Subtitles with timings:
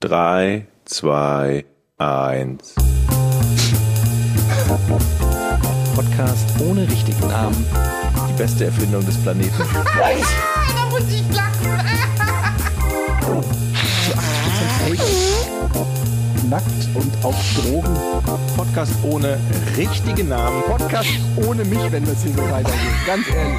[0.00, 1.64] 3, 2,
[1.98, 2.74] 1.
[5.96, 7.66] Podcast ohne richtigen Namen.
[8.28, 9.50] Die beste Erfindung des Planeten.
[9.58, 11.68] da muss ich lachen.
[16.48, 17.96] nackt und auf Drogen.
[18.56, 19.40] Podcast ohne
[19.76, 20.62] richtigen Namen.
[20.62, 23.04] Podcast ohne mich, wenn das hier so weitergeht.
[23.04, 23.58] Ganz ehrlich.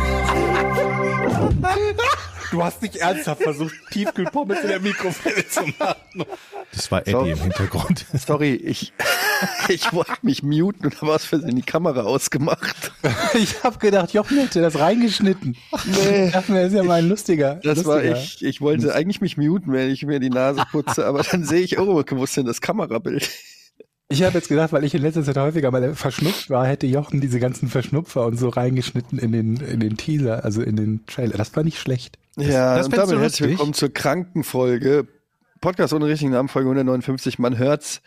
[2.51, 6.25] Du hast nicht ernsthaft versucht, Tiefkühlpommes in der Mikrofile zu machen.
[6.73, 7.25] Das war Eddie So.
[7.25, 8.05] im Hintergrund.
[8.13, 8.93] Sorry, ich,
[9.69, 12.91] ich wollte mich muten und habe aus Versehen die Kamera ausgemacht.
[13.35, 15.57] Ich habe gedacht, Jochen hätte das reingeschnitten.
[15.85, 16.25] Nee.
[16.27, 17.55] Ich dachte mir, das ist ja mal ein lustiger.
[17.63, 18.17] Das war lustiger.
[18.19, 18.43] ich.
[18.45, 21.79] Ich wollte eigentlich mich muten, wenn ich mir die Nase putze, aber dann sehe ich,
[21.79, 23.29] oh, wo ist denn das Kamerabild?
[24.11, 27.21] Ich habe jetzt gedacht, weil ich in letzter Zeit häufiger mal verschnupft war, hätte Jochen
[27.21, 31.37] diese ganzen Verschnupfer und so reingeschnitten in den, in den Teaser, also in den Trailer.
[31.37, 32.17] Das war nicht schlecht.
[32.47, 35.07] Ja, das und damit du herzlich willkommen zur Krankenfolge.
[35.61, 37.37] Podcast ohne richtigen Namen, Folge 159.
[37.37, 38.01] Man hört's.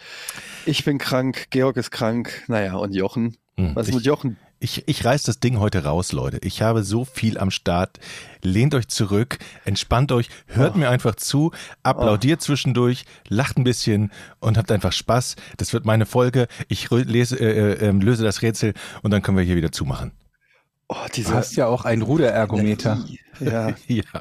[0.65, 2.45] Ich bin krank, Georg ist krank.
[2.49, 3.37] Naja, und Jochen.
[3.57, 4.37] Hm, Was ist ich- mit Jochen?
[4.65, 6.39] Ich, ich reiß das Ding heute raus, Leute.
[6.43, 7.99] Ich habe so viel am Start.
[8.43, 11.51] Lehnt euch zurück, entspannt euch, hört mir einfach zu,
[11.83, 15.35] applaudiert zwischendurch, lacht ein bisschen und habt einfach Spaß.
[15.57, 16.47] Das wird meine Folge.
[16.69, 20.13] Ich lese, äh, äh, ähm, löse das Rätsel und dann können wir hier wieder zumachen.
[20.95, 23.05] Oh, Du hast ja auch einen Ruderergometer.
[23.41, 23.71] Ja.
[23.87, 24.03] Ja.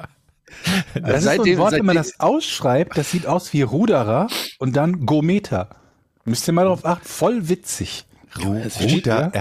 [0.94, 4.28] Das ist so Seitdem- ein Wort, wenn man das ausschreibt, das sieht aus wie Ruderer
[4.60, 5.70] und dann Gometer.
[6.26, 8.06] Müsst ihr mal drauf achten, voll witzig.
[8.44, 9.32] Ru Es steht Ruder?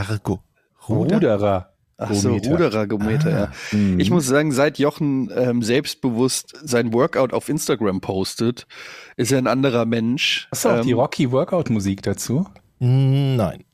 [0.89, 1.73] Ruderer.
[1.99, 2.51] Ach so, Gometer.
[2.53, 3.53] Ruderergometer, ja.
[3.77, 3.99] Mhm.
[4.01, 8.67] Ich muss sagen, seit Jochen ähm, selbstbewusst sein Workout auf Instagram postet,
[9.17, 10.49] ist er ein anderer Mensch.
[10.53, 12.47] Hast du auch die Ähm, Rocky Workout Musik dazu?
[12.79, 13.65] Nein.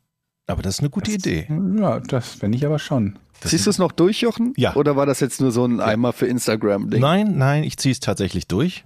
[0.48, 1.46] Aber das ist eine gute Idee.
[1.78, 3.18] Ja, das finde ich aber schon.
[3.44, 4.52] Siehst du es noch durch, Jochen?
[4.56, 4.74] Ja.
[4.74, 7.00] Oder war das jetzt nur so ein Eimer für Instagram-Ding?
[7.00, 8.84] Nein, nein, ich ziehe es tatsächlich durch.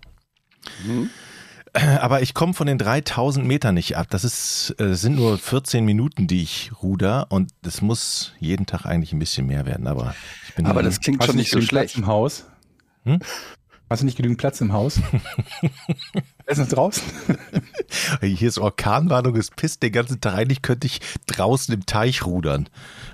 [0.86, 1.10] Mhm.
[1.72, 4.08] Äh, Aber ich komme von den 3000 Metern nicht ab.
[4.10, 8.86] Das ist, äh, sind nur 14 Minuten, die ich ruder und das muss jeden Tag
[8.86, 9.86] eigentlich ein bisschen mehr werden.
[9.86, 10.14] Aber
[10.48, 11.94] ich bin Aber das klingt Hast schon nicht so schlecht.
[11.94, 12.44] Platz im Haus?
[13.04, 13.20] Hm?
[13.88, 15.00] Hast du nicht genügend Platz im Haus?
[15.60, 15.70] Wer
[16.46, 17.02] ist noch draußen?
[18.20, 20.34] hier ist Orkanwarnung, es pisst den ganzen Tag.
[20.34, 22.68] Eigentlich könnte ich draußen im Teich rudern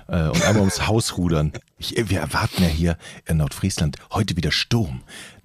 [0.07, 1.53] äh, und einmal ums Haus rudern.
[1.77, 5.01] Ich, wir erwarten ja hier in Nordfriesland heute wieder Sturm.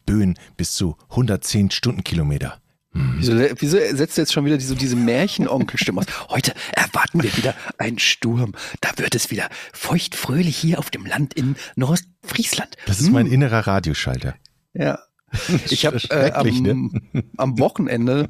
[0.06, 2.58] Böen bis zu 110 Stundenkilometer.
[2.94, 6.06] Wieso, wieso setzt er jetzt schon wieder diese, diese Märchenonkelstimme aus?
[6.28, 8.52] Heute erwarten wir wieder einen Sturm.
[8.82, 12.76] Da wird es wieder feuchtfröhlich hier auf dem Land in Nordfriesland.
[12.86, 14.34] Das ist mein innerer Radioschalter.
[14.74, 14.98] Ja.
[15.70, 17.00] Ich habe äh, Schrecklich, am,
[17.37, 18.28] am Wochenende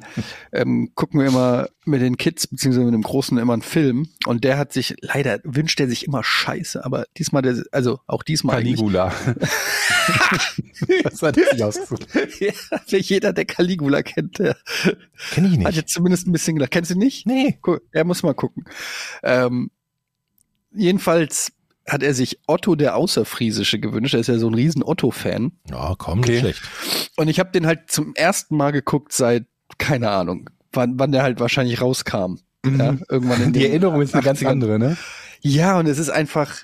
[0.51, 4.43] ähm, gucken wir immer mit den Kids beziehungsweise mit dem Großen immer einen Film und
[4.43, 8.57] der hat sich leider wünscht er sich immer Scheiße, aber diesmal der, also auch diesmal.
[8.57, 9.13] Caligula.
[11.03, 12.07] das hat er sich ausgesucht.
[12.39, 14.55] ja, jeder der Caligula kennt, der
[15.31, 15.75] Kenn ich hat nicht.
[15.75, 16.71] jetzt zumindest ein bisschen gelacht.
[16.71, 17.25] Kennst du nicht?
[17.25, 17.59] Nee.
[17.65, 17.81] Cool.
[17.91, 18.65] Er muss mal gucken.
[19.23, 19.71] Ähm,
[20.73, 21.51] jedenfalls
[21.87, 24.13] hat er sich Otto der Außerfriesische gewünscht.
[24.13, 25.51] Er ist ja so ein riesen Otto-Fan.
[25.69, 26.31] Ja, komm, Okay.
[26.31, 26.61] nicht schlecht.
[27.17, 29.45] Und ich habe den halt zum ersten Mal geguckt seit,
[29.77, 32.35] keine Ahnung, wann, wann der halt wahrscheinlich rauskam.
[32.65, 34.47] Ja, irgendwann in Die Erinnerung ist eine ganz 80ern.
[34.47, 34.97] andere, ne?
[35.41, 36.55] Ja, und es ist einfach,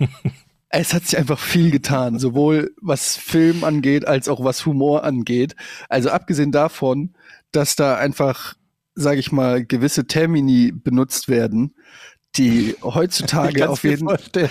[0.68, 5.54] es hat sich einfach viel getan, sowohl was Film angeht, als auch was Humor angeht.
[5.88, 7.14] Also abgesehen davon,
[7.52, 8.54] dass da einfach,
[8.96, 11.76] sage ich mal, gewisse Termini benutzt werden,
[12.36, 14.08] die heutzutage auf jeden,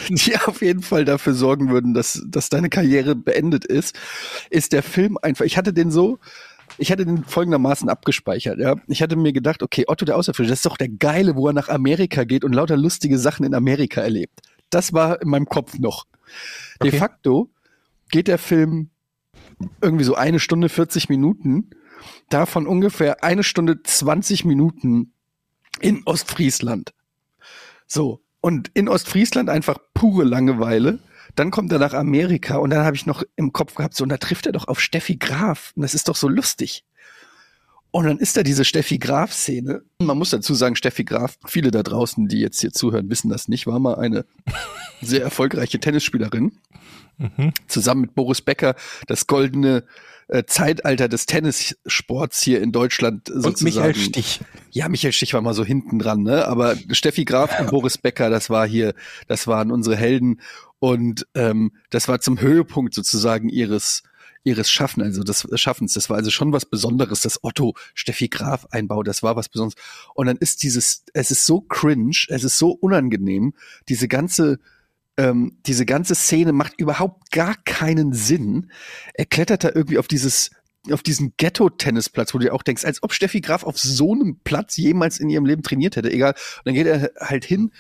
[0.10, 3.96] die auf jeden Fall dafür sorgen würden, dass, dass deine Karriere beendet ist,
[4.50, 5.46] ist der Film einfach.
[5.46, 6.20] Ich hatte den so,
[6.78, 8.60] ich hatte den folgendermaßen abgespeichert.
[8.60, 11.48] Ja, ich hatte mir gedacht, okay, Otto der Außerfrische, das ist doch der Geile, wo
[11.48, 14.42] er nach Amerika geht und lauter lustige Sachen in Amerika erlebt.
[14.70, 16.06] Das war in meinem Kopf noch.
[16.82, 16.98] De Okay.
[16.98, 17.52] facto
[18.10, 18.90] geht der Film
[19.82, 21.70] irgendwie so eine Stunde 40 Minuten,
[22.30, 25.14] davon ungefähr eine Stunde 20 Minuten
[25.80, 26.92] in Ostfriesland.
[27.88, 28.22] So.
[28.42, 31.00] Und in Ostfriesland einfach pure Langeweile.
[31.36, 34.10] Dann kommt er nach Amerika und dann habe ich noch im Kopf gehabt, so, und
[34.10, 35.74] da trifft er doch auf Steffi Graf.
[35.76, 36.86] Und das ist doch so lustig.
[37.92, 39.82] Und dann ist da diese Steffi Graf-Szene.
[40.00, 43.48] Man muss dazu sagen, Steffi Graf, viele da draußen, die jetzt hier zuhören, wissen das
[43.48, 44.26] nicht, war mal eine
[45.02, 46.58] sehr erfolgreiche Tennisspielerin.
[47.68, 48.76] Zusammen mit Boris Becker
[49.08, 49.86] das goldene
[50.28, 53.54] äh, Zeitalter des Tennissports hier in Deutschland sozusagen.
[53.54, 54.42] Und Michael Stich.
[54.72, 56.48] Ja, Michael Stich war mal so hinten dran, ne?
[56.48, 58.94] Aber Steffi Graf und Boris Becker, das war hier,
[59.28, 60.42] das waren unsere Helden
[60.80, 64.04] und ähm, das war zum Höhepunkt sozusagen ihres
[64.46, 65.94] ihres Schaffen, also des Schaffens.
[65.94, 69.82] Das war also schon was Besonderes, das Otto Steffi Graf Einbau, das war was Besonderes.
[70.14, 73.54] Und dann ist dieses, es ist so cringe, es ist so unangenehm,
[73.90, 74.60] diese ganze
[75.18, 78.72] ähm, diese ganze Szene macht überhaupt gar keinen Sinn.
[79.14, 80.52] Er klettert da irgendwie auf dieses
[80.92, 84.40] auf diesen Ghetto-Tennisplatz, wo du dir auch denkst, als ob Steffi Graf auf so einem
[84.44, 86.34] Platz jemals in ihrem Leben trainiert hätte, egal.
[86.34, 87.72] Und dann geht er halt hin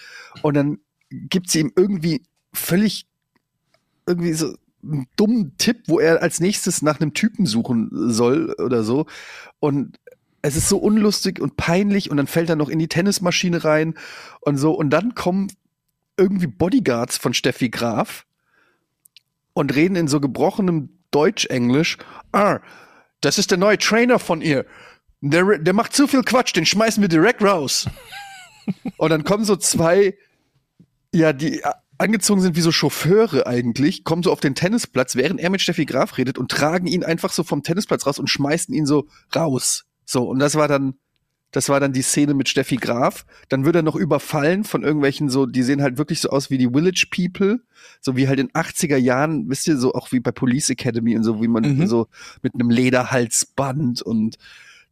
[0.41, 0.79] und dann
[1.11, 3.05] gibt sie ihm irgendwie völlig
[4.07, 8.83] irgendwie so einen dummen Tipp, wo er als nächstes nach einem Typen suchen soll oder
[8.83, 9.05] so.
[9.59, 9.99] Und
[10.41, 13.95] es ist so unlustig und peinlich und dann fällt er noch in die Tennismaschine rein
[14.41, 14.73] und so.
[14.73, 15.51] Und dann kommen
[16.17, 18.25] irgendwie Bodyguards von Steffi Graf
[19.53, 21.97] und reden in so gebrochenem Deutsch-Englisch.
[22.31, 22.59] Ah,
[23.21, 24.65] das ist der neue Trainer von ihr.
[25.21, 27.89] Der, der macht zu viel Quatsch, den schmeißen wir direkt raus.
[28.97, 30.17] und dann kommen so zwei,
[31.13, 31.61] ja, die
[31.97, 35.85] angezogen sind wie so Chauffeure eigentlich, kommen so auf den Tennisplatz, während er mit Steffi
[35.85, 39.85] Graf redet und tragen ihn einfach so vom Tennisplatz raus und schmeißen ihn so raus.
[40.05, 40.95] So, und das war dann,
[41.55, 43.25] das war dann die Szene mit Steffi Graf.
[43.47, 46.57] Dann wird er noch überfallen von irgendwelchen so, die sehen halt wirklich so aus wie
[46.57, 47.61] die Village People.
[48.01, 51.23] So wie halt in 80er Jahren, wisst ihr, so auch wie bei Police Academy und
[51.23, 51.87] so, wie man Mhm.
[51.87, 52.07] so
[52.41, 54.37] mit einem Lederhalsband und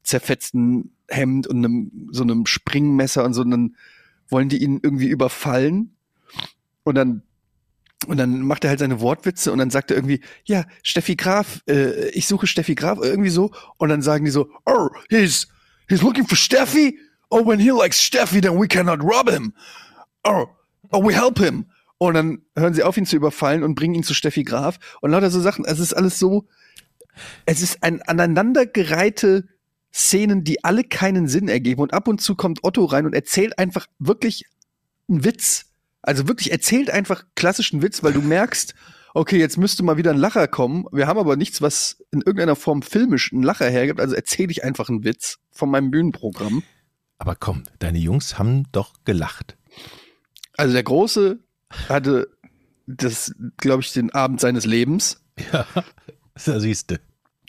[0.03, 3.75] zerfetzten Hemd und einem, so einem Springmesser und so, und dann
[4.29, 5.95] wollen die ihn irgendwie überfallen.
[6.83, 7.23] Und dann
[8.07, 11.61] und dann macht er halt seine Wortwitze und dann sagt er irgendwie, ja, Steffi Graf,
[11.69, 13.51] äh, ich suche Steffi Graf, irgendwie so.
[13.77, 15.47] Und dann sagen die so, oh, he's,
[15.89, 16.95] he's looking for Steffi?
[17.29, 19.53] Oh, when he likes Steffi, then we cannot rob him.
[20.23, 20.47] Oh,
[20.91, 21.65] oh, we help him.
[21.97, 24.77] Und dann hören sie auf, ihn zu überfallen und bringen ihn zu Steffi Graf.
[25.01, 26.47] Und lauter so Sachen, es ist alles so,
[27.45, 29.47] es ist ein aneinandergereihte
[29.93, 31.81] Szenen, die alle keinen Sinn ergeben.
[31.81, 34.45] Und ab und zu kommt Otto rein und erzählt einfach wirklich
[35.07, 35.65] einen Witz.
[36.01, 38.75] Also wirklich erzählt einfach klassischen Witz, weil du merkst,
[39.13, 40.85] okay, jetzt müsste mal wieder ein Lacher kommen.
[40.91, 43.99] Wir haben aber nichts, was in irgendeiner Form filmisch einen Lacher hergibt.
[43.99, 46.63] Also erzähle ich einfach einen Witz von meinem Bühnenprogramm.
[47.17, 49.55] Aber komm, deine Jungs haben doch gelacht.
[50.57, 51.39] Also der Große
[51.87, 52.29] hatte
[52.85, 55.21] das, glaube ich, den Abend seines Lebens.
[55.51, 55.65] Ja,
[56.45, 56.99] da siehste.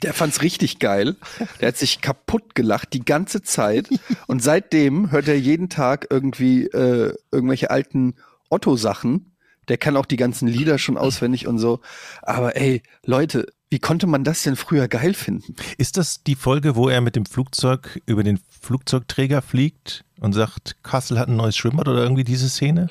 [0.02, 1.16] Der fand's richtig geil.
[1.61, 3.88] Der hat sich kaputt gelacht die ganze Zeit.
[4.26, 8.14] Und seitdem hört er jeden Tag irgendwie äh, irgendwelche alten
[8.50, 9.34] Otto-Sachen.
[9.69, 11.81] Der kann auch die ganzen Lieder schon auswendig und so.
[12.22, 15.56] Aber ey, Leute, wie konnte man das denn früher geil finden?
[15.78, 20.76] Ist das die Folge, wo er mit dem Flugzeug über den Flugzeugträger fliegt und sagt,
[20.82, 22.88] Kassel hat ein neues Schwimmbad oder irgendwie diese Szene?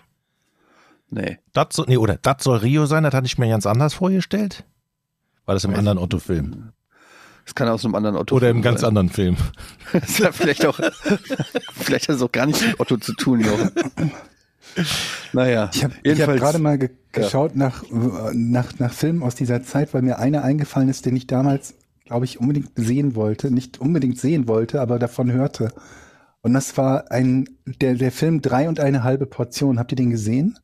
[1.09, 1.39] Nee.
[1.53, 4.65] Das soll, nee, oder das soll Rio sein, das hatte ich mir ganz anders vorgestellt.
[5.45, 6.73] War das im anderen Otto-Film?
[7.45, 8.35] Das kann aus einem anderen Otto.
[8.35, 8.89] Oder im ganz sein.
[8.89, 9.37] anderen Film?
[9.93, 10.79] Das ja vielleicht auch,
[11.73, 13.71] vielleicht hat es auch gar nichts mit Otto zu tun, Jochen.
[15.33, 19.61] Naja, Ich habe hab gerade mal ge geschaut nach, äh, nach, nach Filmen aus dieser
[19.63, 21.75] Zeit, weil mir einer eingefallen ist, den ich damals,
[22.05, 23.51] glaube ich, unbedingt sehen wollte.
[23.51, 25.71] Nicht unbedingt sehen wollte, aber davon hörte.
[26.41, 29.79] Und das war ein, der, der Film Drei und eine halbe Portion.
[29.79, 30.57] Habt ihr den gesehen?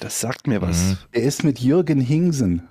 [0.00, 0.78] das sagt mir was.
[0.82, 0.96] Mhm.
[1.12, 2.68] Er ist mit Jürgen Hingsen.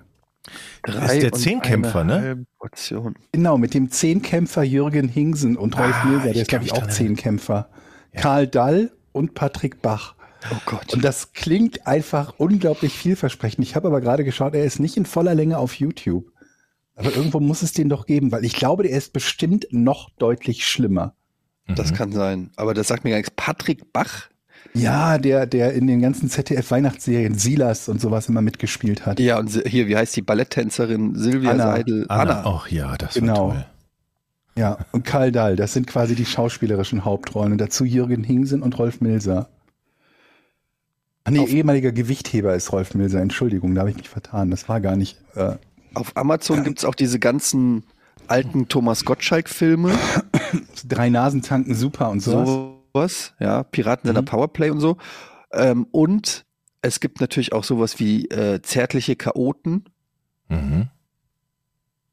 [0.86, 2.20] ist der und Zehnkämpfer, eine ne?
[2.20, 3.14] halbe Portion.
[3.32, 6.72] Genau, mit dem Zehnkämpfer Jürgen Hingsen und Rolf Ah, Milser, der ich ist, glaube ich,
[6.72, 7.68] auch Zehnkämpfer.
[8.14, 10.14] Karl Dall und Patrick Bach.
[10.52, 10.94] Oh Gott.
[10.94, 13.64] Und das klingt einfach unglaublich vielversprechend.
[13.64, 16.30] Ich habe aber gerade geschaut, er ist nicht in voller Länge auf YouTube.
[16.94, 20.66] Aber irgendwo muss es den doch geben, weil ich glaube, der ist bestimmt noch deutlich
[20.66, 21.14] schlimmer.
[21.68, 22.50] Das kann sein.
[22.56, 23.32] Aber das sagt mir gar nichts.
[23.36, 24.28] Patrick Bach?
[24.74, 29.20] Ja, der, der in den ganzen ZDF-Weihnachtsserien Silas und sowas immer mitgespielt hat.
[29.20, 31.72] Ja, und hier, wie heißt die Balletttänzerin Silvia Anna.
[31.72, 32.06] Seidel?
[32.08, 32.42] Anna.
[32.44, 33.48] Ach ja, das Genau.
[33.48, 33.66] war toll.
[34.56, 37.52] Ja, und Karl Dahl, das sind quasi die schauspielerischen Hauptrollen.
[37.52, 39.48] Und dazu Jürgen Hingsen und Rolf Milser.
[41.28, 43.20] Ah, nee, ehemaliger Gewichtheber ist Rolf Milser.
[43.20, 44.50] Entschuldigung, da habe ich mich vertan.
[44.50, 45.18] Das war gar nicht.
[45.34, 45.56] Äh,
[45.94, 47.84] Auf Amazon gibt's auch diese ganzen
[48.28, 49.92] alten Thomas Gottschalk-Filme.
[50.88, 52.48] drei Nasen tanken super und sowas.
[52.48, 53.34] Sowas.
[53.38, 54.26] Ja, Piraten seiner Mhm.
[54.26, 54.96] Powerplay und so.
[55.52, 56.44] Ähm, und
[56.82, 59.84] es gibt natürlich auch sowas wie äh, zärtliche Chaoten
[60.48, 60.88] Mhm.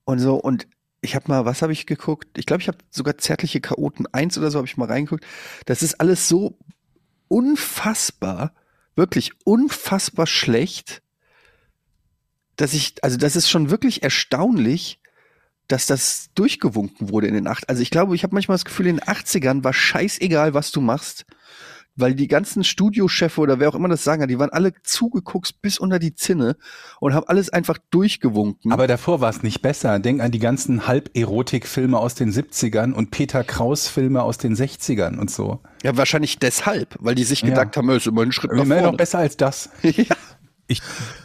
[0.05, 0.35] und so.
[0.35, 0.67] Und
[1.01, 2.37] ich habe mal, was habe ich geguckt?
[2.37, 5.25] Ich glaube, ich habe sogar zärtliche Chaoten 1 oder so habe ich mal reingeguckt.
[5.65, 6.57] Das ist alles so
[7.27, 8.53] unfassbar,
[8.95, 11.01] wirklich unfassbar schlecht,
[12.55, 14.99] dass ich, also das ist schon wirklich erstaunlich,
[15.67, 17.67] dass das durchgewunken wurde in den acht.
[17.69, 20.79] Also ich glaube, ich habe manchmal das Gefühl, in den 80ern war scheißegal, was du
[20.79, 21.25] machst,
[21.95, 25.61] weil die ganzen Studiochefe oder wer auch immer das sagen hat, die waren alle zugeguckt
[25.61, 26.57] bis unter die Zinne
[26.99, 28.71] und haben alles einfach durchgewunken.
[28.71, 29.99] Aber davor war es nicht besser.
[29.99, 35.31] Denk an die ganzen Halberotik-Filme aus den 70ern und Peter Kraus-Filme aus den 60ern und
[35.31, 35.59] so.
[35.83, 37.49] ja, wahrscheinlich deshalb, weil die sich Ja.
[37.49, 38.97] gedacht haben, es ist immer ein Schritt nach Immer noch vorne.
[38.97, 39.69] besser als das.
[39.81, 40.03] ja.
[40.67, 40.81] Ich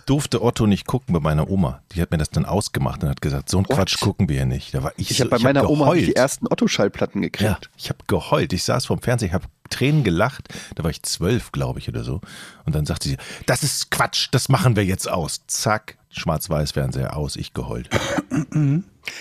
[0.07, 1.83] durfte Otto nicht gucken bei meiner Oma.
[1.93, 3.65] Die hat mir das dann ausgemacht und hat gesagt, so ein?
[3.65, 4.75] Quatsch gucken wir hier nicht.
[4.75, 6.09] Da war ich, Ich so, habe bei meiner Oma hab geheult.
[6.09, 7.49] die ersten Otto-Schallplatten gekriegt.
[7.49, 8.53] Ja, ich habe geheult.
[8.53, 10.49] Ich saß vorm Fernseher, ich habe Tränen gelacht.
[10.75, 12.21] Da war ich zwölf, glaube ich, oder so.
[12.67, 13.17] Und dann sagte sie,
[13.47, 15.41] das ist Quatsch, das machen wir jetzt aus.
[15.47, 17.89] Zack, Schwarz-Weiß-Fernseher aus, ich geheult.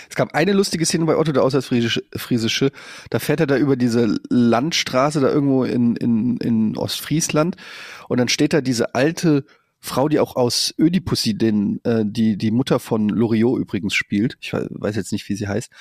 [0.10, 2.72] Es gab eine lustige Szene bei Otto der Auswärtsfriesische, Friesische.
[3.10, 7.56] Da fährt er da über diese Landstraße da irgendwo in, in, in Ostfriesland
[8.08, 9.46] und dann steht da diese alte
[9.80, 14.38] Frau, die auch aus Ödipussy, den, äh, die, die Mutter von Loriot übrigens spielt.
[14.42, 15.72] Ich we- weiß jetzt nicht, wie sie heißt.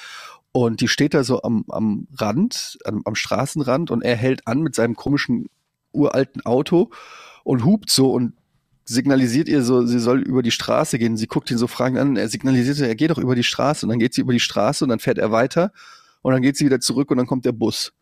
[0.52, 4.60] Und die steht da so am, am Rand, am, am Straßenrand und er hält an
[4.60, 5.46] mit seinem komischen
[5.92, 6.90] uralten Auto
[7.44, 8.34] und hupt so und
[8.84, 11.16] signalisiert ihr so, sie soll über die Straße gehen.
[11.16, 12.16] Sie guckt ihn so fragend an.
[12.16, 13.84] Er signalisiert, er geht doch über die Straße.
[13.84, 15.72] Und dann geht sie über die Straße und dann fährt er weiter.
[16.22, 17.92] Und dann geht sie wieder zurück und dann kommt der Bus,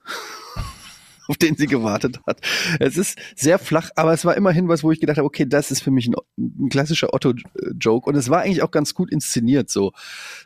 [1.28, 2.40] auf den sie gewartet hat.
[2.80, 5.70] Es ist sehr flach, aber es war immerhin was, wo ich gedacht habe, okay, das
[5.70, 8.08] ist für mich ein, ein klassischer Otto-Joke.
[8.08, 9.92] Und es war eigentlich auch ganz gut inszeniert, so,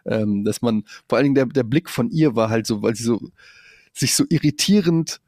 [0.07, 2.95] ähm, dass man, vor allen Dingen der, der Blick von ihr war halt so, weil
[2.95, 3.21] sie so,
[3.93, 5.21] sich so irritierend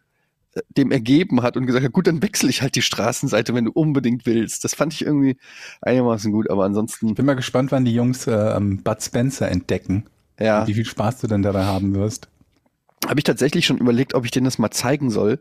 [0.55, 3.67] äh, dem ergeben hat und gesagt hat, gut, dann wechsle ich halt die Straßenseite, wenn
[3.67, 4.65] du unbedingt willst.
[4.65, 5.37] Das fand ich irgendwie
[5.81, 10.05] einigermaßen gut, aber ansonsten, Bin mal gespannt, wann die Jungs äh, Bud Spencer entdecken.
[10.39, 12.29] ja, Wie viel Spaß du denn dabei haben wirst.
[13.07, 15.41] Habe ich tatsächlich schon überlegt, ob ich denen das mal zeigen soll.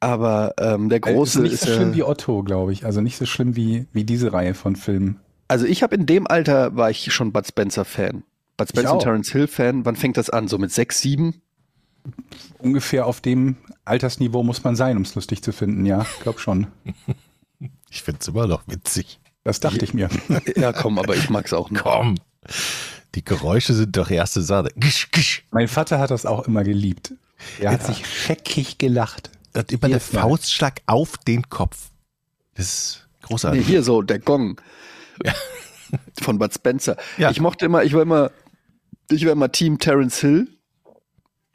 [0.00, 2.84] Aber ähm, der Äh, große ist nicht ist, so schlimm äh, wie Otto, glaube ich.
[2.84, 5.20] Also nicht so schlimm wie, wie diese Reihe von Filmen.
[5.48, 8.22] also ich habe in dem Alter war ich schon Bud Spencer Fan.
[8.56, 9.02] Bud Spencer und.
[9.02, 9.84] Terence Hill Fan.
[9.84, 10.48] Wann fängt das an?
[10.48, 11.40] So mit sechs, sieben?
[12.58, 16.06] Ungefähr auf dem Altersniveau muss man sein, um es lustig zu finden, ja.
[16.22, 16.68] Glaub schon.
[17.90, 19.20] Ich find's immer noch witzig.
[19.44, 20.08] Das dachte ich mir.
[20.56, 21.82] Ja, komm, aber ich mag's auch noch.
[21.82, 22.16] Komm.
[23.14, 24.68] Die Geräusche sind doch erste Sache.
[24.76, 25.44] Gisch, gisch.
[25.50, 27.14] Mein Vater hat das auch immer geliebt.
[27.60, 29.30] Er hat sich scheckig gelacht.
[29.54, 30.20] Der Jedes Mal.
[30.22, 31.90] Faustschlag auf den Kopf.
[32.54, 33.66] Das ist Nee, großartig.
[33.66, 34.60] hier so, der Gong.
[36.22, 36.96] Von Bud Spencer.
[37.16, 37.30] Ja.
[37.30, 38.30] Ich mochte immer, ich war immer,
[39.10, 40.48] ich war immer Team Terence Hill.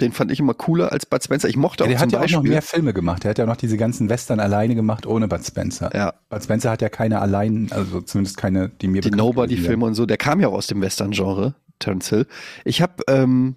[0.02, 1.48] Den fand ich immer cooler als Bud Spencer.
[1.48, 2.38] Ich mochte auch der zum hat ja auch Beispiel.
[2.38, 3.26] noch mehr Filme gemacht.
[3.26, 5.92] Er hat ja noch diese ganzen Western alleine gemacht, ohne Bud Spencer.
[5.96, 6.14] Ja.
[6.30, 9.12] Bud Spencer hat ja keine allein, also zumindest keine, die mir die.
[9.12, 12.26] Nobody-Filme und so, der kam ja auch aus dem Western-Genre, Terence Hill.
[12.66, 13.56] Ich habe, ähm,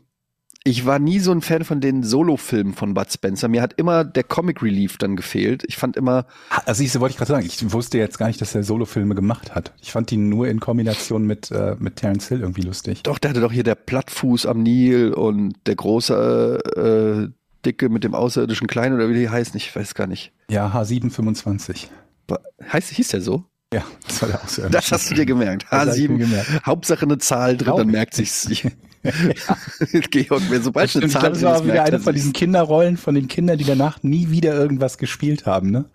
[0.66, 3.48] ich war nie so ein Fan von den Solo-Filmen von Bud Spencer.
[3.48, 5.62] Mir hat immer der Comic Relief dann gefehlt.
[5.68, 6.26] Ich fand immer,
[6.66, 9.54] Also ich wollte ich gerade sagen, ich wusste jetzt gar nicht, dass er Solofilme gemacht
[9.54, 9.72] hat.
[9.80, 13.02] Ich fand ihn nur in Kombination mit, äh, mit Terence Hill irgendwie lustig.
[13.04, 17.32] doch, der hatte doch hier der Plattfuß am Nil und der große, äh,
[17.64, 20.32] Dicke mit dem außerirdischen Kleinen oder wie die heißen, ich weiß gar nicht.
[20.50, 21.88] Ja, H725.
[22.28, 22.40] Wa-
[22.72, 23.44] Heißt, hieß der so?
[23.74, 24.70] Ja, das war der Außerirdische.
[24.70, 25.66] Das hast du dir gemerkt.
[25.70, 26.18] Das hab ich mir H7.
[26.18, 26.66] gemerkt.
[26.66, 28.48] Hauptsache eine Zahl drin, Glaub dann merkt sich's.
[30.10, 32.32] Georg, wer sobald eine Zahl das war wieder eine von diesen.
[32.32, 35.86] Kinderrollen von den Kindern, die danach nie wieder irgendwas gespielt haben, ne?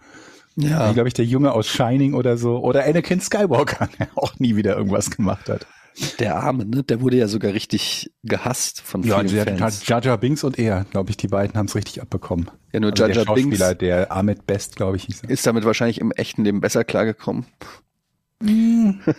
[0.55, 0.89] Ja.
[0.89, 2.57] Wie, glaube ich, der Junge aus Shining oder so.
[2.59, 5.65] Oder Anakin Skywalker, der auch nie wieder irgendwas gemacht hat.
[6.19, 6.83] Der Arme, ne?
[6.83, 9.85] Der wurde ja sogar richtig gehasst von Ja, vielen der, Fans.
[9.87, 12.49] Jar Jar Binks und er, glaube ich, die beiden haben es richtig abbekommen.
[12.71, 15.29] Ja, nur Also Jar der Jar Binks Schauspieler, der Ahmed Best, glaube ich, hieß er.
[15.29, 17.45] ist damit wahrscheinlich im echten Leben besser klargekommen.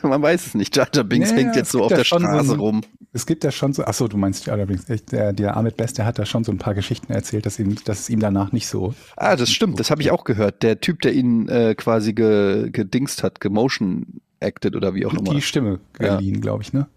[0.02, 0.76] Man weiß es nicht.
[0.76, 1.36] Jar Jar Binks Hm.
[1.38, 2.80] Ja, hängt ja, jetzt so auf ja der schon so Straße ein- rum.
[3.14, 5.76] Es gibt ja schon so, ach so, du meinst Jar Jar Binks, der, der Ahmed
[5.76, 8.20] Best, der hat da schon so ein paar Geschichten erzählt, dass, ihm, dass es ihm
[8.20, 8.94] danach nicht so.
[9.16, 9.78] Ah, das stimmt.
[9.80, 10.62] Das habe ich auch gehört.
[10.62, 15.34] Der Typ, der ihn äh, quasi ge, gedingst hat, gemotion acted oder wie auch immer.
[15.34, 16.16] Die Stimme Ja.
[16.16, 16.88] geliehen, glaube ich, ne?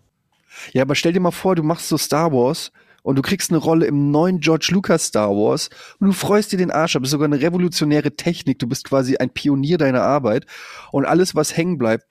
[0.72, 2.72] Ja, aber stell dir mal vor, du machst so Star Wars
[3.04, 6.58] und du kriegst eine Rolle im neuen George Lucas Star Wars und du freust dir
[6.58, 7.02] den Arsch ab.
[7.04, 8.58] Das ist sogar eine revolutionäre Technik.
[8.60, 10.46] Du bist quasi ein Pionier deiner Arbeit
[10.94, 12.06] und alles, was hängen bleibt,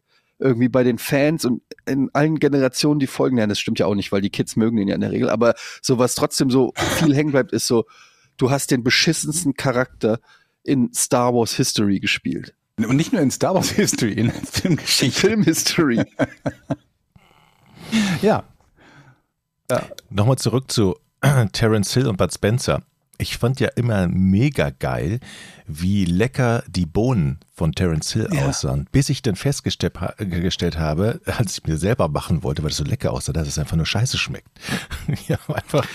[0.45, 3.95] irgendwie bei den Fans und in allen Generationen, die folgen, ja, das stimmt ja auch
[3.95, 6.73] nicht, weil die Kids mögen den ja in der Regel, aber so was trotzdem so
[6.77, 7.87] viel hängen bleibt, ist so,
[8.37, 10.21] du hast den beschissensten Charakter
[10.63, 12.55] in Star Wars History gespielt.
[12.77, 15.21] Und nicht nur in Star Wars History, in Filmgeschichte.
[15.21, 16.05] Film History.
[18.23, 18.45] Ja.
[20.11, 20.97] Nochmal zurück zu
[21.53, 22.83] Terence Hill und Bud Spencer.
[23.19, 25.21] Ich fand ja immer mega geil,
[25.67, 28.47] wie lecker die Bohnen von Terence Hill Ja.
[28.47, 28.87] aussahen.
[28.93, 32.77] Bis ich dann festgestellt ha- gestellt habe, als ich mir selber machen wollte, weil es
[32.77, 34.49] so lecker aussah, dass es einfach nur scheiße schmeckt.
[35.29, 35.87] ja, einfach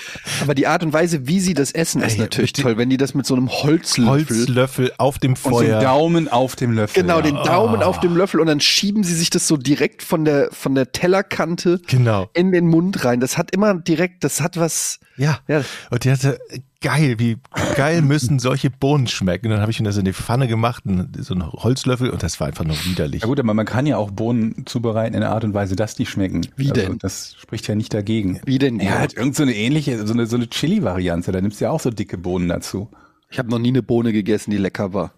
[0.42, 2.90] Aber die Art und Weise, wie sie das essen, ist Ey, natürlich den- toll, wenn
[2.90, 5.76] die das mit so einem Holzlöffel Holzlöffel auf dem Und so Feuer.
[5.78, 7.04] einen Daumen auf dem Löffel.
[7.04, 7.22] Genau, ja.
[7.24, 10.50] den Daumen auf dem Löffel und dann schieben sie sich das so direkt von der,
[10.52, 12.30] von der Tellerkante Genau.
[12.34, 13.20] in den Mund rein.
[13.20, 15.00] Das hat immer direkt, das hat was.
[15.18, 15.40] Ja.
[15.50, 15.64] Ja.
[15.90, 16.40] Und die hatte,
[16.82, 17.38] geil, wie
[17.76, 19.52] geil müssen solche Bohnen schmecken.
[19.60, 20.86] Dann habe ich mir das in die Pfanne gemacht,
[21.18, 23.24] so einen Holzlöffel, und das war einfach nur widerlich.
[23.24, 25.96] Ja gut, aber man kann ja auch Bohnen zubereiten in einer Art und Weise, dass
[25.96, 26.48] die schmecken.
[26.56, 26.98] Wie also, denn?
[27.00, 28.40] Das spricht ja nicht dagegen.
[28.46, 28.80] Wie denn?
[28.80, 31.34] Ja, halt irgend so eine ähnliche, so eine, so eine Chili-Variante.
[31.34, 32.90] Da nimmst du ja auch so dicke Bohnen dazu.
[33.30, 35.12] Ich habe noch nie eine Bohne gegessen, die lecker war.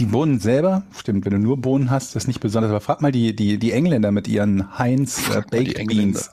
[0.00, 2.70] Die Bohnen selber, stimmt, wenn du nur Bohnen hast, das ist nicht besonders.
[2.70, 5.86] Aber frag mal die, die, die Engländer mit ihren Heinz äh, Baked.
[5.86, 6.32] Beans.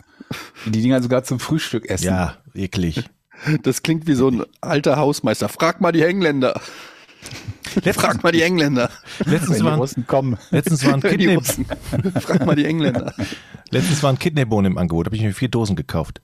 [0.66, 2.06] Die die Dinger sogar zum Frühstück essen.
[2.06, 3.04] Ja, eklig.
[3.62, 5.50] Das klingt wie so ein alter Hausmeister.
[5.50, 6.60] Frag mal die Engländer.
[7.94, 8.90] Frag mal die Engländer.
[9.20, 10.38] Letztens Wenn die waren, Russen kommen.
[10.50, 11.66] letztens waren Kidney, Russen.
[12.20, 13.13] Frag mal die Engländer.
[13.70, 15.06] letztens waren Kidneybohnen im Angebot.
[15.06, 16.22] habe ich mir vier Dosen gekauft.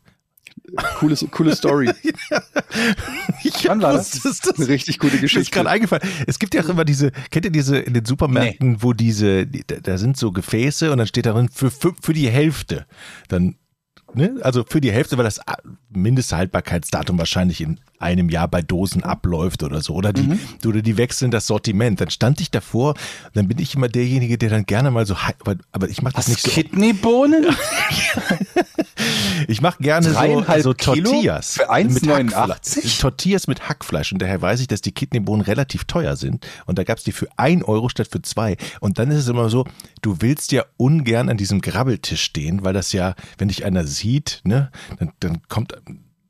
[0.99, 1.89] Coole, coole Story.
[3.43, 4.11] Ich Wann war das?
[4.21, 5.51] dass das Eine richtig gute Mir ist Geschichte.
[5.51, 6.03] gerade eingefallen.
[6.25, 9.63] Es gibt ja auch immer diese, kennt ihr diese in den Supermärkten, wo diese, die,
[9.65, 12.85] da- da sind so Gefäße und dann steht darin für, für, für die Hälfte.
[13.29, 13.55] Dann,
[14.13, 14.35] ne?
[14.41, 15.39] Also für die Hälfte, weil das
[15.89, 19.93] Mindesthaltbarkeitsdatum wahrscheinlich in einem Jahr bei Dosen abläuft oder so.
[19.93, 21.99] Oder die, oder die wechseln das Sortiment.
[22.01, 22.95] Dann stand ich davor,
[23.33, 26.27] dann bin ich immer derjenige, der dann gerne mal so, aber, aber ich mache das
[26.27, 26.51] nicht so.
[26.51, 27.47] Kidneybohnen?
[29.47, 31.53] Ich mache gerne so, Dreieinhalb so Kilo Tortillas.
[31.53, 31.93] für 1,89?
[31.93, 32.97] mit Hackfleisch.
[32.99, 34.11] Tortillas mit Hackfleisch.
[34.11, 36.47] Und daher weiß ich, dass die Kidneybohnen relativ teuer sind.
[36.65, 38.57] Und da gab's die für ein Euro statt für zwei.
[38.79, 39.65] Und dann ist es immer so,
[40.01, 44.41] du willst ja ungern an diesem Grabbeltisch stehen, weil das ja, wenn dich einer sieht,
[44.43, 45.73] ne, dann, dann kommt,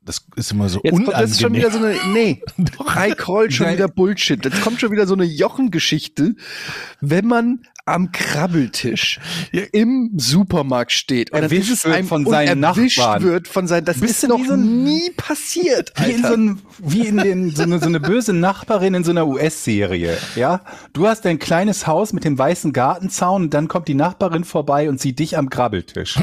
[0.08, 1.22] das ist immer so Jetzt kommt unangenehm.
[1.22, 3.76] das ist schon wieder so eine, nee, I call schon Nein.
[3.76, 4.44] wieder Bullshit.
[4.44, 6.34] Jetzt kommt schon wieder so eine Jochengeschichte,
[7.00, 9.18] wenn man am Krabbeltisch
[9.50, 9.62] Ja.
[9.72, 13.22] im Supermarkt steht und Erwischt dieses wird einem von und seinen erwischt Nachbarn.
[13.22, 16.28] wird von seinen, das Bist ist noch so ein- nie passiert, Wie in, Alter.
[16.28, 20.18] so ein, wie in den, so, eine, so eine böse Nachbarin in so einer US-Serie.
[20.36, 20.60] Ja,
[20.92, 24.88] du hast ein kleines Haus mit dem weißen Gartenzaun und dann kommt die Nachbarin vorbei
[24.90, 26.18] und sieht dich am Grabbeltisch.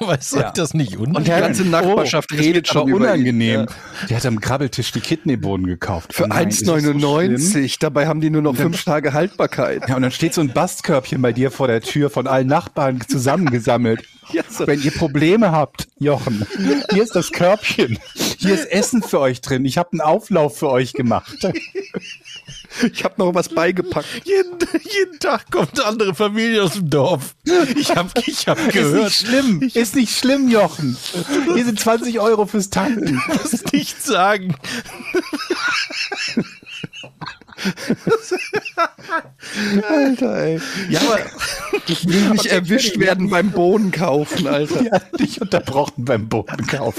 [0.06, 0.50] Weißt du, Ja.
[0.52, 1.40] das nicht und die unangenehm?
[1.40, 3.02] ganze Nachbarschaft oh, redet schon aber über ihn.
[3.12, 3.60] unangenehm.
[3.60, 3.66] Ja.
[4.08, 6.14] Die hat am Grabbeltisch die Kidneybohnen gekauft.
[6.14, 6.98] Für Oh nein, ist das so schlimm?
[6.98, 7.76] 1,99.
[7.80, 9.88] Dabei haben die nur noch fünf Tage Haltbarkeit.
[9.88, 13.00] Ja, und dann steht so ein Bastkörbchen bei dir vor der Tür von allen Nachbarn
[13.06, 14.02] zusammengesammelt.
[14.32, 14.66] Ja, so.
[14.66, 16.46] Wenn ihr Probleme habt, Jochen,
[16.92, 17.98] hier ist das Körbchen.
[18.38, 19.64] Hier ist Essen für euch drin.
[19.64, 21.36] Ich habe einen Auflauf für euch gemacht.
[22.92, 24.06] Ich habe noch was beigepackt.
[24.24, 27.34] Jeden, jeden Tag kommt eine andere Familie aus dem Dorf.
[27.76, 29.12] Ich habe ich hab Ist nicht gehört.
[29.12, 29.60] schlimm.
[29.74, 30.96] Ist nicht schlimm, Jochen.
[31.52, 33.20] Hier sind 20 Euro fürs Tanken.
[33.28, 34.54] Ich muss nicht sagen.
[39.88, 40.60] Alter, ey.
[40.88, 41.18] Ja, aber
[41.86, 44.90] Ich will nicht erwischt werden beim Bohnen kaufen, Alter.
[44.90, 46.94] Hat dich unterbrochen beim Bodenkauf.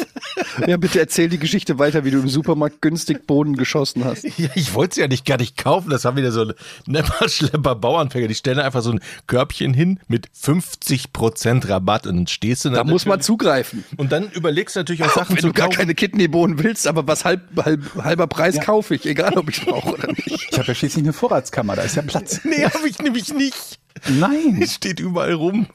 [0.68, 4.24] Ja, bitte erzähl die Geschichte weiter, wie du im Supermarkt günstig Boden geschossen hast.
[4.38, 5.90] Ja, ich wollte es ja nicht gar nicht kaufen.
[5.90, 6.52] Das haben wieder so
[6.88, 8.28] Nepper-Schlepper Bauernfänger.
[8.28, 12.78] Die stellen einfach so ein Körbchen hin mit 50% Rabatt und dann stehst du Da
[12.78, 13.84] dann muss man zugreifen.
[13.98, 15.78] Und dann überlegst du natürlich auch Sachen Wenn zu du gar kaufen.
[15.78, 19.94] keine Kidneybohnen willst, aber was halb, halb, halber Preis kaufe ich, egal ob ich brauche
[19.94, 20.51] oder nicht.
[20.52, 22.42] Ich habe ja schließlich eine Vorratskammer, da ist ja Platz.
[22.46, 23.80] Nee, habe ich nämlich nicht.
[24.10, 24.60] Nein.
[24.62, 25.68] Es steht überall rum.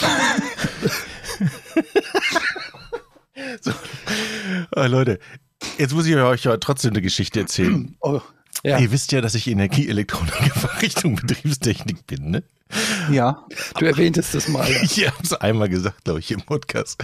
[3.60, 3.72] so.
[4.70, 5.18] Ah, Leute,
[5.78, 7.96] jetzt muss ich euch aber trotzdem eine Geschichte erzählen.
[8.00, 8.20] Oh,
[8.62, 8.78] ja.
[8.78, 12.42] Ihr wisst ja, dass ich Energieelektroniker Richtung Betriebstechnik bin, ne?
[13.10, 13.44] Ja.
[13.78, 14.66] Du erwähntest das mal.
[14.82, 17.02] Ich habe es einmal gesagt, glaube ich, im Podcast.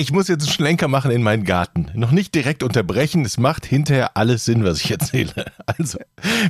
[0.00, 1.90] Ich muss jetzt einen Schlenker machen in meinen Garten.
[1.92, 5.44] Noch nicht direkt unterbrechen, es macht hinterher alles Sinn, was ich erzähle.
[5.66, 5.98] Also,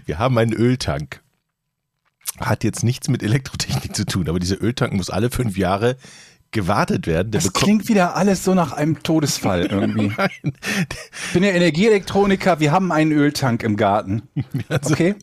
[0.06, 1.20] wir haben einen Öltank.
[2.38, 5.96] Hat jetzt nichts mit Elektrotechnik zu tun, aber dieser Öltank muss alle fünf Jahre
[6.52, 7.30] gewartet werden.
[7.30, 10.12] Das klingt wieder alles so nach einem Todesfall irgendwie.
[11.26, 14.22] Ich bin ja Energieelektroniker, wir haben einen Öltank im Garten.
[14.68, 15.14] Also, Okay.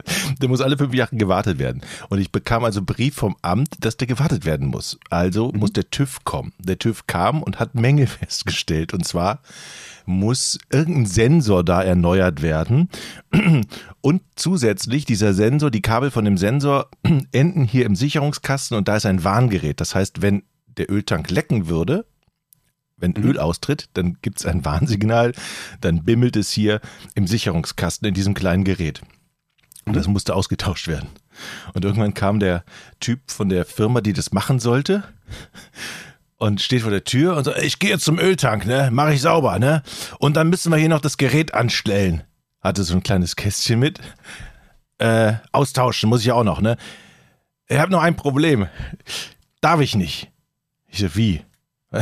[0.42, 1.82] Der muss alle fünf Jahre gewartet werden.
[2.10, 5.00] Und ich bekam also einen Brief vom Amt, dass der gewartet werden muss.
[5.10, 6.54] Also muss der TÜV kommen.
[6.60, 8.94] Der TÜV kam und hat Mängel festgestellt.
[8.94, 9.42] Und zwar
[10.06, 12.90] muss irgendein Sensor da erneuert werden.
[14.02, 16.90] Und zusätzlich dieser Sensor, die Kabel von dem Sensor
[17.34, 19.82] enden hier im Sicherungskasten und da ist ein Warngerät.
[19.82, 20.44] Das heißt, wenn
[20.78, 22.06] der Öltank lecken würde,
[22.98, 25.34] wenn Öl austritt, dann gibt es ein Warnsignal,
[25.82, 26.82] dann bimmelt es hier
[27.16, 29.02] im Sicherungskasten in diesem kleinen Gerät.
[29.86, 31.10] Und das musste ausgetauscht werden.
[31.74, 32.66] Und irgendwann kam der
[33.00, 35.04] Typ von der Firma, die das machen sollte,
[36.38, 38.90] und steht vor der Tür und sagt, ich gehe jetzt zum Öltank, ne?
[38.92, 39.82] Mach ich sauber, ne?
[40.20, 42.24] Und dann müssen wir hier noch das Gerät anstellen.
[42.62, 44.00] Hatte so ein kleines Kästchen mit.
[45.00, 46.78] Äh, austauschen muss ich auch noch, ne?
[47.68, 48.68] Ich habe noch ein Problem.
[49.62, 50.32] Darf ich nicht.
[50.98, 51.42] Ich so, wie?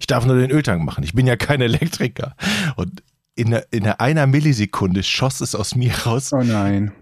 [0.00, 1.02] Ich darf nur den Öltank machen.
[1.02, 2.36] Ich bin ja kein Elektriker.
[2.76, 3.02] Und
[3.34, 6.32] in, einer- in einer- einer Millisekunde schoss es aus mir raus.
[6.32, 6.92] Oh nein.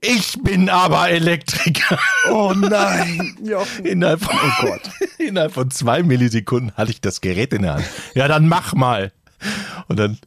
[0.00, 1.98] Ich bin aber Elektriker.
[2.30, 3.36] Oh nein.
[3.42, 3.84] Jochen.
[3.86, 4.82] Innerhalb von, oh Gott.
[5.18, 7.86] Innerhalb von zwei Millisekunden hatte ich das Gerät in der Hand.
[8.14, 9.10] Ja, dann mach mal.
[9.88, 10.18] Und dann,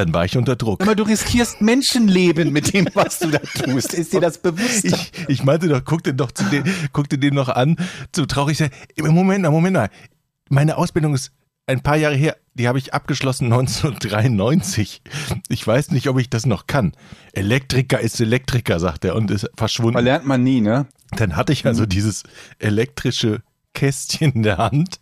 [0.00, 0.82] dann war ich unter Druck.
[0.82, 3.92] Aber du riskierst Menschenleben mit dem, was du da tust.
[3.92, 4.86] Ist dir das bewusst?
[4.86, 7.76] Ich, ich meinte doch, guck den doch zu den, guck dir den noch an,
[8.16, 8.70] so traurig sei.
[8.98, 9.90] Moment mal, Moment mal.
[10.48, 11.32] Meine Ausbildung ist
[11.66, 15.02] ein paar Jahre her, die habe ich abgeschlossen 1993.
[15.48, 16.92] Ich weiß nicht, ob ich das noch kann.
[17.32, 19.92] Elektriker ist Elektriker, sagt er und ist verschwunden.
[19.92, 20.86] Verlernt man nie, ne?
[21.12, 22.22] Dann hatte ich also dieses
[22.58, 23.42] elektrische
[23.74, 24.99] Kästchen in der Hand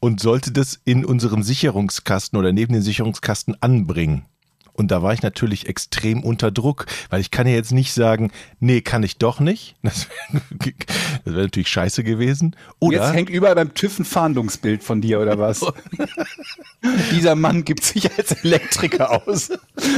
[0.00, 4.24] und sollte das in unserem Sicherungskasten oder neben den Sicherungskasten anbringen.
[4.80, 8.30] Und da war ich natürlich extrem unter Druck, weil ich kann ja jetzt nicht sagen,
[8.60, 9.76] nee, kann ich doch nicht.
[9.82, 10.06] Das
[11.24, 12.52] wäre wär natürlich scheiße gewesen.
[12.56, 15.60] Jetzt Oder hängt überall beim TÜV ein Fahndungsbild von dir oder was?
[17.12, 19.50] Dieser Mann gibt sich als Elektriker aus.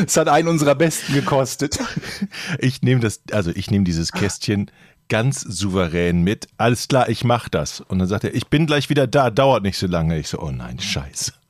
[0.04, 1.78] Es hat einen unserer Besten gekostet.
[2.58, 4.68] ich nehme das, also ich nehme dieses Kästchen
[5.12, 6.48] ganz souverän mit.
[6.56, 7.82] Alles klar, ich mach das.
[7.82, 10.18] Und dann sagt er, ich bin gleich wieder da, dauert nicht so lange.
[10.18, 11.32] Ich so, oh nein, scheiße.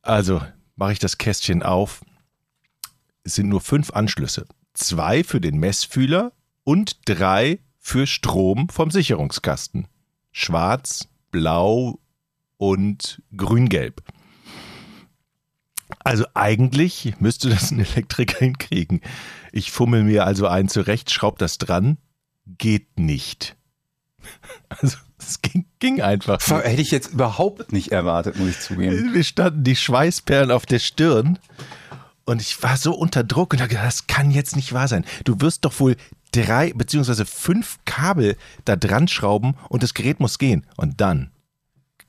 [0.00, 0.42] Also
[0.76, 2.02] mache ich das Kästchen auf.
[3.24, 4.46] Es sind nur fünf Anschlüsse.
[4.74, 6.30] Zwei für den Messfühler
[6.62, 9.88] und drei für Strom vom Sicherungskasten.
[10.30, 11.98] Schwarz, blau
[12.58, 14.02] und grün-gelb.
[16.04, 19.00] Also eigentlich müsste das ein Elektriker hinkriegen.
[19.56, 21.98] Ich fummel mir also ein zurecht, schraub das dran.
[22.58, 23.56] Geht nicht.
[24.68, 26.40] Also es ging, ging einfach.
[26.40, 26.50] nicht.
[26.50, 29.14] Hätte ich jetzt überhaupt nicht erwartet, muss ich zugeben.
[29.14, 31.38] Wir standen die Schweißperlen auf der Stirn
[32.24, 35.04] und ich war so unter Druck und habe gedacht, das kann jetzt nicht wahr sein.
[35.24, 35.96] Du wirst doch wohl
[36.32, 40.66] drei beziehungsweise fünf Kabel da dran schrauben und das Gerät muss gehen.
[40.76, 41.30] Und dann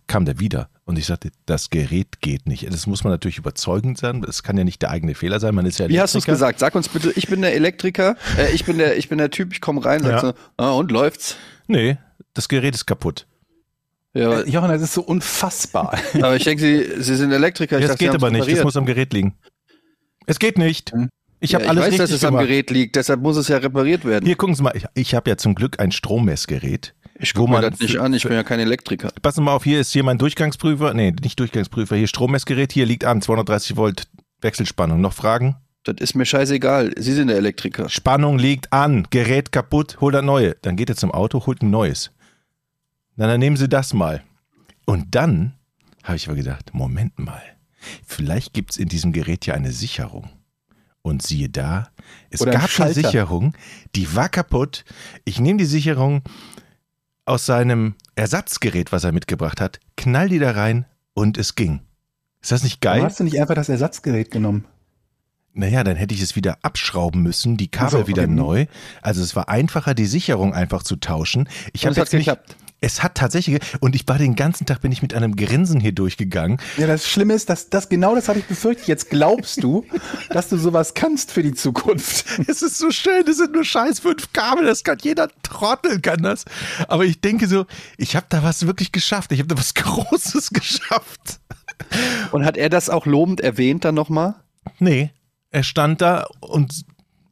[0.08, 2.72] kam der wieder und ich sagte, das Gerät geht nicht.
[2.72, 4.22] Das muss man natürlich überzeugend sein.
[4.22, 5.56] Das kann ja nicht der eigene Fehler sein.
[5.56, 6.36] Man ist ja Wie hast du es Elektriker.
[6.36, 6.60] gesagt?
[6.60, 9.52] Sag uns bitte, ich bin der Elektriker, äh, ich bin der, ich bin der Typ,
[9.54, 10.20] ich komme rein, sag Ja.
[10.22, 11.38] so, ah, und läuft's?
[11.68, 11.98] Nee,
[12.34, 13.26] das Gerät ist kaputt.
[14.14, 15.98] Ja, Äh, Jochen, das ist so unfassbar.
[16.14, 17.78] aber ich denke, Sie, Sie sind Elektriker.
[17.78, 18.42] Ich das dachte, geht aber nicht.
[18.42, 18.64] Das repariert.
[18.66, 19.34] muss am Gerät liegen.
[20.28, 20.94] Es geht nicht.
[21.42, 22.48] Ich habe ja, alles ich weiß, richtig dass es am gemacht.
[22.48, 24.26] Gerät liegt, deshalb muss es ja repariert werden.
[24.26, 24.72] Hier gucken Sie mal.
[24.76, 26.94] Ich, ich habe ja zum Glück ein Strommessgerät.
[27.18, 29.10] Ich gucke mir das nicht an, ich bin ja kein Elektriker.
[29.22, 30.94] Passen Sie mal auf, hier ist hier mein Durchgangsprüfer.
[30.94, 32.74] Nee, nicht Durchgangsprüfer, hier Strommessgerät.
[32.74, 34.08] Hier liegt an, 230 Volt
[34.42, 35.00] Wechselspannung.
[35.02, 35.56] Noch Fragen?
[35.86, 36.94] Das ist mir scheißegal.
[36.98, 37.90] Sie sind der Elektriker.
[37.90, 40.56] Spannung liegt an, Gerät kaputt, hol das neue.
[40.62, 42.12] Dann geht er zum Auto, holt ein neues.
[43.16, 44.24] Na, dann nehmen Sie das mal.
[44.86, 45.54] Und dann
[46.04, 47.42] habe ich aber gedacht, Moment mal,
[48.06, 50.30] vielleicht gibt es in diesem Gerät ja eine Sicherung.
[51.02, 51.90] Und siehe da,
[52.32, 52.94] es Oder gab eine.
[52.94, 53.54] Sicherung,
[53.96, 54.86] die war kaputt.
[55.24, 56.24] Ich nehme die Sicherung
[57.26, 61.82] aus seinem Ersatzgerät, was er mitgebracht hat, knall die da rein und es ging.
[62.42, 63.06] Ist das nicht Warum geil?
[63.06, 64.66] hast du nicht einfach das Ersatzgerät genommen?
[65.54, 68.32] Naja, dann hätte ich es wieder abschrauben müssen, die Kabel Ach so, wieder okay.
[68.32, 68.66] neu.
[69.02, 71.48] Also es war einfacher, die Sicherung einfach zu tauschen.
[71.72, 72.58] Ich habe jetzt nicht, geklappt.
[72.86, 75.92] Es hat tatsächlich, und ich war den ganzen Tag, bin ich mit einem Grinsen hier
[75.92, 76.60] durchgegangen.
[76.78, 78.88] Ja, das Schlimme ist, dass das genau das habe ich befürchtet.
[78.88, 79.84] Jetzt glaubst du,
[80.30, 82.26] dass du sowas kannst für die Zukunft.
[82.48, 86.22] Es ist so schön, es sind nur scheiß fünf Kabel, das kann jeder Trottel kann
[86.22, 86.46] das.
[86.88, 87.66] Aber ich denke so,
[87.98, 91.40] ich habe da was wirklich geschafft, ich habe da was Großes geschafft.
[92.32, 94.36] Und hat er das auch lobend erwähnt dann nochmal?
[94.78, 95.10] Nee,
[95.50, 96.86] er stand da und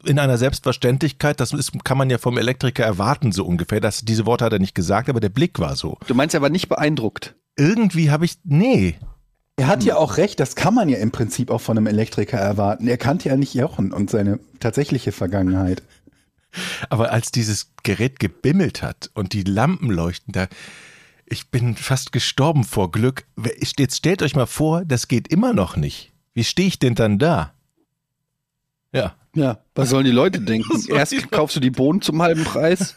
[0.06, 3.80] in einer Selbstverständlichkeit, das ist, kann man ja vom Elektriker erwarten, so ungefähr.
[3.80, 5.98] Das, diese Worte hat er nicht gesagt, aber der Blick war so.
[6.08, 7.36] Du meinst, er war nicht beeindruckt.
[7.58, 8.96] Irgendwie habe ich, nee,
[9.58, 12.38] Er hat ja auch recht, das kann man ja im Prinzip auch von einem Elektriker
[12.38, 12.88] erwarten.
[12.88, 15.84] Er kannte ja nicht Jochen und seine tatsächliche Vergangenheit.
[16.90, 20.48] aber als dieses Gerät gebimmelt hat und die Lampen leuchten da,
[21.26, 23.26] ich bin fast gestorben vor Glück.
[23.78, 26.12] Jetzt stellt euch mal vor, das geht immer noch nicht.
[26.34, 27.54] Wie stehe ich denn dann da?
[28.92, 30.84] Ja, Ja, was sollen die Leute denken?
[30.90, 32.96] Erst kaufst du die Bohnen zum halben Preis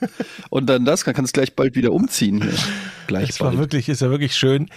[0.51, 2.42] und dann das, dann kannst du gleich bald wieder umziehen.
[2.42, 2.53] Hier.
[3.07, 3.59] Gleich war bald.
[3.59, 4.68] wirklich, ist ja wirklich schön.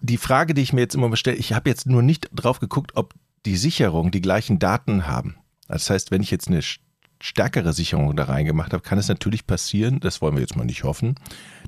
[0.00, 2.92] Die Frage, die ich mir jetzt immer stelle, ich habe jetzt nur nicht drauf geguckt,
[2.94, 3.12] ob
[3.44, 5.36] die Sicherung die gleichen Daten haben.
[5.68, 6.78] Das heißt, wenn ich jetzt eine st-
[7.20, 10.84] stärkere Sicherung da reingemacht habe, kann es natürlich passieren, das wollen wir jetzt mal nicht
[10.84, 11.16] hoffen,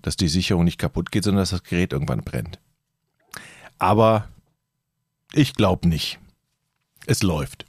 [0.03, 2.59] dass die Sicherung nicht kaputt geht, sondern dass das Gerät irgendwann brennt.
[3.79, 4.29] Aber
[5.35, 6.19] ich glaube nicht.
[7.07, 7.66] Es läuft.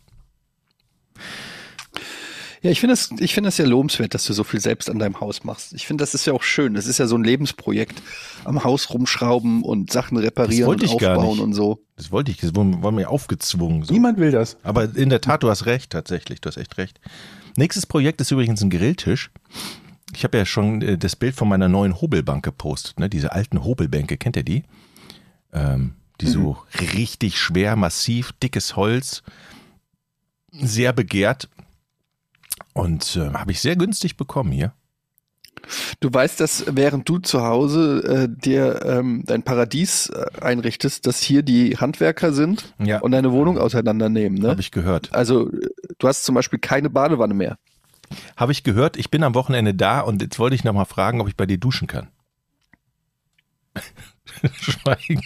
[2.68, 5.00] Ja, ich finde es, ich finde es ja lobenswert, dass du so viel selbst an
[5.00, 5.72] deinem Haus machst.
[5.74, 6.74] Ich finde, das ist ja auch schön.
[6.74, 8.02] Das ist ja so ein Lebensprojekt.
[8.44, 11.40] Am Haus rumschrauben und Sachen reparieren wollte und aufbauen nicht.
[11.40, 11.80] und so.
[11.96, 13.84] Das wollte ich, das war mir aufgezwungen.
[13.84, 13.94] So.
[13.94, 14.58] Niemand will das.
[14.64, 17.00] Aber in der Tat, du hast recht, tatsächlich, du hast echt recht.
[17.56, 19.32] Nächstes Projekt ist übrigens ein Grilltisch.
[20.14, 23.08] Ich habe ja schon äh, das Bild von meiner neuen Hobelbank gepostet, ne?
[23.08, 24.64] Diese alten Hobelbänke, kennt ihr die?
[25.54, 26.58] Ähm, die so
[26.92, 29.24] richtig schwer, massiv, dickes Holz,
[30.52, 31.48] sehr begehrt.
[32.74, 34.74] Und äh, habe ich sehr günstig bekommen hier.
[36.00, 41.20] Du weißt, dass während du zu Hause äh, dir ähm, dein Paradies äh, einrichtest, dass
[41.22, 43.00] hier die Handwerker sind Ja.
[43.00, 44.40] und deine Wohnung auseinandernehmen.
[44.40, 44.50] Ne?
[44.50, 45.14] Habe ich gehört.
[45.14, 45.50] Also
[45.98, 47.58] du hast zum Beispiel keine Badewanne mehr.
[48.38, 51.28] Habe ich gehört, ich bin am Wochenende da und jetzt wollte ich nochmal fragen, ob
[51.28, 52.08] ich bei dir duschen kann.
[54.54, 55.22] Schweigen.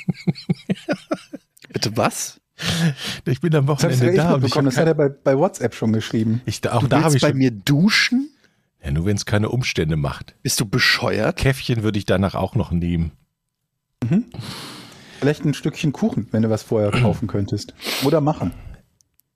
[1.72, 2.41] Bitte was?
[3.26, 5.38] Ich bin am Das Wochenende ja da und ich hab Das hat er bei, bei
[5.38, 6.41] WhatsApp schon geschrieben.
[6.45, 8.30] Ich, auch Du da willst ich bei schon, mir duschen?
[8.84, 10.36] ja, nur wenn es keine Umstände macht.
[10.41, 11.38] Bist du bescheuert?
[11.38, 13.12] Käffchen würde ich danach auch noch nehmen.
[15.19, 17.74] Vielleicht ein Stückchen Kuchen, wenn du was vorher kaufen könntest.
[18.04, 18.52] Oder machen.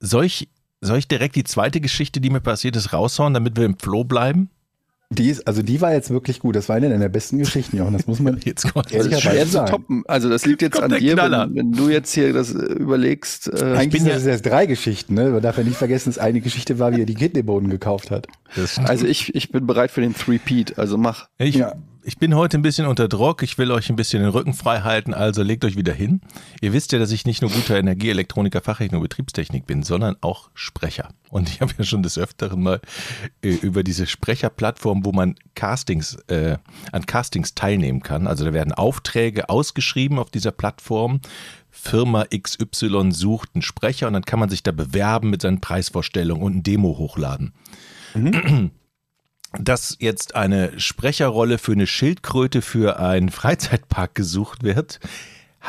[0.00, 0.48] soll ich,
[0.80, 4.04] soll ich direkt die zweite Geschichte, die mir passiert ist, raushauen, damit wir im Flow
[4.04, 4.50] bleiben?
[5.10, 6.56] Die ist, also die war jetzt wirklich gut.
[6.56, 7.92] Das war eine der besten Geschichten, Jochen.
[7.92, 9.70] Das muss man Jetzt kommt ehrlicherweise schwer zu sagen.
[9.70, 10.02] toppen.
[10.08, 13.46] Also das liegt jetzt Kommt an dir, wenn, wenn du jetzt hier das äh, überlegst.
[13.52, 15.30] Äh, Eigentlich bin sind ja- das erst drei Geschichten, ne?
[15.30, 18.26] Man darf ja nicht vergessen, dass eine Geschichte war, wie er die Kidneybohnen gekauft hat.
[18.84, 20.76] Also ich, ich bin bereit für den Three-Peat.
[20.78, 21.28] Also mach.
[21.38, 21.74] ich, Ja.
[22.06, 23.42] Ich bin heute ein bisschen unter Druck.
[23.42, 26.20] Ich will euch ein bisschen den Rücken frei halten, also legt euch wieder hin.
[26.60, 31.08] Ihr wisst ja, dass ich nicht nur guter Energieelektroniker, Fachrechnung, Betriebstechnik bin, sondern auch Sprecher.
[31.30, 32.80] Und ich habe ja schon des Öfteren mal
[33.42, 36.58] äh, über diese Sprecherplattform, wo man Castings, äh,
[36.92, 38.28] an Castings teilnehmen kann.
[38.28, 41.20] Also da werden Aufträge ausgeschrieben auf dieser Plattform.
[41.70, 46.44] Firma XY sucht einen Sprecher und dann kann man sich da bewerben mit seinen Preisvorstellungen
[46.44, 47.52] und ein Demo hochladen.
[49.58, 55.00] Dass jetzt eine Sprecherrolle für eine Schildkröte für einen Freizeitpark gesucht wird,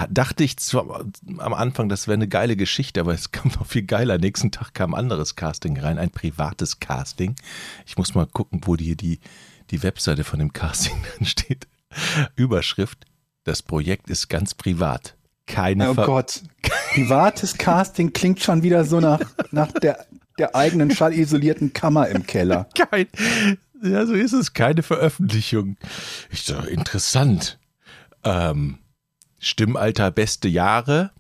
[0.10, 1.06] dachte ich zwar
[1.38, 4.18] am Anfang, das wäre eine geile Geschichte, aber es kam noch viel geiler.
[4.18, 7.36] Nächsten Tag kam ein anderes Casting rein, ein privates Casting.
[7.86, 9.20] Ich muss mal gucken, wo die, die,
[9.72, 11.68] die Webseite von dem Casting drin steht.
[12.36, 13.06] Überschrift,
[13.44, 15.16] das Projekt ist ganz privat.
[15.48, 16.44] Keine Oh Ver Gott.
[16.94, 19.22] Privates Casting klingt schon wieder so nach,
[19.52, 20.06] nach der,
[20.38, 22.68] der eigenen schallisolierten Kammer im Keller.
[22.92, 23.08] Kein,
[23.84, 24.54] ja, so ist es.
[24.54, 25.78] Keine Veröffentlichung.
[26.30, 27.60] Ich so, interessant.
[28.24, 28.80] Ähm,
[29.40, 31.12] Stimmalter beste Jahre.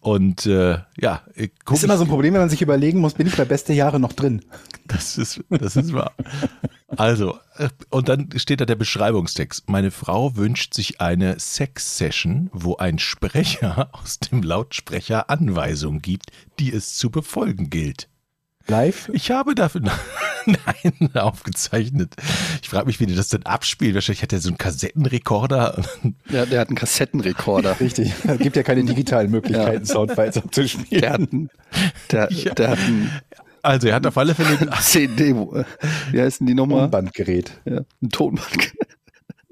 [0.00, 3.14] Und äh, ja, ich guck, ist immer so ein Problem, wenn man sich überlegen muss,
[3.14, 4.42] bin ich bei beste Jahre noch drin?
[4.86, 6.14] das ist, das ist wahr.
[6.96, 7.38] Also,
[7.90, 9.68] und dann steht da der Beschreibungstext.
[9.68, 16.72] Meine Frau wünscht sich eine Sex-Session, wo ein Sprecher aus dem Lautsprecher Anweisungen gibt, die
[16.72, 18.08] es zu befolgen gilt.
[18.68, 19.10] Live?
[19.12, 19.80] Ich habe dafür
[20.46, 22.14] nein aufgezeichnet.
[22.62, 23.94] Ich frage mich, wie die das denn abspielt.
[23.94, 25.82] Wahrscheinlich hat er so einen Kassettenrekorder.
[26.28, 27.80] Ja, der hat einen Kassettenrekorder.
[27.80, 28.12] Richtig.
[28.26, 31.00] Es gibt ja keine digitalen Möglichkeiten, Soundfiles abzuspielen.
[31.02, 31.50] Der hat einen,
[32.10, 32.54] der, Ja.
[32.54, 33.10] der hat einen
[33.62, 35.62] Also er hat auf alle Fälle, CD, wo-
[36.12, 36.82] wie heißen die nochmal?
[36.82, 37.52] Tonbandgerät.
[37.64, 38.72] Ja, ein Tonband.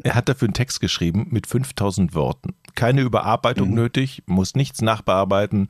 [0.05, 2.55] er hat dafür einen Text geschrieben mit 5000 Worten.
[2.79, 5.67] Keine Überarbeitung nötig, muss nichts nachbearbeiten.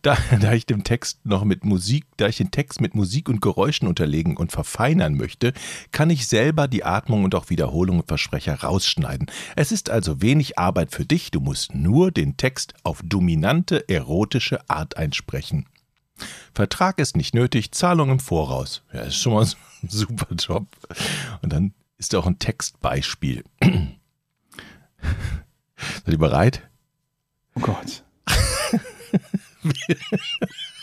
[0.00, 3.42] Da, da ich den Text noch mit Musik, da ich den Text mit Musik und
[3.42, 5.52] Geräuschen unterlegen und verfeinern möchte,
[5.92, 9.30] kann ich selber die Atmung und auch Wiederholung und Versprecher rausschneiden.
[9.54, 14.70] Es ist also wenig Arbeit für dich, du musst nur den Text auf dominante erotische
[14.70, 15.66] Art einsprechen.
[16.54, 18.82] Vertrag ist nicht nötig, Zahlung im Voraus.
[18.94, 19.50] Ja, ist schon mal ein
[19.90, 20.66] super Job.
[21.42, 23.44] Und dann ist auch ein Textbeispiel.
[25.76, 26.62] Seid ihr bereit?
[27.54, 28.04] Oh Gott.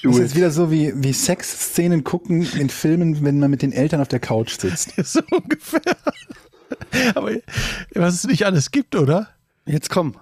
[0.04, 3.72] Das ist jetzt wieder so wie, wie Sexszenen gucken in Filmen, wenn man mit den
[3.72, 4.94] Eltern auf der Couch sitzt.
[5.06, 5.82] So ungefähr.
[7.16, 7.32] Aber
[7.94, 9.30] was es nicht alles gibt, oder?
[9.66, 10.18] Jetzt komm.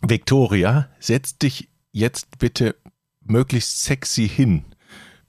[0.00, 2.76] Victoria, setz dich jetzt bitte
[3.20, 4.64] möglichst sexy hin.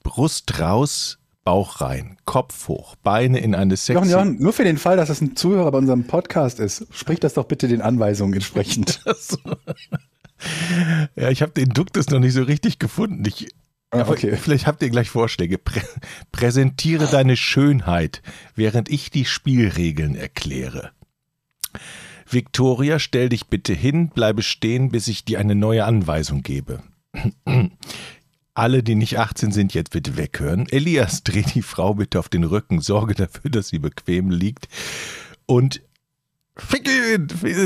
[0.02, 3.94] Brust raus, Bauch rein, Kopf hoch, Beine in eine sexy.
[3.94, 7.18] Jochen, Jochen, nur für den Fall, dass das ein Zuhörer bei unserem Podcast ist, sprich
[7.20, 9.00] das doch bitte den Anweisungen entsprechend.
[11.14, 13.24] Ja, ich habe den Duktus noch nicht so richtig gefunden.
[13.24, 13.46] Ich,
[13.92, 14.36] Ah, okay.
[14.36, 15.58] Vielleicht habt ihr gleich Vorschläge.
[15.58, 15.82] Prä
[16.32, 18.22] präsentiere deine Schönheit,
[18.56, 20.92] während ich die Spielregeln erkläre.
[22.28, 26.82] Victoria, stell dich bitte hin, bleibe stehen, bis ich dir eine neue Anweisung gebe.
[28.54, 30.66] Alle, die nicht 18 sind, jetzt bitte weghören.
[30.70, 34.68] Elias, dreh die Frau bitte auf den Rücken, sorge dafür, dass sie bequem liegt.
[35.46, 35.82] Und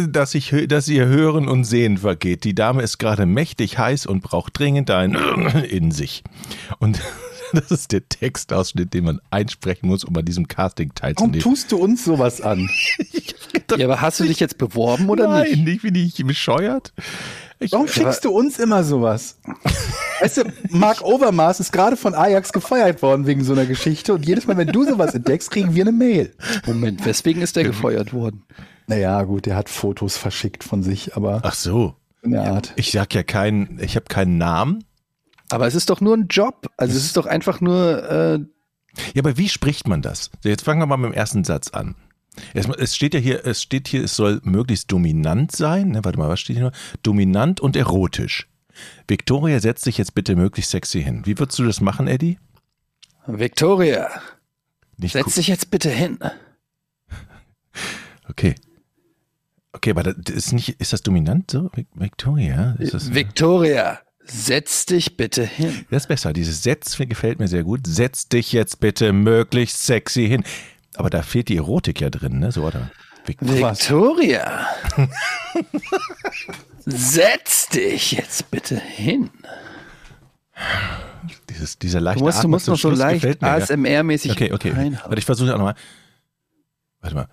[0.09, 2.45] dass, ich, dass ihr Hören und Sehen vergeht.
[2.45, 5.15] Die Dame ist gerade mächtig heiß und braucht dringend ein
[5.69, 6.23] in sich.
[6.79, 7.01] Und
[7.53, 11.41] das ist der Textausschnitt, den man einsprechen muss, um an diesem Casting Warum teilzunehmen.
[11.41, 12.69] tust du uns sowas an?
[13.77, 15.65] Ja, aber hast du dich jetzt beworben oder Nein, nicht?
[15.65, 15.83] nicht?
[15.83, 16.93] Bin ich bescheuert?
[17.59, 19.39] Ich, Warum schickst du uns immer sowas?
[20.21, 24.27] Weißt du, Mark Overmars ist gerade von Ajax gefeuert worden wegen so einer Geschichte und
[24.27, 26.35] jedes Mal, wenn du sowas entdeckst, kriegen wir eine Mail.
[26.67, 28.45] Moment, weswegen ist der gefeuert worden?
[28.87, 31.95] Naja, gut, der hat Fotos verschickt von sich, aber Ach so.
[32.23, 32.73] in der Art.
[32.77, 34.85] Ich sag ja keinen, ich habe keinen Namen.
[35.51, 36.67] Aber es ist doch nur ein Job.
[36.77, 38.39] Also es ist doch einfach nur, äh,
[39.15, 40.31] Ja, aber wie spricht man das?
[40.43, 41.95] So, Jetzt fangen wir mal mit dem ersten Satz an.
[42.55, 45.91] Erstmal, es steht ja hier, es steht hier, es soll möglichst dominant sein.
[45.91, 46.77] Ne, warte mal, was steht hier noch?
[47.03, 48.49] Dominant und erotisch.
[49.09, 51.23] Victoria, setz dich jetzt bitte möglichst sexy hin.
[51.25, 52.39] Wie würdest du das machen, Eddie?
[53.27, 54.09] Victoria,
[54.99, 56.19] Nicht setz dich jetzt bitte hin.
[58.29, 58.55] Okay.
[59.73, 61.71] Okay, aber das ist nicht, ist das dominant so?
[61.75, 62.73] Vic- Victoria?
[62.79, 65.85] Ist das, Victoria, setz dich bitte hin.
[65.91, 66.33] das ist besser.
[66.33, 67.87] Dieses Setz gefällt mir sehr gut.
[67.87, 70.45] Setz dich jetzt bitte möglichst sexy hin.
[70.97, 72.51] Aber da fehlt die Erotik ja drin, ne?
[72.53, 72.91] So, oder?
[73.27, 74.67] Vic- Victoria,
[76.87, 79.31] setz dich jetzt bitte hin.
[81.51, 83.25] Dieses, dieser leichte Du musst, du musst noch so Schluss leicht.
[83.43, 84.71] ASMR-mäßig Okay, okay.
[84.71, 85.01] reinhauen.
[85.05, 85.75] Warte, ich versuche auch nochmal.
[87.01, 87.29] Warte mal.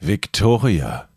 [0.00, 1.08] Victoria.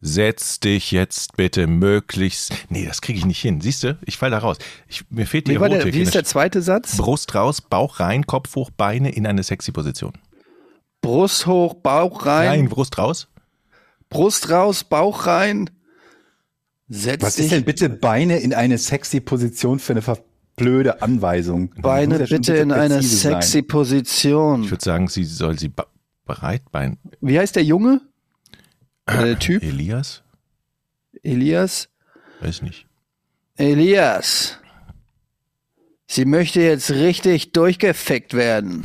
[0.00, 2.52] Setz dich jetzt bitte möglichst.
[2.68, 3.60] Nee, das kriege ich nicht hin.
[3.60, 3.98] Siehst du?
[4.04, 4.58] Ich fall da raus.
[4.86, 5.82] Ich, mir fehlt die Wie, Erotik.
[5.82, 6.96] der, wie ist der zweite Satz?
[6.96, 10.12] Brust raus, Bauch rein, Kopf hoch, Beine in eine sexy Position.
[11.08, 13.28] Brust hoch, Bauch rein, Nein, Brust raus.
[14.10, 15.70] Brust raus, Bauch rein.
[16.90, 20.02] Setz Was dich, ist denn bitte Beine in eine sexy Position für eine
[20.56, 21.70] blöde Anweisung?
[21.80, 23.32] Beine ja bitte in eine präzise sein.
[23.40, 24.70] sexy Ich Position.
[24.70, 25.72] würde sagen, sie soll sie
[26.26, 26.98] breitbein.
[27.22, 28.02] Wie heißt der Junge?
[29.06, 29.62] Oder der Typ?
[29.62, 30.22] Elias?
[31.22, 31.88] Elias?
[32.40, 32.86] Weiß nicht.
[33.56, 34.58] Elias.
[36.06, 38.84] Sie möchte jetzt richtig durchgefickt werden.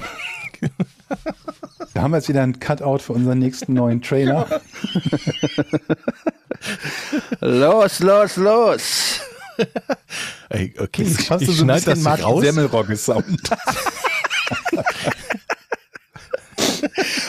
[1.93, 4.61] Da haben wir jetzt wieder ein Cutout für unseren nächsten neuen Trailer.
[7.41, 9.19] Los, los, los.
[10.49, 12.41] Ey, okay, ich, Hast du ich so ein schneide das raus.
[12.43, 13.25] Semmelrogge-Sound.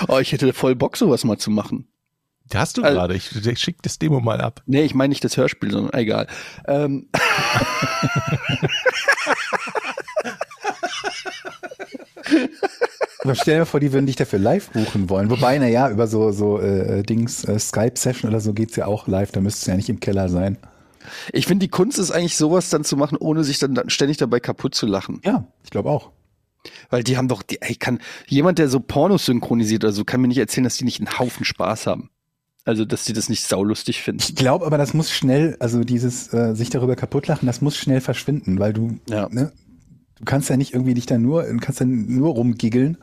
[0.08, 1.88] Oh, ich hätte voll Bock, sowas mal zu machen.
[2.52, 3.14] Hast du Also- gerade.
[3.14, 4.62] Ich, ich schick das Demo mal ab.
[4.66, 6.26] Nee, ich meine nicht das Hörspiel, sondern egal.
[6.68, 7.08] Ähm,
[13.24, 15.30] Aber stell dir vor, die würden dich dafür live buchen wollen.
[15.30, 19.32] Wobei, naja, über so, so äh, Dings, äh, Skype-Session oder so geht's ja auch live.
[19.32, 20.58] Da müsstest du ja nicht im Keller sein.
[21.32, 24.40] ich finde, die Kunst ist eigentlich sowas dann zu machen, ohne sich dann, ständig dabei
[24.40, 25.20] kaputt zu lachen.
[25.24, 26.10] Ja, ich glaube auch.
[26.90, 30.20] Weil die haben doch, die, ey, kann, jemand, der so Pornos synchronisiert oder so, kann
[30.20, 32.10] mir nicht erzählen, dass die nicht einen Haufen Spaß haben.
[32.66, 34.22] Also, dass die das nicht saulustig finden.
[34.22, 38.00] Ich glaube aber, das muss schnell, also dieses äh, sich darüber kaputtlachen, das muss schnell
[38.00, 39.28] verschwinden, weil du, Ja.
[39.28, 39.52] ne,
[40.24, 42.96] du kannst ja nicht irgendwie dich da nur, du kannst dann nur rumgiggeln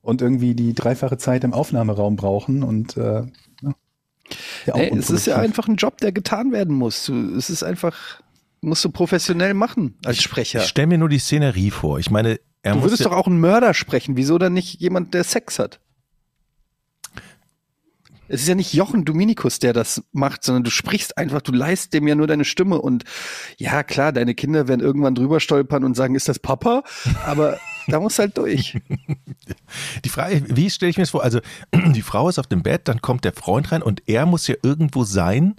[0.00, 3.24] und irgendwie die dreifache Zeit im Aufnahmeraum brauchen und äh,
[4.66, 7.06] ja, Nee, es ist ja einfach ein Job, der getan werden muss.
[7.06, 8.20] Du, es ist einfach,
[8.60, 10.60] musst du professionell machen als Sprecher.
[10.60, 11.98] Ich stell mir nur die Szenerie vor.
[11.98, 14.16] Ich meine, er Du muss würdest ja, doch auch einen Mörder sprechen.
[14.16, 15.80] Wieso dann nicht jemand, der Sex hat?
[18.28, 21.92] Es ist ja nicht Jochen Dominikus, der das macht, sondern du sprichst einfach, du leist
[21.94, 23.04] dem ja nur deine Stimme und
[23.56, 26.82] ja, klar, deine Kinder werden irgendwann drüber stolpern und sagen, ist das Papa?
[27.24, 28.78] Aber da muss halt durch.
[30.04, 31.22] die Frage, wie stelle ich mir das vor?
[31.22, 31.40] Also,
[31.74, 34.54] die Frau ist auf dem Bett, dann kommt der Freund rein und er muss ja
[34.62, 35.56] irgendwo sein.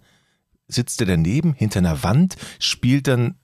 [0.67, 3.35] Sitzt er daneben, hinter einer Wand, spielt dann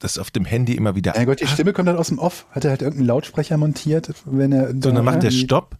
[0.00, 2.46] das auf dem Handy immer wieder Mein Gott, die Stimme kommt dann aus dem Off.
[2.50, 4.68] Hat er halt irgendeinen Lautsprecher montiert, wenn er.
[4.70, 5.76] So, dann macht der die- Stopp.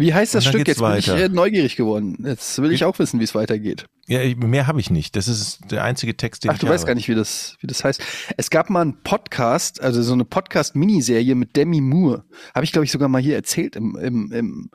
[0.00, 0.66] Wie heißt das Stück?
[0.66, 1.24] Jetzt bin ich weiter.
[1.24, 2.16] äh, neugierig geworden.
[2.24, 3.86] Jetzt will ich auch wissen, wie es weitergeht.
[4.08, 5.14] Ja, mehr habe ich nicht.
[5.14, 6.74] Das ist der einzige Text, den Ach, ich du habe.
[6.74, 8.02] weißt gar nicht, wie das, wie das heißt.
[8.36, 12.24] Es gab mal einen Podcast, also so eine Podcast-Miniserie mit Demi Moore.
[12.54, 14.70] Habe ich, glaube ich, sogar mal hier erzählt im, im, im,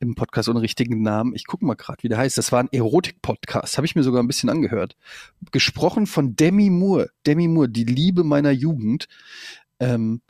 [0.00, 1.34] im Podcast ohne richtigen Namen.
[1.34, 2.38] Ich gucke mal gerade, wie der heißt.
[2.38, 3.76] Das war ein Erotik-Podcast.
[3.76, 4.96] Habe ich mir sogar ein bisschen angehört.
[5.52, 7.10] Gesprochen von Demi Moore.
[7.26, 9.08] Demi Moore, die Liebe meiner Jugend.
[9.80, 10.20] Ähm,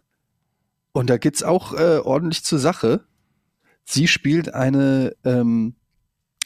[0.92, 3.04] und da geht's auch äh, ordentlich zur Sache.
[3.84, 5.74] Sie spielt eine, ähm,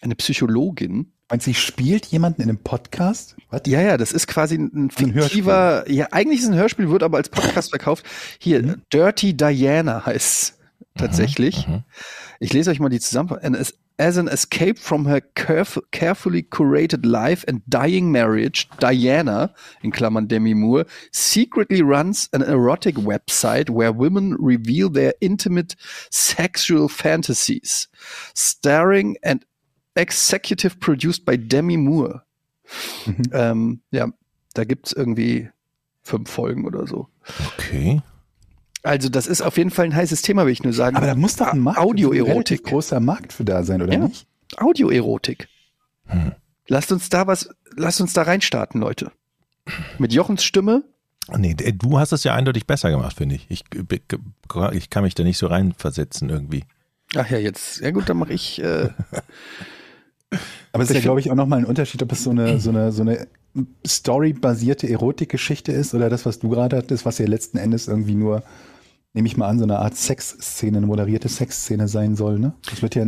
[0.00, 3.36] eine Psychologin, Meinst du, sie spielt jemanden in einem Podcast?
[3.50, 3.62] Was?
[3.66, 7.02] ja, ja, das ist quasi ein Ein fiktiver, ja, eigentlich ist es ein Hörspiel, wird
[7.02, 8.06] aber als Podcast verkauft.
[8.38, 10.58] Hier, Dirty Diana heißt
[10.96, 11.68] tatsächlich.
[11.68, 11.84] mhm.
[12.40, 13.44] Ich lese euch mal die Zusammenfassung.
[13.44, 19.90] And As, an escape from her caref carefully curated life and dying marriage, Diana, in
[19.90, 25.74] Klammern Demi Moore, secretly runs an erotic website where women reveal their intimate
[26.10, 27.88] sexual fantasies,
[28.34, 29.44] starring and
[29.96, 32.22] executive produced by Demi Moore.
[33.06, 33.30] Mhm.
[33.32, 34.08] Ähm, ja,
[34.54, 35.48] da gibt's irgendwie
[36.02, 37.08] fünf Folgen oder so.
[37.54, 38.00] Okay.
[38.82, 40.96] Also das ist auf jeden Fall ein heißes Thema, will ich nur sagen.
[40.96, 42.28] Aber da muss doch ein Markt, ein Audioerotik.
[42.32, 43.98] relativ großer Markt für da sein, oder Ja.
[44.00, 44.26] nicht?
[44.56, 45.48] Audioerotik.
[46.06, 46.32] Hm.
[46.68, 49.10] Lasst uns da was, lasst uns da reinstarten, Leute.
[49.98, 50.84] Mit Jochens Stimme.
[51.36, 53.46] Nee, d- du hast es ja eindeutig besser gemacht, finde ich.
[53.50, 53.64] ich.
[54.72, 56.64] Ich kann mich da nicht so reinversetzen irgendwie.
[57.16, 57.80] Ach ja, jetzt.
[57.80, 58.62] Ja gut, dann mache ich.
[58.62, 58.88] Äh,
[60.72, 62.70] Aber es ist ja, glaube ich, auch nochmal ein Unterschied, ob es so eine, so
[62.70, 63.26] eine, so eine
[63.86, 68.42] storybasierte Erotikgeschichte ist oder das, was du gerade hattest, was ja letzten Endes irgendwie nur,
[69.12, 72.54] nehme ich mal an, so eine Art Sexszene, eine moderierte Sexszene sein soll, ne?
[72.68, 73.04] Das wird ja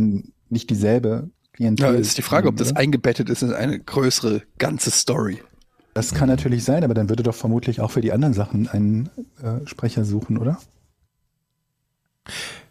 [0.49, 1.93] nicht dieselbe Klientel.
[1.93, 2.79] ja, ist die Frage, ob das oder?
[2.79, 5.41] eingebettet ist in eine größere ganze Story.
[5.93, 9.09] Das kann natürlich sein, aber dann würde doch vermutlich auch für die anderen Sachen einen
[9.41, 10.57] äh, Sprecher suchen, oder?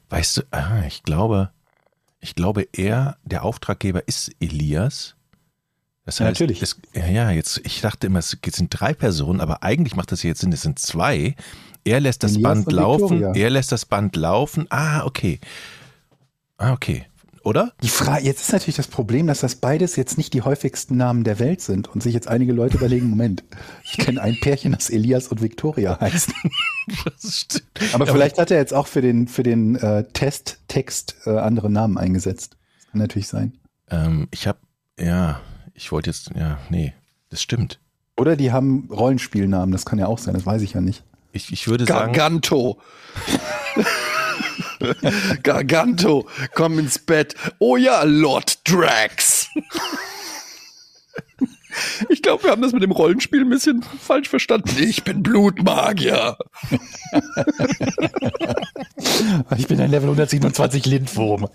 [0.08, 1.50] Weißt du, ah, ich glaube,
[2.20, 5.16] ich glaube, er, der Auftraggeber ist Elias.
[6.04, 6.62] Das Ja, heißt, natürlich.
[6.62, 10.22] Es, ja, ja, jetzt, ich dachte immer, es sind drei Personen, aber eigentlich macht das
[10.22, 11.34] jetzt Sinn, es sind zwei.
[11.84, 13.42] Er lässt das Elias Band laufen, Victoria.
[13.42, 14.66] er lässt das Band laufen.
[14.70, 15.40] Ah, okay.
[16.58, 17.06] Ah, okay.
[17.42, 17.72] oder?
[17.82, 21.24] Die Frage, jetzt ist natürlich das Problem, dass das beides jetzt nicht die häufigsten Namen
[21.24, 23.44] der Welt sind und sich jetzt einige Leute überlegen, Moment,
[23.84, 26.32] ich kenne ein Pärchen, das Elias und Victoria heißt.
[27.92, 31.96] Aber vielleicht hat er jetzt auch für den, für den äh, Testtext äh, andere Namen
[31.98, 32.56] eingesetzt.
[32.78, 33.54] Das kann natürlich sein.
[33.90, 34.58] Ähm, ich habe,
[34.98, 35.40] ja,
[35.80, 36.92] ich wollte jetzt, ja, nee,
[37.30, 37.80] das stimmt.
[38.18, 41.02] Oder die haben Rollenspielnamen, das kann ja auch sein, das weiß ich ja nicht.
[41.32, 42.78] Ich, ich würde sagen, Garganto.
[45.42, 47.34] Garganto, komm ins Bett.
[47.58, 49.48] Oh ja, Lord Drax.
[52.08, 54.70] Ich glaube, wir haben das mit dem Rollenspiel ein bisschen falsch verstanden.
[54.80, 56.36] Ich bin Blutmagier.
[59.56, 61.48] Ich bin ein Level 127 Lindwurm.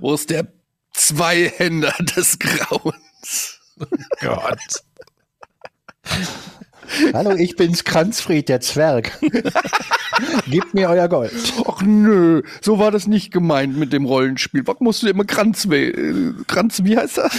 [0.00, 0.46] Wo ist der
[0.94, 3.60] Zweihänder des Grauens?
[4.20, 4.58] Gott.
[7.12, 9.18] Hallo, ich bin's Kranzfried, der Zwerg.
[10.48, 11.32] Gebt mir euer Gold.
[11.66, 14.66] Ach nö, so war das nicht gemeint mit dem Rollenspiel.
[14.66, 17.32] Was musst du immer Kranz, äh, Kranz, wie heißt das?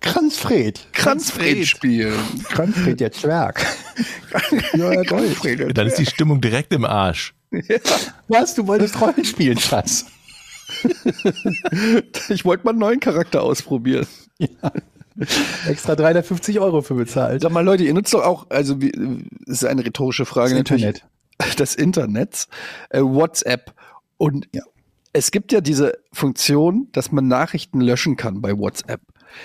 [0.00, 0.86] Kranzfried.
[0.92, 2.18] Kranzfred spielen.
[2.48, 3.66] Kranzfried, der Zwerg.
[4.78, 5.76] Euer Gold.
[5.76, 7.34] Dann ist die Stimmung direkt im Arsch.
[8.28, 10.06] Was, du wolltest Rollenspielen, Schatz?
[12.28, 14.06] Ich wollte mal einen neuen Charakter ausprobieren.
[15.66, 17.42] Extra 350 Euro für bezahlt.
[17.42, 18.92] Sag mal, Leute, ihr nutzt doch auch, also wie,
[19.46, 20.50] ist eine rhetorische Frage.
[20.50, 20.84] Das natürlich.
[20.84, 21.58] Internet.
[21.58, 22.46] Das Internet,
[22.90, 23.72] äh, WhatsApp.
[24.16, 24.62] Und Ja.
[25.12, 29.00] es gibt ja diese Funktion, dass man Nachrichten löschen kann bei WhatsApp.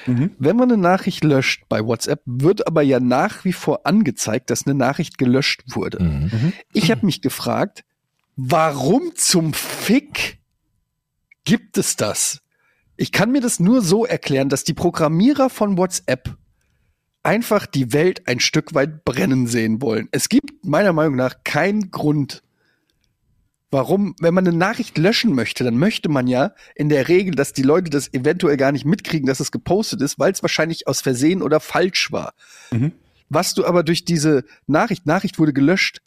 [0.06, 4.66] Wenn man eine Nachricht löscht bei WhatsApp, wird aber ja nach wie vor angezeigt, dass
[4.66, 6.02] eine Nachricht gelöscht wurde.
[6.02, 6.54] Mhm.
[6.72, 7.84] Ich habe mich gefragt,
[8.38, 10.40] warum zum Fick
[11.46, 12.42] gibt es das?
[12.96, 16.38] Ich kann mir das nur so erklären, dass die Programmierer von WhatsApp
[17.24, 20.10] einfach die Welt ein Stück weit brennen sehen wollen.
[20.12, 22.44] Es gibt meiner Meinung nach keinen Grund,
[23.72, 27.54] warum, wenn man eine Nachricht löschen möchte, dann möchte man ja in der Regel, dass
[27.54, 31.02] die Leute das eventuell gar nicht mitkriegen, dass es gepostet ist, weil es wahrscheinlich aus
[31.02, 32.34] Versehen oder falsch war.
[32.72, 32.92] Mhm.
[33.30, 36.02] Was du aber durch diese Nachricht, Nachricht wurde gelöscht,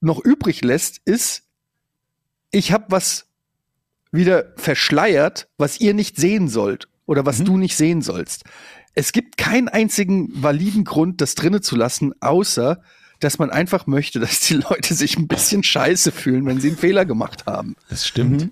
[0.00, 1.42] noch übrig lässt, ist,
[2.50, 3.26] ich habe was
[4.14, 8.44] wieder verschleiert, was ihr nicht sehen sollt oder was du nicht sehen sollst.
[8.94, 12.80] Es gibt keinen einzigen validen Grund, das drinnen zu lassen, außer
[13.20, 16.76] dass man einfach möchte, dass die Leute sich ein bisschen scheiße fühlen, wenn sie einen
[16.76, 17.76] Fehler gemacht haben.
[17.88, 18.50] Das stimmt.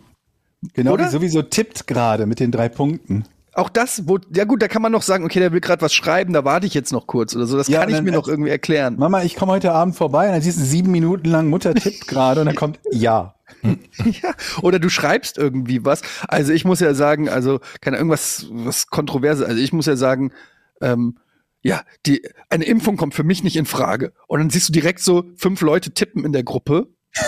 [0.74, 1.04] Genau, Oder?
[1.04, 3.24] die sowieso tippt gerade mit den drei Punkten.
[3.54, 5.92] Auch das, wo, ja gut, da kann man noch sagen, okay, der will gerade was
[5.92, 7.56] schreiben, da warte ich jetzt noch kurz oder so.
[7.56, 8.96] Das Ja, kann ich dann- mir noch irgendwie erklären.
[8.98, 12.06] Mama, ich komme heute Abend vorbei und dann siehst du sieben Minuten lang Mutter tippt
[12.08, 13.34] gerade und dann kommt ja.
[13.62, 14.32] Ja,
[14.62, 16.00] oder du schreibst irgendwie was.
[16.26, 19.44] Also ich muss ja sagen, also keine irgendwas was kontroverse.
[19.46, 20.32] Also ich muss ja sagen,
[20.80, 21.18] ähm,
[21.62, 24.14] ja, die eine Impfung kommt für mich nicht in Frage.
[24.26, 26.88] Und dann siehst du direkt so fünf Leute tippen in der Gruppe.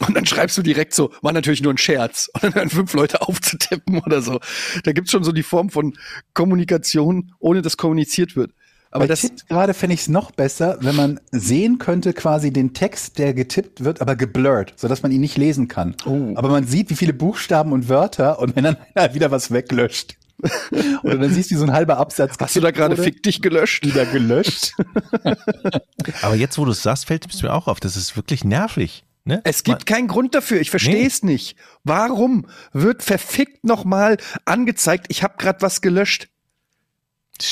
[0.00, 2.28] Und dann schreibst du direkt so, war natürlich nur ein Scherz.
[2.34, 4.40] Und dann hören fünf Leute aufzutippen oder so.
[4.82, 5.96] Da gibt's schon so die Form von
[6.32, 8.50] Kommunikation, ohne dass kommuniziert wird.
[8.90, 12.52] Aber Bei das, tippt gerade fände ich es noch besser, wenn man sehen könnte quasi
[12.52, 15.96] den Text, der getippt wird, aber geblurrt, sodass man ihn nicht lesen kann.
[16.06, 16.32] Oh.
[16.36, 20.16] Aber man sieht, wie viele Buchstaben und Wörter und wenn dann einer wieder was weglöscht.
[21.02, 22.36] Oder dann siehst du wie so ein halber Absatz.
[22.38, 23.84] hast du da gerade fick dich gelöscht?
[23.84, 24.74] wieder gelöscht?
[26.22, 27.80] Aber jetzt, wo du es sagst, fällt es mir auch auf.
[27.80, 29.04] Das ist wirklich nervig.
[29.24, 29.40] Ne?
[29.44, 30.60] Es gibt keinen Grund dafür.
[30.60, 31.06] Ich verstehe Nee.
[31.06, 31.56] es nicht.
[31.82, 36.28] Warum wird verfickt nochmal angezeigt, ich habe gerade was gelöscht?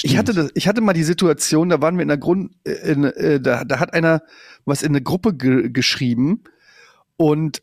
[0.02, 2.72] Ich hatte, das, ich hatte mal die Situation, da waren wir in der Grund, äh,
[2.92, 4.22] in, äh, da, da hat einer
[4.64, 6.44] was in eine Gruppe ge geschrieben
[7.16, 7.62] und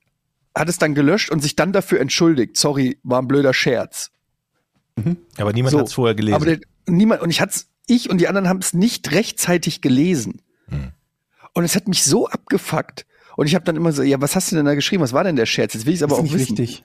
[0.55, 2.57] hat es dann gelöscht und sich dann dafür entschuldigt.
[2.57, 4.11] Sorry, war ein blöder Scherz.
[5.37, 6.35] aber niemand So, hat es vorher gelesen.
[6.35, 10.41] Aber der, niemand, und ich hat's, ich und die anderen haben es nicht rechtzeitig gelesen.
[10.67, 10.91] Hm.
[11.53, 13.05] Und es hat mich so abgefuckt.
[13.39, 15.01] Und ich habe dann immer so, ja, was hast du denn da geschrieben?
[15.01, 15.73] Was war denn der Scherz?
[15.73, 16.57] Jetzt will ich aber ist auch nicht wissen.
[16.57, 16.83] wichtig.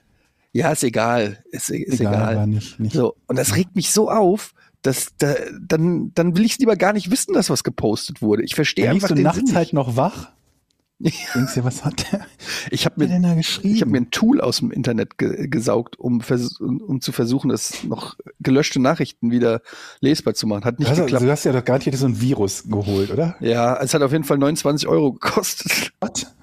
[0.53, 1.43] Ja, ist egal.
[1.51, 2.37] Ist, ist egal.
[2.37, 2.95] war nicht, nicht.
[2.95, 6.93] So, und das regt mich so auf, dass da, dann, dann will ich lieber gar
[6.93, 8.43] nicht wissen, dass was gepostet wurde.
[8.43, 9.73] Ich verstehe einfach du den nachts Sinn halt nicht.
[9.73, 10.29] noch wach.
[10.99, 12.25] Denkst dir, was hat der
[12.71, 16.21] Ich habe mir, ich hab mir ein Tool aus dem Internet ge gesaugt, um,
[16.61, 19.61] um, um zu versuchen, das noch gelöschte Nachrichten wieder
[19.99, 20.63] lesbar zu machen.
[20.63, 21.25] Hat nicht also, geklappt.
[21.25, 23.35] du hast ja doch garantiert so ein Virus geholt, oder?
[23.41, 26.33] Ja, es hat auf jeden Fall 29 Euro gekostet Was?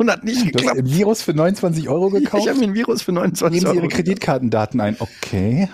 [0.00, 0.78] Und hat nicht Du hast geklappt.
[0.78, 2.48] ein Virus für 29 Euro Ich gekauft?
[2.48, 3.86] habe mir ein Virus für 29 Geben Sie Euro.
[3.86, 4.96] Ihre Kreditkartendaten ein.
[4.98, 5.68] Okay.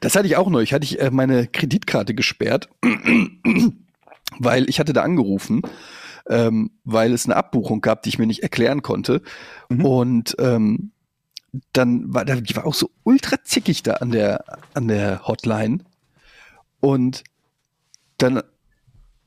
[0.00, 0.72] Das hatte ich auch neulich.
[0.72, 2.68] Hatte ich äh, meine Kreditkarte gesperrt,
[4.38, 5.62] weil ich hatte da angerufen,
[6.28, 9.22] ähm, weil es eine Abbuchung gab, die ich mir nicht erklären konnte.
[9.68, 9.84] Mhm.
[9.84, 10.90] Und ähm,
[11.72, 14.44] dann war da, die war auch so ultra zickig da an der
[14.74, 15.78] an der Hotline.
[16.80, 17.24] Und
[18.18, 18.42] dann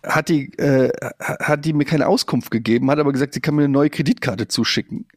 [0.07, 3.63] hat die äh, hat die mir keine Auskunft gegeben, hat aber gesagt, sie kann mir
[3.63, 5.07] eine neue Kreditkarte zuschicken.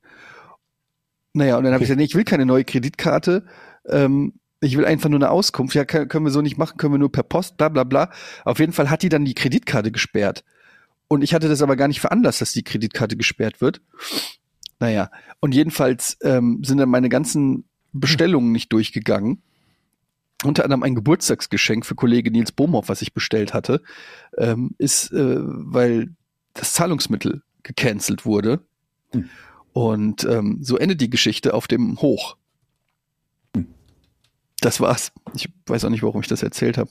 [1.32, 3.44] Naja, und dann habe ich gesagt, nee, ich will keine neue Kreditkarte.
[3.88, 5.74] Ähm, ich will einfach nur eine Auskunft.
[5.74, 8.10] Ja, können, können wir so nicht machen, können wir nur per Post, bla bla bla.
[8.44, 10.44] Auf jeden Fall hat die dann die Kreditkarte gesperrt.
[11.08, 13.80] Und ich hatte das aber gar nicht veranlasst, dass die Kreditkarte gesperrt wird.
[14.78, 15.10] Naja,
[15.40, 19.42] und jedenfalls ähm, sind dann meine ganzen Bestellungen nicht durchgegangen.
[20.44, 23.82] Unter anderem ein Geburtstagsgeschenk für Kollege Nils Bohmhoff, was ich bestellt hatte,
[24.38, 26.14] ähm, ist, äh, weil
[26.54, 28.60] das Zahlungsmittel gecancelt wurde.
[29.12, 29.28] Hm.
[29.72, 32.36] Und ähm, so endet die Geschichte auf dem Hoch.
[34.60, 35.12] Das war's.
[35.34, 36.90] Ich weiß auch nicht, warum ich das erzählt habe.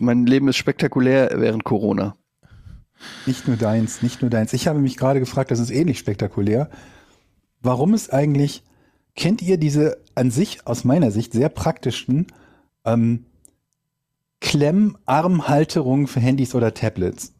[0.00, 2.16] Mein Leben ist spektakulär während Corona.
[3.26, 4.52] Nicht nur deins, nicht nur deins.
[4.52, 6.70] Ich habe mich gerade gefragt, das ist ähnlich spektakulär.
[7.60, 8.62] Warum es eigentlich,
[9.18, 12.28] kennt ihr diese an sich, aus meiner Sicht, sehr praktischen
[12.84, 13.26] ähm,
[14.40, 17.34] Klemmarmhalterungen für Handys oder Tablets?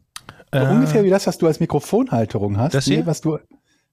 [0.51, 2.73] So Äh, Ungefähr wie das, was du als Mikrofonhalterung hast.
[2.73, 3.05] Das nee, hier?
[3.05, 3.39] was du,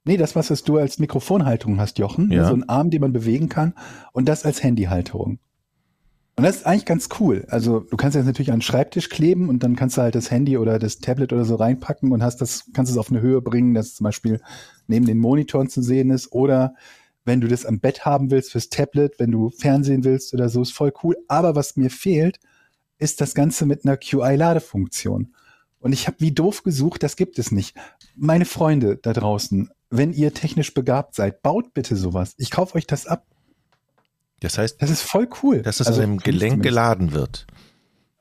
[0.05, 2.31] nee, das, was du als Mikrofonhalterung hast, Jochen.
[2.33, 2.49] Ja.
[2.49, 3.73] So ein Arm, den man bewegen kann.
[4.13, 5.39] Und das als Handyhalterung.
[6.35, 7.47] Und das ist eigentlich ganz cool.
[7.49, 10.31] Also du kannst das natürlich an den Schreibtisch kleben und dann kannst du halt das
[10.31, 13.41] Handy oder das Tablet oder so reinpacken und hast das, kannst es auf eine Höhe
[13.41, 14.41] bringen, dass es zum Beispiel
[14.89, 16.33] neben den Monitoren zu sehen ist.
[16.33, 16.75] Oder
[17.27, 20.63] wenn du das am Bett haben willst fürs Tablet, wenn du Fernsehen willst oder so,
[20.63, 21.17] ist voll cool.
[21.29, 22.39] Aber was mir fehlt,
[22.99, 25.35] ist das Ganze mit einer QI-Ladefunktion.
[25.81, 27.77] Und ich habe wie doof gesucht, das gibt es nicht.
[28.17, 32.35] Meine Freunde da draußen, wenn ihr technisch begabt seid, baut bitte sowas.
[32.39, 33.27] Ich kaufe euch das ab.
[34.41, 35.63] Das heißt, Das ist voll cool.
[35.63, 37.47] dass es Also, an mich Gelenk geladen wird.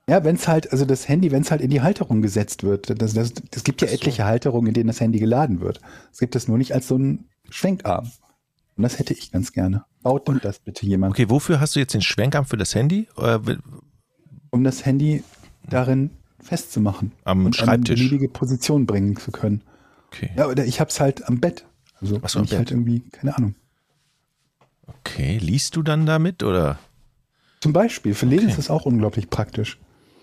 [0.07, 3.01] Ja, wenn es halt, also das Handy, wenn es halt in die Halterung gesetzt wird.
[3.01, 5.81] Das, das, es gibt ja etliche Halterungen, in denen das Handy geladen wird.
[6.11, 8.11] Es gibt es nur nicht als so ein Schwenkarm.
[8.77, 9.85] Und das hätte ich ganz gerne.
[10.03, 13.07] Baut und das bitte jemand, Okay, wofür hast du jetzt den Schwenkarm für das Handy?
[13.17, 13.39] Äh,
[14.51, 15.23] um das Handy
[15.69, 16.11] darin
[16.41, 17.11] festzumachen.
[17.23, 17.99] Am und Schreibtisch.
[17.99, 19.63] eine beliebige Position bringen zu können.
[20.07, 20.31] Okay.
[20.37, 21.65] Ja, oder ich hab's halt am Bett.
[22.01, 22.71] Also so, wenn am ich halt Bett.
[22.71, 23.55] irgendwie, keine Ahnung.
[24.87, 26.77] okay, liest du dann damit oder?
[27.61, 28.51] Zum Beispiel, für Lesen Okay.
[28.51, 29.79] ist das auch unglaublich praktisch.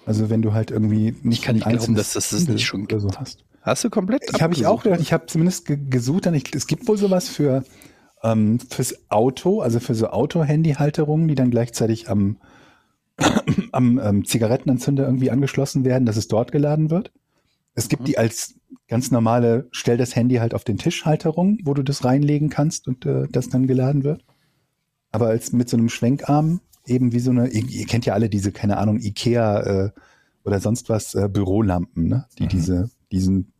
[0.06, 3.00] Also wenn du halt irgendwie nicht kann nicht glauben, dass das das nicht schon oder
[3.00, 3.20] so gibt.
[3.20, 3.44] hast.
[3.62, 6.52] Hast du komplett Ich habe ich auch gedacht, ich habe zumindest ge gesucht, dann ich,
[6.54, 7.64] es gibt wohl sowas für
[8.22, 12.36] ähm, fürs Auto, also für so Auto-Handy-Halterungen, die dann gleichzeitig am,
[13.72, 17.12] am ähm, Zigarettenanzünder irgendwie angeschlossen werden, dass es dort geladen wird.
[17.74, 18.54] Es gibt die als
[18.88, 22.86] ganz normale, stell das Handy halt auf den Tisch Halterung, wo du das reinlegen kannst
[22.86, 24.24] und äh, das dann geladen wird.
[25.10, 28.28] Aber als mit so einem Schwenkarm, eben wie so eine, ihr, ihr kennt ja alle
[28.28, 29.90] diese, keine Ahnung, Ikea äh,
[30.44, 32.26] oder sonst was, äh, Bürolampen, ne?
[32.38, 32.48] die Mhm.
[32.48, 33.52] diese, diesen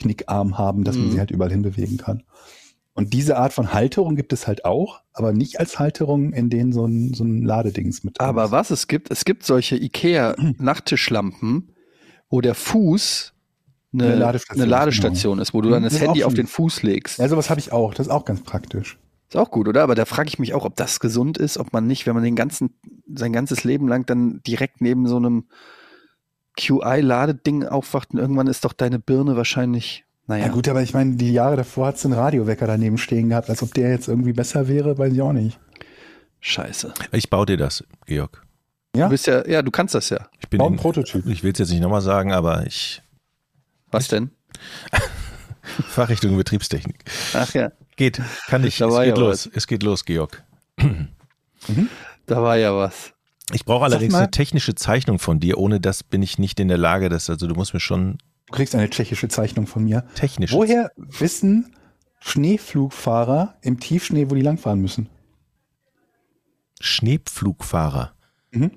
[0.00, 1.12] Knickarm haben, dass man Mhm.
[1.12, 2.22] sie halt überall hinbewegen kann.
[2.98, 6.72] Und diese Art von Halterung gibt es halt auch, aber nicht als Halterung, in denen
[6.72, 8.50] so ein, so ein Ladedings mit drin Aber ist.
[8.50, 11.68] was es gibt, es gibt solche IKEA-Nachttischlampen,
[12.28, 13.34] wo der Fuß
[13.92, 16.34] eine, Eine eine Ladestation Ladestation, ist, ist, wo du Mhm, dann das das Handy auf
[16.34, 17.20] den Fuß legst.
[17.20, 17.94] Ja, sowas habe ich auch.
[17.94, 18.98] Das ist auch ganz praktisch.
[19.28, 19.84] Ist auch gut, oder?
[19.84, 22.24] Aber da frage ich mich auch, ob das gesund ist, ob man nicht, wenn man
[22.24, 22.74] den ganzen,
[23.14, 25.44] sein ganzes Leben lang dann direkt neben so einem
[26.56, 30.46] QI-Ladeding aufwacht und irgendwann ist doch deine Birne wahrscheinlich, naja.
[30.46, 33.50] Ja, gut, aber ich meine, die Jahre davor hat es einen Radiowecker daneben stehen gehabt,
[33.50, 35.58] als ob der jetzt irgendwie besser wäre, weiß ich auch nicht.
[36.40, 36.94] Scheiße.
[37.12, 38.44] Ich baue dir das, Georg.
[38.94, 39.06] Ja?
[39.06, 40.28] Du bist ja, ja, du kannst das ja.
[40.38, 41.26] Ich bin Bau ein in, Prototyp.
[41.26, 43.02] ich will es jetzt nicht nochmal sagen, aber ich
[43.90, 44.30] Was denn?
[45.88, 47.04] Fachrichtung Betriebstechnik.
[47.34, 48.78] Ach ja, Geht, kann ich.
[48.78, 49.50] Da Es war geht ja los.
[49.52, 50.44] Es geht los, Georg.
[52.26, 53.12] da war ja was.
[53.52, 55.58] Ich brauche allerdings eine technische Zeichnung von dir.
[55.58, 57.08] Ohne das bin ich nicht in der Lage.
[57.08, 58.18] Das, also du musst mir schon
[58.48, 60.04] Du kriegst eine tschechische Zeichnung von mir.
[60.14, 60.52] technisch.
[60.52, 61.74] Woher wissen
[62.20, 65.08] Schneeflugfahrer im Tiefschnee, wo die langfahren müssen?
[66.80, 68.12] Schneepflugfahrer.
[68.50, 68.70] Mhm.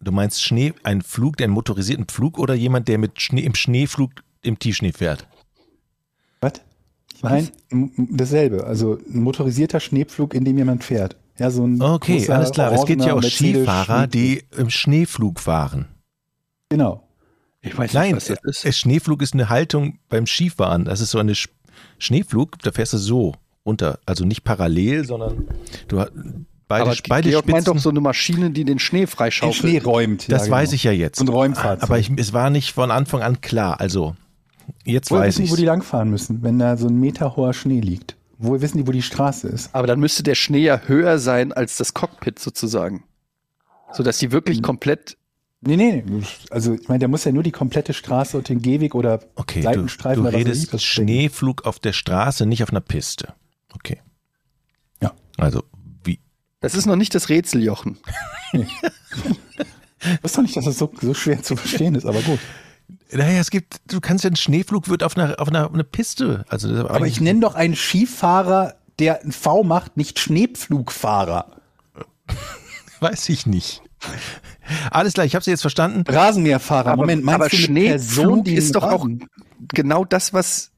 [0.00, 3.54] Du meinst Schnee, ein Flug, der einen motorisierten Flug oder jemand, der mit Schnee im
[3.54, 4.10] Schneeflug
[4.42, 5.26] im Tiefschnee fährt?
[7.20, 7.50] Was?
[7.70, 8.64] M- dasselbe.
[8.64, 11.16] Also ein motorisierter Schneepflug, in dem jemand fährt.
[11.36, 12.72] Ja, so ein Okay, alles klar.
[12.72, 15.86] Es gibt ja auch Skifahrer, die im Schneeflug fahren.
[16.68, 17.07] Genau.
[17.60, 18.78] Ich weiß Nein, nicht, was das ist.
[18.78, 20.84] Schneeflug ist eine Haltung beim Skifahren.
[20.84, 21.48] Das ist so eine Sch
[21.98, 23.34] Schneeflug, da fährst du so
[23.66, 23.98] runter.
[24.06, 25.48] Also nicht parallel, sondern
[25.88, 25.96] du
[26.68, 27.74] beide, Aber beide Georg meint Spitzen.
[27.76, 29.56] doch so eine Maschine, die den Schnee Den freischaufelt.
[29.56, 30.30] Schnee räumt.
[30.30, 30.74] das ja, weiß genau.
[30.76, 31.20] ich ja jetzt.
[31.20, 31.82] Ein Räumfahrzeug.
[31.82, 33.80] Aber ich, es war nicht von Anfang an klar.
[33.80, 34.14] Also,
[34.84, 37.36] jetzt Woher weiß wissen die, ich wo die langfahren müssen, wenn da so ein Meter
[37.36, 38.16] hoher Schnee liegt?
[38.38, 39.74] Woher wissen die, wo die Straße ist?
[39.74, 43.04] Aber dann müsste der Schnee ja höher sein als das Cockpit sozusagen.
[43.92, 45.16] Sodass die wirklich komplett.
[45.60, 46.22] Nee, nee, nee.
[46.50, 49.60] Also ich meine, der muss ja nur die komplette Straße und den Gehweg oder Okay,
[49.60, 50.84] du, Seitenstreifen du oder was weiß ich, redest was.
[50.84, 53.34] Schneeflug auf der Straße, nicht auf einer Piste.
[53.74, 54.00] Okay.
[55.02, 55.12] Ja.
[55.36, 55.64] Also,
[56.04, 56.20] wie,
[56.60, 57.98] Das ist noch nicht das Rätsel, Jochen.
[60.00, 62.38] Ich weiß doch nicht, dass das so, so schwer zu verstehen ist, aber gut.
[63.10, 66.44] Naja, es gibt, du kannst ja einen Schneeflug wird auf einer, auf einer, einer Piste.
[66.48, 71.56] Also, das ist Aber ich nenne doch einen Skifahrer, der ein V macht, nicht Schneepflugfahrer.
[73.00, 73.82] Weiß ich nicht.
[74.90, 76.04] Alles klar, ich habe sie jetzt verstanden.
[76.06, 76.96] Rasenmäherfahrer.
[76.96, 79.26] Moment, meinst aber du eine Schneepflug die ist doch auch Rasen-
[79.68, 80.70] genau das, was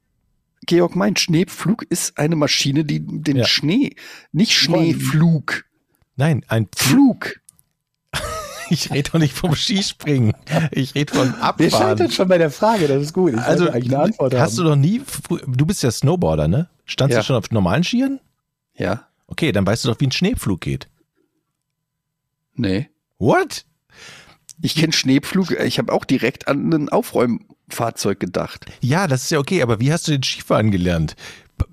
[0.66, 1.18] Georg meint.
[1.18, 3.44] Schneepflug ist eine Maschine, die den Ja.
[3.44, 3.94] Schnee,
[4.32, 5.64] nicht Schneeflug,
[6.16, 7.24] Nein, ein Flug.
[7.24, 7.40] Flug.
[8.72, 10.32] Ich rede doch nicht vom Skispringen.
[10.70, 11.70] Ich rede von Der Abfahren.
[11.72, 13.32] scheitert schon bei der Frage, das ist gut.
[13.34, 14.68] Ich Also, eigentlich eine Antwort hast du haben.
[14.70, 16.68] noch nie, frü- du bist ja Snowboarder, ne?
[16.84, 17.20] Standst Ja.
[17.20, 18.20] du schon auf normalen Skiern?
[18.76, 20.88] Ja, Okay, dann weißt du doch, wie ein Schneepflug geht.
[22.54, 22.88] nee.
[23.20, 23.64] What?
[24.62, 28.66] Ich kenne Schneepflug, ich habe auch direkt an ein Aufräumfahrzeug gedacht.
[28.80, 31.14] Ja, das ist ja okay, aber wie hast du den Skifahren gelernt?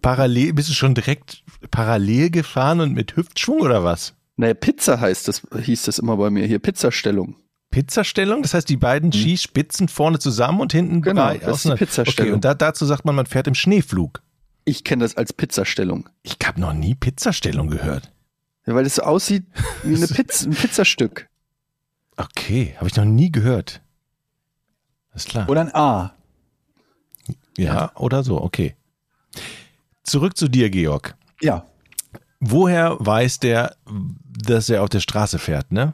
[0.02, 4.14] Parallel, bist du schon direkt parallel gefahren und mit Hüftschwung oder was?
[4.36, 7.36] Naja, Pizza heißt das, hieß das immer bei mir hier, Pizzastellung.
[7.72, 8.42] Pizzastellung?
[8.42, 11.02] Das heißt, die beiden Skispitzen vorne zusammen und hinten.
[11.02, 11.76] Genau, drei das ist.
[11.76, 12.30] Pizzastellung.
[12.30, 14.22] Okay, und da, dazu sagt man, man fährt im Schneeflug.
[14.66, 16.10] Ich kenne das als Pizzastellung.
[16.24, 18.12] Ich habe noch nie Pizzastellung gehört.
[18.66, 19.46] Ja, weil es so aussieht
[19.84, 21.28] wie eine Pizza, ein Pizzastück.
[22.18, 23.82] Okay, habe ich noch nie gehört.
[25.14, 25.48] Ist klar.
[25.50, 26.14] Oder ein A.
[27.58, 28.76] Ja, oder so, okay.
[30.04, 31.16] Zurück zu dir, Georg.
[31.42, 31.66] Ja,
[32.40, 33.76] Woher weiß der,
[34.26, 35.94] dass er auf der Straße fährt, ne?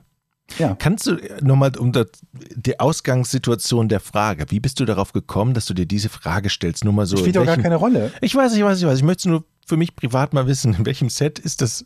[0.57, 0.75] ja.
[0.75, 5.65] Kannst du nochmal um das, die Ausgangssituation der Frage, wie bist du darauf gekommen, dass
[5.65, 6.83] du dir diese Frage stellst?
[6.83, 7.15] Nur mal so.
[7.17, 8.11] Spielt doch gar keine Rolle.
[8.19, 8.97] Ich weiß, ich weiß, ich weiß.
[8.97, 11.85] Ich möchte nur für mich privat mal wissen, in welchem Set ist das?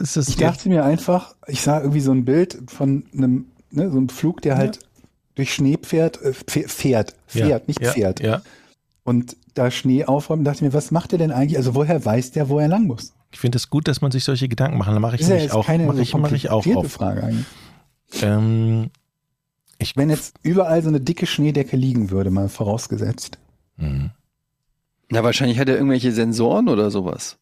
[0.00, 3.90] Ist das Ich dachte mir einfach, ich sah irgendwie so ein Bild von einem, ne,
[3.90, 4.78] so einem Flug, der halt
[5.34, 8.20] durch Schnee fährt, äh, pf- fährt, Ja, fährt, nicht ja, fährt.
[8.20, 8.42] Ja.
[9.04, 11.56] Und da Schnee aufräumt, dachte ich mir, was macht der denn eigentlich?
[11.58, 13.12] Also woher weiß der, wo er lang muss?
[13.32, 14.90] Ich finde es gut, dass man sich solche Gedanken macht.
[14.90, 16.66] Dann mache ich ist ja nämlich jetzt auch, keine mache so ich, mache ich auch
[16.76, 16.92] auf.
[16.92, 17.46] Frage eigentlich.
[18.20, 18.90] Ähm,
[19.96, 23.38] Wenn jetzt überall so eine dicke Schneedecke liegen würde, mal vorausgesetzt.
[23.76, 24.10] mhm.
[25.08, 27.36] Na, wahrscheinlich hat er irgendwelche Sensoren oder sowas.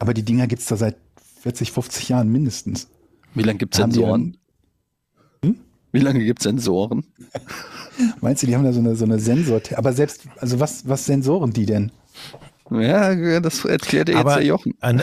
[0.00, 1.07] Aber die Dinger gibt's da seit
[1.40, 2.88] 40, 50 Jahren mindestens.
[3.34, 4.36] Wie lange Haben die Sensoren?
[5.92, 7.04] Wie lange gibt's Sensoren?
[8.20, 9.60] Meinst du, die haben da so eine, so eine Sensor?
[9.74, 11.90] Aber selbst, also was, was sensoren die denn?
[12.70, 14.74] Ja, das erklärt er jetzt Aber, der Jochen.
[14.80, 15.02] an,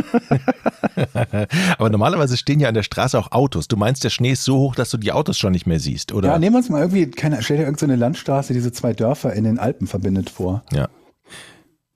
[1.78, 3.68] aber normalerweise stehen ja an der Straße auch Autos.
[3.68, 6.12] Du meinst, der Schnee ist so hoch, dass du die Autos schon nicht mehr siehst,
[6.12, 6.30] oder?
[6.30, 9.34] Ja, nehmen wir uns mal irgendwie, keine, stell dir irgendeine Landstraße, die so zwei Dörfer
[9.34, 10.64] in den Alpen verbindet vor.
[10.72, 10.88] Ja.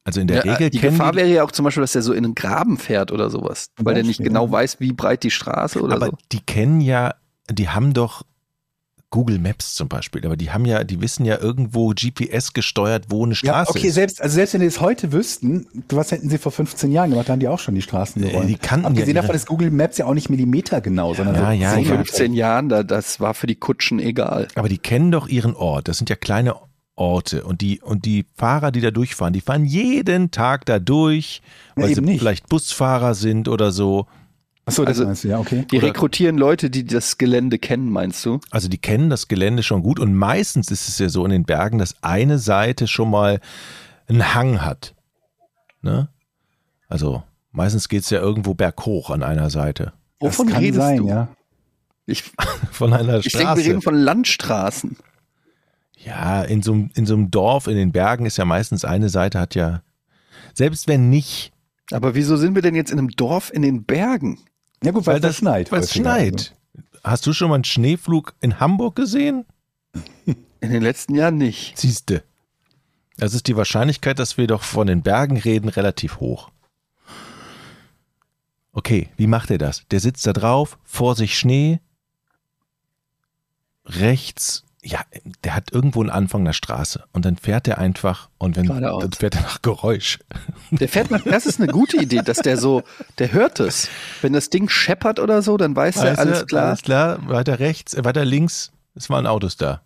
[0.07, 2.03] Also in der Ja, Regel die Gefahr die, wäre ja auch zum Beispiel, dass er
[2.03, 4.53] so in einen Graben fährt oder sowas, weil der nicht genau ja.
[4.53, 6.13] weiß, wie breit die Straße oder aber so.
[6.33, 7.15] die kennen ja,
[7.51, 8.23] die haben doch
[9.11, 13.25] Google Maps zum Beispiel, aber die haben ja, die wissen ja irgendwo GPS gesteuert, wo
[13.25, 13.95] eine Ja, Straße okay, ist.
[13.95, 17.29] selbst, also selbst wenn die es heute wüssten, was hätten sie vor 15 Jahren gemacht,
[17.29, 18.49] da haben die auch schon die Straßen Äh, geräumt.
[18.49, 21.37] die kannten ja Abgesehen ihre- davon ist Google Maps ja auch nicht Millimeter genau, sondern
[21.37, 22.05] Ja, so ja, Vor ja.
[22.05, 24.49] 15 Jahren, da, das war für die Kutschen egal.
[24.57, 25.87] Aber die kennen doch ihren Ort.
[25.89, 26.57] Das sind ja kleine
[26.97, 27.45] Orte.
[27.45, 31.43] Und die, und die Fahrer, die da durchfahren, die fahren jeden Tag da durch,
[31.77, 32.19] Ja, weil sie eben nicht.
[32.21, 34.07] vielleicht Busfahrer sind oder so.
[34.65, 35.65] Achso, das Also- meinst du, ja, okay.
[35.71, 38.41] Die Oder- rekrutieren Leute, die das Gelände kennen, meinst du?
[38.51, 41.45] Also die kennen das Gelände schon gut und meistens ist es ja so in den
[41.45, 43.41] Bergen, dass eine Seite schon mal
[44.09, 44.95] einen Hang hat.
[45.83, 46.09] Ne?
[46.89, 47.23] Also
[47.53, 49.93] meistens geht es ja irgendwo berghoch an einer Seite.
[50.19, 51.09] Wovon das kann redest sein, du?
[51.09, 51.29] ja.
[52.07, 52.23] Ich,
[52.73, 53.61] Von einer ich denke, Straße.
[53.65, 54.97] wir reden von Landstraßen.
[55.97, 59.09] Ja, in so, einem- in so einem Dorf, in den Bergen ist ja meistens eine
[59.09, 59.83] Seite hat ja,
[60.55, 61.53] selbst wenn nicht,
[61.93, 64.39] Aber wieso sind wir denn jetzt in einem Dorf in den Bergen?
[64.83, 65.71] Ja gut, weil, das schneit.
[65.73, 66.01] Weil es also.
[66.01, 66.55] schneit.
[67.05, 69.45] Hast du schon mal einen Schneeflug in Hamburg gesehen?
[70.61, 71.79] In den letzten Jahren nicht.
[71.79, 72.25] Siehste.
[73.19, 76.51] Das ist die Wahrscheinlichkeit, dass wir doch von den Bergen reden, relativ hoch.
[78.73, 79.87] Okay, wie macht er das?
[79.91, 81.79] Der sitzt da drauf, vor sich Schnee,
[83.85, 85.01] rechts, ja,
[85.43, 89.03] der hat irgendwo einen Anfang der Straße und dann fährt er einfach und wenn Geradeaus.
[89.03, 90.21] dann fährt er nach Geräusch.
[90.71, 92.83] Der fährt nach, das ist eine gute Idee, dass der so,
[93.19, 93.89] der hört es.
[94.23, 96.67] Wenn das Ding scheppert oder so, dann weiß er, Weißt du, alles klar.
[96.67, 99.83] Alles klar, weiter rechts, äh, weiter links, es waren Autos da.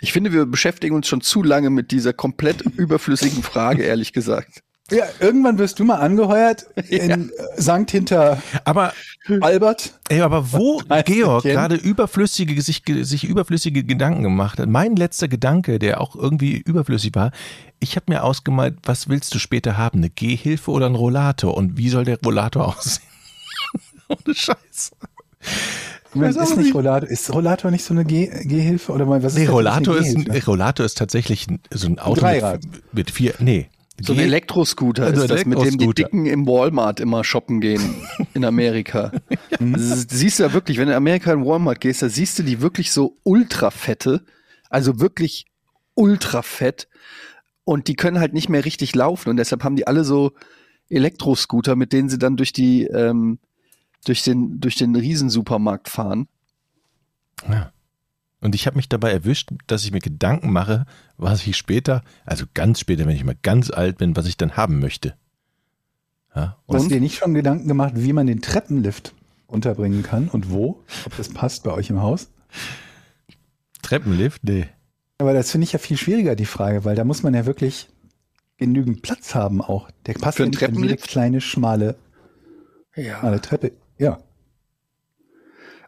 [0.00, 4.62] Ich finde, wir beschäftigen uns schon zu lange mit dieser komplett überflüssigen Frage, ehrlich gesagt.
[4.90, 8.92] Ja, irgendwann wirst du mal angeheuert in äh, Sankt hinter Aber
[9.40, 9.98] Albert.
[10.08, 15.78] Ey, aber wo Georg gerade überflüssige, sich, sich überflüssige Gedanken gemacht hat, mein letzter Gedanke,
[15.78, 17.30] der auch irgendwie überflüssig war,
[17.78, 21.76] ich habe mir ausgemalt, was willst du später haben, eine Gehhilfe oder ein Rollator und
[21.76, 23.04] wie soll der Rollator aussehen?
[24.08, 24.92] Ohne Scheiß.
[26.12, 26.74] Moment, ist nicht.
[26.74, 29.54] Rollator, ist Rollator nicht so eine Geh Gehhilfe oder was Nee, ist das?
[29.54, 30.42] Rollator ist, ein?
[30.46, 32.64] Rollator ist tatsächlich ein, so ein Auto Dreirad.
[32.64, 33.68] mit, mit vier, nee.
[34.02, 35.88] So ein Elektroscooter Also ist das, mit dem die.
[35.94, 37.96] Dicken im Walmart immer shoppen gehen
[38.34, 39.12] in Amerika.
[39.58, 42.42] Das siehst du ja wirklich, wenn du in Amerika in Walmart gehst, da siehst du
[42.42, 44.24] die wirklich so ultra fette
[44.68, 45.46] Also wirklich
[45.94, 46.88] ultra fett.
[47.64, 49.28] Und die können halt nicht mehr richtig laufen.
[49.28, 50.32] Und deshalb haben die alle so
[50.88, 53.38] Elektroscooter, mit denen sie dann durch die, ähm,
[54.04, 56.26] durch den, durch den Riesensupermarkt fahren.
[57.48, 57.72] Ja.
[58.40, 60.86] Und ich habe mich dabei erwischt, dass ich mir Gedanken mache,
[61.18, 64.56] was ich später, also ganz später, wenn ich mal ganz alt bin, was ich dann
[64.56, 65.14] haben möchte.
[66.34, 69.14] Ja, und Hast du dir nicht schon Gedanken gemacht, wie man den Treppenlift
[69.46, 70.82] unterbringen kann und wo?
[71.04, 72.30] Ob das passt bei euch im Haus?
[73.82, 74.42] Treppenlift?
[74.44, 74.66] Nee.
[75.18, 77.88] Aber das finde ich ja viel schwieriger, die Frage, weil da muss man ja wirklich
[78.56, 79.90] genügend Platz haben auch.
[80.06, 81.08] Der passt Für ja einen nicht in jede Treppenlift?
[81.08, 81.96] kleine, schmale,
[82.94, 83.18] Ja.
[83.18, 83.72] schmale Treppe.
[83.98, 84.18] Ja.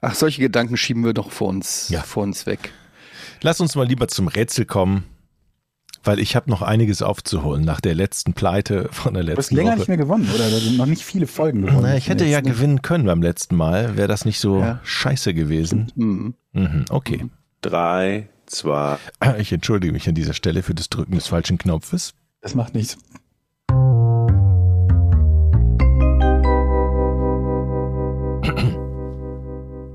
[0.03, 2.03] Ach, solche Gedanken schieben wir doch vor uns, Ja.
[2.03, 2.73] vor uns weg.
[3.41, 5.05] Lass uns mal lieber zum Rätsel kommen,
[6.05, 9.55] weil ich habe noch einiges aufzuholen nach der letzten Pleite von der Du hast letzten
[9.57, 9.79] länger Woche.
[9.79, 10.51] nicht mehr gewonnen, oder?
[10.51, 11.83] Da sind noch nicht viele Folgen gewonnen.
[11.83, 12.51] Na, ich hätte ja ne?
[12.51, 13.97] gewinnen können beim letzten Mal.
[13.97, 14.81] Wäre das nicht so Ja.
[14.83, 15.91] scheiße gewesen?
[15.95, 16.35] Mhm.
[16.53, 17.27] Mhm, okay.
[17.63, 18.99] drei, zwei,
[19.39, 22.15] Ich entschuldige mich an dieser Stelle für das Drücken des falschen Knopfes.
[22.41, 22.99] Das macht nichts.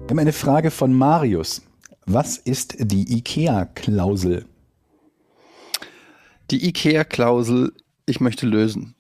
[0.08, 1.64] Wir haben eine Frage von Marius.
[2.06, 4.46] Was ist die IKEA-Klausel?
[6.50, 7.74] Die IKEA-Klausel,
[8.06, 8.96] ich möchte lösen.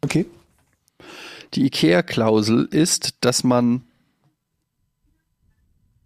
[0.00, 0.24] Okay.
[1.52, 3.82] Die IKEA-Klausel ist, dass man,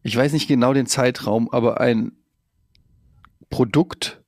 [0.02, 2.10] ich weiß nicht genau den Zeitraum, aber ein
[3.50, 4.20] Produkt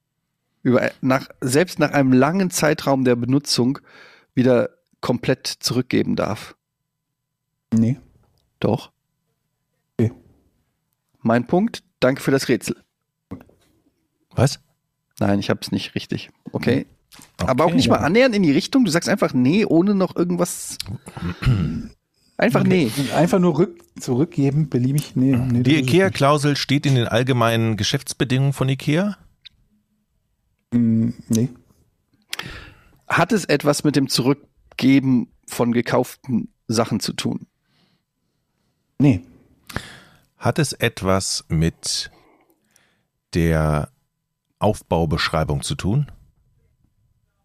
[0.63, 3.81] über, nach, selbst nach einem langen Zeitraum der Benutzung
[4.35, 6.55] wieder komplett zurückgeben darf.
[7.73, 7.99] Nee.
[8.61, 8.93] Doch.
[11.27, 11.41] Okay.
[11.41, 11.83] Mein Punkt.
[12.01, 12.77] Danke für das Rätsel.
[14.31, 14.61] Was?
[15.19, 16.31] Nein, ich habe es nicht richtig.
[16.53, 16.87] Okay.
[17.39, 17.77] Aber auch Okay.
[17.77, 18.85] nicht mal annähernd in die Richtung.
[18.85, 20.77] Du sagst einfach nee, ohne noch irgendwas.
[22.39, 22.91] Einfach nee.
[23.15, 25.17] Einfach nur rück, zurückgeben, beliebig.
[25.17, 29.17] Nee, nee, Die IKEA-Klausel steht in den allgemeinen Geschäftsbedingungen von IKEA?
[30.71, 31.49] Mm, Nee.
[33.09, 37.47] Hat es etwas mit dem Zurückgeben von gekauften Sachen zu tun?
[38.99, 39.23] Nee.
[40.39, 42.11] Hat es etwas mit
[43.35, 43.89] der
[44.59, 46.11] Aufbaubeschreibung zu tun?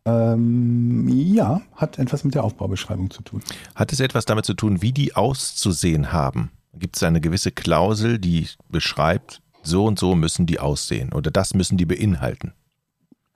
[0.05, 3.43] Ähm, ja, hat etwas mit der Aufbaubeschreibung zu tun.
[3.75, 6.51] Hat es etwas damit zu tun, wie die auszusehen haben?
[6.73, 11.53] Gibt es eine gewisse Klausel, die beschreibt, so und so müssen die aussehen oder das
[11.53, 12.53] müssen die beinhalten?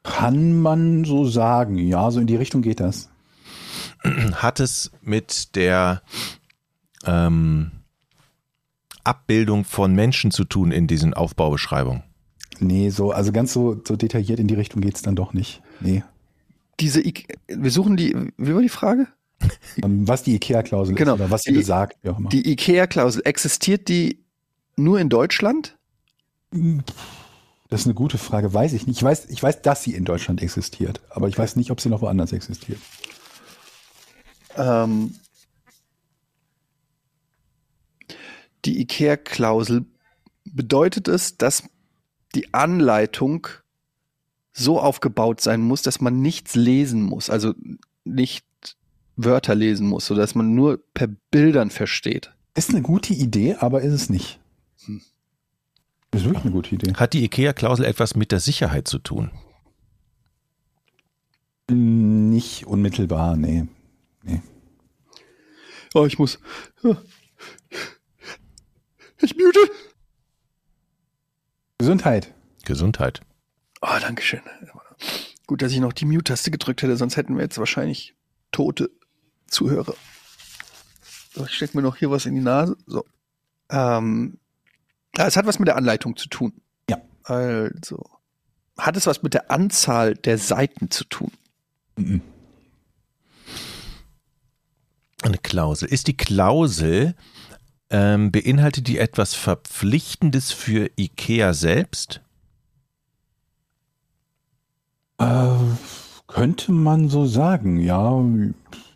[0.03, 1.77] Kann man so sagen.
[1.77, 3.09] Ja, so in die Richtung geht das.
[4.33, 6.01] Hat es mit der
[7.05, 7.71] ähm,
[9.05, 12.03] Abbildung von Menschen zu tun in diesen Aufbaubeschreibungen?
[12.59, 15.61] Nee, so, also ganz so, so detailliert in die Richtung geht's dann doch nicht.
[15.81, 16.03] Nee.
[16.79, 17.13] Diese, I
[17.47, 19.07] wir suchen die, wie war die Frage?
[19.83, 21.15] Ähm, Was die IKEA-Klausel Genau.
[21.15, 22.29] ist oder was sie Die- besagt, wie auch immer.
[22.29, 24.23] Die IKEA-Klausel, existiert die
[24.77, 25.77] nur in Deutschland?
[27.69, 28.97] Das ist eine gute Frage, weiß ich nicht.
[28.97, 31.89] Ich weiß, ich weiß, dass sie in Deutschland existiert, aber ich weiß nicht, ob sie
[31.89, 32.79] noch woanders existiert.
[34.57, 35.15] Ähm,
[38.65, 39.85] die IKEA-Klausel
[40.45, 41.63] bedeutet es, dass
[42.33, 43.47] die Anleitung
[44.53, 47.53] so aufgebaut sein muss, dass man nichts lesen muss, also
[48.03, 48.45] nicht
[49.15, 52.31] Wörter lesen muss, sodass man nur per Bildern versteht.
[52.55, 54.39] Ist eine gute Idee, aber ist es nicht.
[54.85, 55.01] Hm.
[56.11, 56.93] Ist wirklich eine gute Idee.
[56.93, 59.31] Hat die IKEA-Klausel etwas mit der Sicherheit zu tun?
[61.69, 63.67] Nicht unmittelbar, nee.
[64.23, 64.41] nee.
[65.93, 66.39] Oh, ich muss.
[69.21, 69.59] Ich mute.
[71.77, 72.33] Gesundheit.
[72.63, 73.21] Gesundheit.
[73.81, 74.41] Oh, danke schön.
[75.47, 78.15] Gut, dass ich noch die Mute-Taste gedrückt hätte, sonst hätten wir jetzt wahrscheinlich
[78.51, 78.89] tote
[79.47, 79.95] Zuhörer.
[81.33, 82.77] So, ich stecke mir noch hier was in die Nase.
[82.87, 83.05] So.
[83.69, 84.39] Ähm,
[85.17, 86.53] ja, es hat was mit der Anleitung zu tun.
[86.89, 87.01] Ja.
[87.23, 88.03] Also.
[88.77, 91.31] Hat es was mit der Anzahl der Seiten zu tun?
[91.97, 92.21] Mhm.
[95.21, 95.89] Eine Klausel.
[95.89, 97.15] Ist die Klausel,
[97.89, 102.21] ähm, beinhaltet die etwas Verpflichtendes für IKEA selbst?
[105.19, 105.47] Äh,
[106.27, 108.23] könnte man so sagen, ja.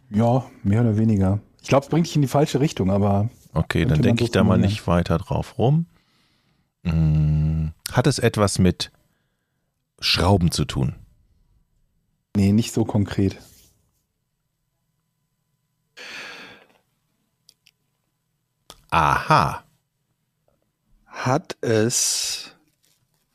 [0.10, 1.40] Ja, mehr oder weniger.
[1.62, 4.32] Ich glaube, es bringt dich in die falsche Richtung, aber Okay, dann denke so ich
[4.32, 5.86] da mal nicht weiter drauf rum.
[6.84, 8.92] Hm, Hat es etwas mit
[10.00, 10.96] Schrauben zu tun?
[12.36, 13.38] nee, nicht so konkret.
[18.92, 19.64] Aha.
[21.06, 22.56] Hat es.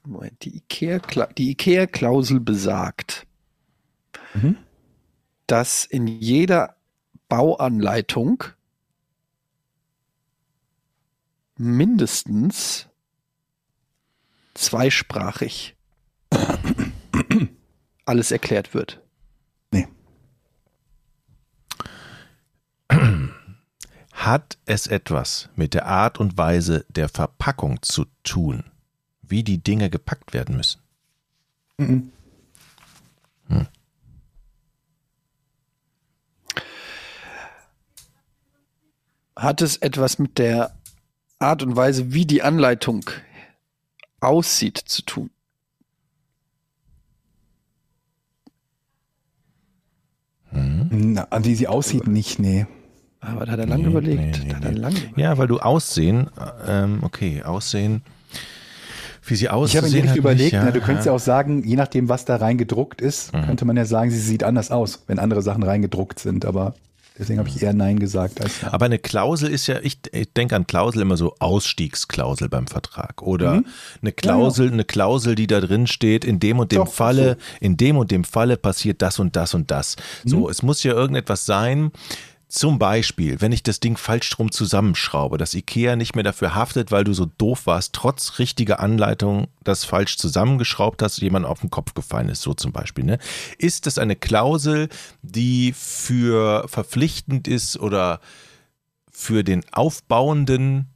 [0.05, 3.27] Moment, die IKEA-Kla- die IKEA-Klausel besagt,
[4.35, 4.57] Mhm.
[5.47, 6.77] dass in jeder
[7.29, 8.45] Bauanleitung
[11.57, 12.89] mindestens
[14.55, 15.77] zweisprachig
[18.05, 19.01] alles erklärt wird.
[24.25, 28.65] Hat es etwas mit der Art und Weise der Verpackung zu tun,
[29.21, 30.81] wie die Dinge gepackt werden müssen?
[31.77, 32.11] Mhm.
[39.37, 40.75] Hat es etwas mit der
[41.39, 43.05] Art und Weise, wie die Anleitung
[44.21, 45.31] aussieht, zu tun?
[50.51, 52.67] Na, wie sie aussieht, nicht, nee.
[53.27, 54.21] Aber da hat er lange Nee, überlegt.
[54.21, 54.79] nee, nee, da hat er nee.
[54.79, 55.19] lange überlegt.
[55.19, 56.29] Ja, weil du Aussehen,
[56.69, 58.03] ähm, okay, Aussehen,
[59.27, 59.91] wie sie Ich habe aussehen.
[59.93, 63.01] mir nicht überlegt, mich, na, du könntest ja auch sagen, je nachdem, was da reingedruckt
[63.01, 63.47] ist, Mhm.
[63.47, 66.45] könnte man ja sagen, sie sieht anders aus, wenn andere Sachen reingedruckt sind.
[66.45, 66.75] Aber
[67.19, 68.73] deswegen habe ich eher Nein gesagt als ja.
[68.75, 73.23] Aber eine Klausel ist ja, ich, ich denke an Klausel immer so Ausstiegsklausel beim Vertrag
[73.23, 73.67] oder Mhm.
[74.03, 77.79] eine Klausel, eine Klausel, die da drin steht, in dem und dem Doch, Falle, in
[77.79, 79.97] dem und dem Falle passiert das und das und das.
[80.25, 80.29] Mhm.
[80.29, 81.93] So, es muss ja irgendetwas sein.
[82.55, 86.93] Zum Beispiel, wenn ich das Ding falsch drum zusammenschraube, dass Ikea nicht mehr dafür haftet,
[86.93, 91.71] weil du so doof warst, trotz richtiger Anleitung das falsch zusammengeschraubt hast, jemand auf den
[91.71, 93.03] Kopf gefallen ist, so zum Beispiel.
[93.03, 93.19] Ne?
[93.59, 94.89] Ist das eine Klausel,
[95.23, 98.21] die für verpflichtend ist oder
[99.11, 100.87] für den Aufbauenden,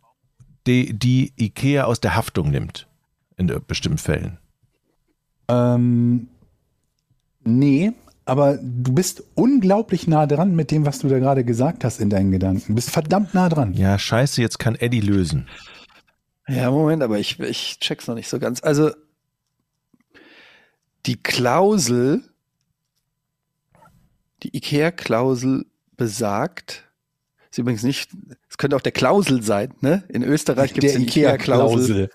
[0.69, 2.87] die, die Ikea aus der Haftung nimmt?
[3.37, 4.39] In bestimmten Fällen.
[5.49, 6.29] Ähm,
[7.43, 7.95] nee,
[8.29, 12.11] aber du bist unglaublich nah dran mit dem, was du da gerade gesagt hast in
[12.11, 12.69] deinen Gedanken.
[12.69, 13.75] Du bist verdammt nah dran.
[13.75, 15.49] Ja, scheiße, jetzt kann Eddie lösen.
[16.47, 18.63] Ja, Moment, aber ich, ich check's noch nicht so ganz.
[18.63, 18.91] Also,
[21.07, 22.23] die Klausel,
[24.43, 25.67] die IKEA-Klausel
[25.97, 26.88] besagt,
[27.59, 28.11] ist übrigens nicht,
[28.49, 30.05] es könnte auch der Klausel sein, ne?
[30.09, 32.09] In Österreich gibt es die IKEA-Klausel.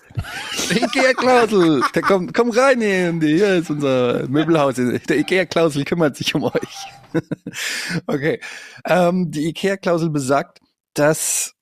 [0.70, 1.82] Ikea-Klausel.
[1.94, 4.76] Der kommt, komm rein hier, hier ist unser Möbelhaus.
[4.76, 6.86] Der Ikea-Klausel kümmert sich um euch.
[8.06, 8.40] okay.
[8.86, 10.60] Ähm, die Ikea-Klausel besagt,
[10.94, 11.54] dass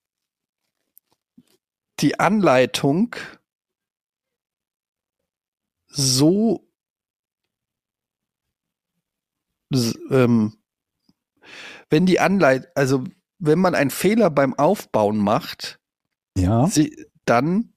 [1.99, 3.17] die Anleitung
[5.89, 6.69] so
[10.11, 10.57] ähm,
[11.91, 13.05] wenn die Anleitung, also
[13.45, 15.79] wenn man einen Fehler beim Aufbauen macht,
[16.39, 16.67] Ja.
[16.69, 17.71] Sie, dann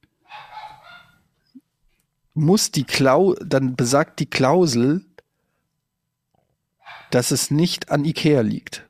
[2.34, 5.05] muss die Klau, dann besagt die Klausel,
[7.11, 8.88] dass es nicht an Ikea liegt.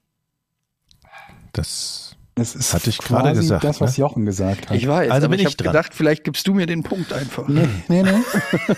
[1.54, 4.02] Das, Das ist Hatte ich gerade gesagt, das, was ne?
[4.02, 4.76] Jochen gesagt hat.
[4.78, 7.14] Ich weiß, Also aber bin ich ich habe gedacht, vielleicht gibst du mir den Punkt
[7.14, 7.48] einfach.
[7.48, 8.12] nee, nee, nee.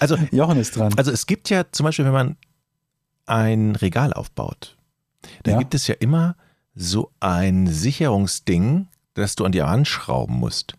[0.00, 0.92] also, Jochen ist dran.
[0.96, 2.36] also es gibt ja zum Beispiel, wenn man
[3.26, 4.76] ein Regal aufbaut,
[5.42, 5.58] da Ja.
[5.58, 6.36] gibt es ja immer
[6.74, 10.74] so ein Sicherungsding, das du an die Wand schrauben musst,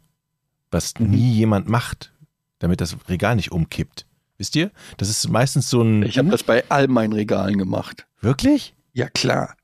[0.71, 1.09] was Mhm.
[1.11, 2.13] nie jemand macht,
[2.59, 4.05] damit das Regal nicht umkippt.
[4.37, 4.71] Wisst ihr?
[4.97, 6.03] Das ist meistens so ein.
[6.03, 8.07] Ich habe das bei all meinen Regalen gemacht.
[8.21, 8.73] Wirklich?
[8.93, 9.55] Ja, klar.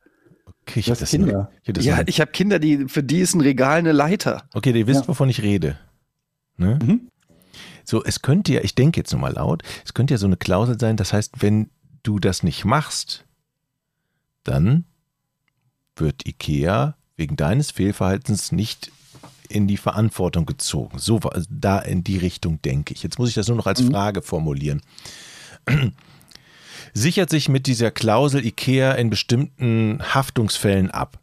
[0.68, 1.32] Okay, ich Du hab hast das Kinder.
[1.34, 3.78] nur- ich hab das Ja, nur- ich habe Kinder, die für die ist ein Regal
[3.80, 4.44] eine Leiter.
[4.54, 5.08] Okay, ihr wisst, Ja.
[5.08, 5.78] wovon ich rede.
[6.58, 6.80] Ne?
[6.84, 7.10] Mhm.
[7.86, 10.38] So, es könnte ja, ich denke jetzt nur mal laut, es könnte ja so eine
[10.38, 11.70] Klausel sein, das heißt, wenn
[12.04, 13.26] du das nicht machst,
[14.46, 14.86] dann
[15.98, 18.92] wird IKEA wegen deines Fehlverhaltens nicht
[19.48, 20.98] in die Verantwortung gezogen.
[21.00, 23.04] So, war- also da in die Richtung denke ich.
[23.04, 24.82] Jetzt muss ich das nur noch als Frage formulieren.
[26.94, 31.20] Sichert sich mit dieser Klausel IKEA in bestimmten Haftungsfällen ab?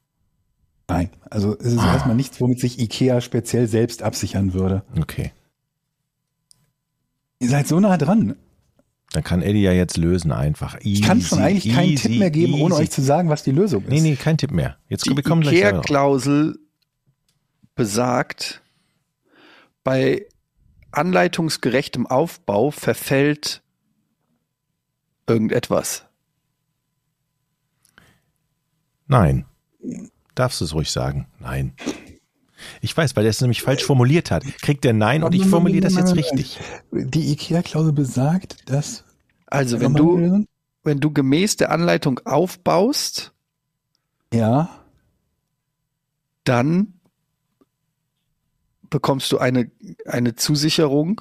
[0.88, 1.94] Nein, also es ist Ah.
[1.94, 4.82] erstmal nichts, womit sich Ikea speziell selbst absichern würde.
[4.98, 5.32] Okay.
[7.38, 8.36] Ihr seid so nah dran.
[9.12, 10.76] Dann kann Eddie ja jetzt lösen einfach.
[10.80, 12.82] Easy, Ich kann schon eigentlich keinen easy, Tipp mehr geben, ohne easy.
[12.84, 13.90] euch zu sagen, was die Lösung ist.
[13.90, 14.78] Nee, nee, kein Tipp mehr.
[14.88, 15.10] Jetzt Die.
[15.10, 16.58] IKEA-Klausel
[17.74, 18.62] besagt,
[19.84, 20.26] bei
[20.92, 23.62] anleitungsgerechtem Aufbau verfällt
[25.26, 26.06] irgendetwas.
[29.06, 29.44] Nein.
[30.34, 31.26] Darfst du es ruhig sagen?
[31.38, 31.74] Nein.
[32.84, 34.44] Ich weiß, weil er es nämlich falsch formuliert hat.
[34.60, 36.58] Kriegt er Nein und ich formuliere das jetzt richtig.
[36.90, 39.04] Die Ikea-Klausel besagt, dass.
[39.46, 40.44] Also wenn du,
[40.82, 43.32] wenn du gemäß der Anleitung aufbaust,
[44.34, 44.68] Ja.
[46.42, 46.94] dann
[48.90, 49.70] bekommst du eine,
[50.04, 51.20] eine Zusicherung.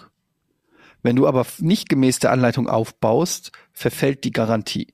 [1.03, 4.87] Wenn du aber nicht gemäß der Anleitung aufbaust, verfällt die Garantie.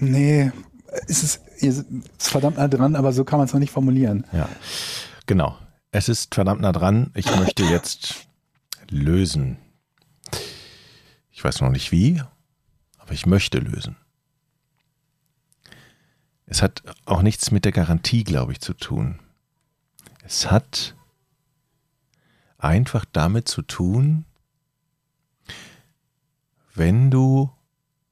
[0.00, 0.52] Nee,
[1.08, 1.86] es ist, ihr seid
[2.18, 4.26] verdammt nah dran, aber so kann man es noch nicht formulieren.
[4.32, 4.48] Ja,
[5.26, 5.56] genau.
[5.90, 7.10] Es ist verdammt nah dran.
[7.14, 8.26] Ich möchte jetzt
[8.88, 9.58] lösen.
[11.30, 12.22] Ich weiß noch nicht wie,
[12.98, 13.96] aber ich möchte lösen.
[16.46, 19.18] Es hat auch nichts mit der Garantie, glaube ich, zu tun.
[20.22, 20.94] Es hat
[22.58, 24.24] einfach damit zu tun,
[26.74, 27.50] wenn du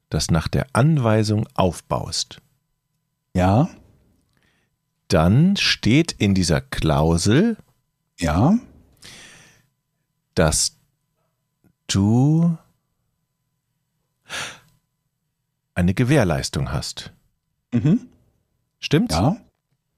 [0.09, 2.41] das nach der Anweisung aufbaust,
[3.35, 3.68] Ja,
[5.09, 7.57] dann steht in dieser Klausel,
[8.18, 8.59] ja,
[10.35, 10.76] dass
[11.87, 12.57] du
[15.74, 17.12] eine Gewährleistung hast.
[17.72, 18.07] mhm.
[18.83, 19.14] Stimmt's?
[19.14, 19.37] ja.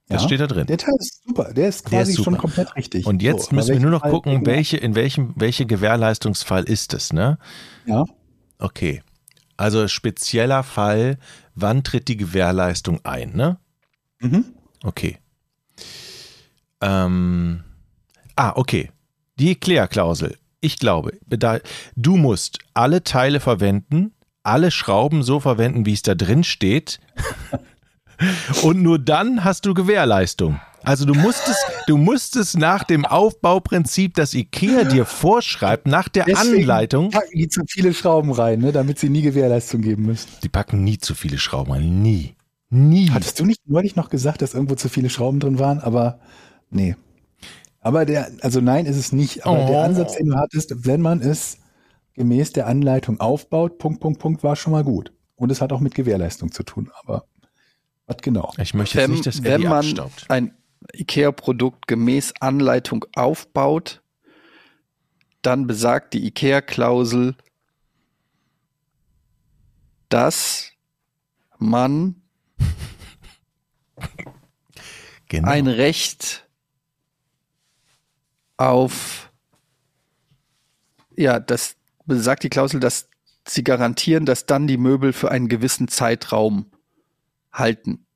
[0.08, 0.28] Das ja.
[0.28, 0.66] steht da drin.
[0.66, 2.32] Der Teil ist super, der ist Der quasi ist super.
[2.32, 3.06] schon komplett richtig.
[3.06, 6.92] Und jetzt So, müssen wir nur noch Fall- gucken, welche, in welchem, welche Gewährleistungsfall ist
[6.92, 7.38] es, ne?
[7.86, 8.04] Ja,
[8.58, 9.02] Okay.
[9.62, 11.18] Also spezieller Fall,
[11.54, 13.58] wann tritt die Gewährleistung ein, ne?
[14.18, 14.44] mhm.
[14.82, 15.18] Okay.
[16.80, 17.62] Ähm,
[18.34, 18.90] ah, okay.
[19.38, 20.36] Die Klärklausel.
[20.60, 21.12] Ich glaube,
[21.94, 26.98] du musst alle Teile verwenden, alle Schrauben so verwenden, wie es da drin steht.
[28.62, 30.60] Und nur dann hast du Gewährleistung.
[30.84, 36.62] Also du musstest, du musstest nach dem Aufbauprinzip, das IKEA dir vorschreibt, nach der Deswegen
[36.62, 40.28] Anleitung, packen die zu viele Schrauben rein, ne, damit sie nie Gewährleistung geben müssen.
[40.42, 42.02] die packen nie zu viele Schrauben rein.
[42.02, 42.34] Nie.
[42.70, 43.10] Nie.
[43.10, 45.78] Hattest du nicht neulich noch gesagt, dass irgendwo zu viele Schrauben drin waren?
[45.78, 46.18] Aber
[46.70, 46.96] nee.
[47.80, 49.44] Aber der, also nein, ist es nicht.
[49.46, 49.68] Aber Oh.
[49.68, 51.58] der Ansatz, den du hattest, wenn man es
[52.14, 55.12] gemäß der Anleitung aufbaut, Punkt, Punkt, Punkt, war schon mal gut.
[55.36, 56.90] Und es hat auch mit Gewährleistung zu tun.
[57.02, 57.24] Aber
[58.06, 58.52] was genau?
[58.58, 60.26] Ich möchte jetzt Wenn, nicht, dass wenn Eddie man abstaubt.
[60.28, 60.54] ein
[60.94, 64.02] IKEA-Produkt gemäß Anleitung aufbaut,
[65.42, 67.36] dann besagt die IKEA-Klausel,
[70.08, 70.72] dass
[71.58, 72.16] man
[75.28, 75.48] Genau.
[75.48, 76.46] ein Recht
[78.58, 79.30] auf,
[81.16, 83.08] ja, das besagt die Klausel, dass
[83.48, 86.70] sie garantieren, dass dann die Möbel für einen gewissen Zeitraum
[87.52, 88.06] halten.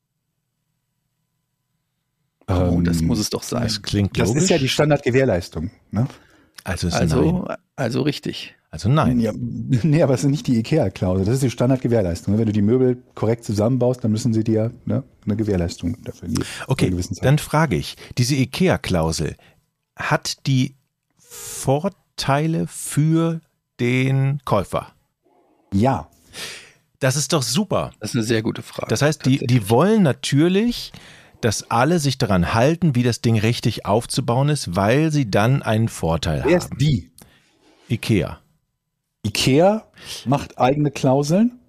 [2.49, 3.63] Oh, das Ähm, muss es doch sein.
[3.63, 4.43] das klingt Das logisch.
[4.43, 5.69] ist ja die Standardgewährleistung.
[5.91, 6.07] Ne?
[6.63, 7.57] also, ist Also, nein.
[7.75, 8.55] also richtig.
[8.69, 9.19] Also nein.
[9.19, 11.25] Ja, nee, aber es ist nicht die IKEA-Klausel.
[11.25, 12.37] Das ist die Standardgewährleistung.
[12.37, 16.43] Wenn du die Möbel korrekt zusammenbaust, dann müssen sie dir ne, eine Gewährleistung dafür geben.
[16.67, 19.35] Okay, dann frage ich, diese IKEA-Klausel,
[19.95, 20.75] hat die
[21.17, 23.41] Vorteile für
[23.79, 24.87] den Käufer?
[25.73, 26.09] Ja.
[26.99, 27.91] Das ist doch super.
[27.99, 28.87] Das ist eine sehr gute Frage.
[28.89, 30.91] Das heißt, die, die wollen natürlich,
[31.41, 35.89] dass alle sich daran halten, wie das Ding richtig aufzubauen ist, weil sie dann einen
[35.89, 36.77] Vorteil Wer ist haben.
[36.79, 37.11] die?
[37.89, 38.39] IKEA.
[39.25, 39.85] IKEA
[40.25, 41.59] macht eigene Klauseln.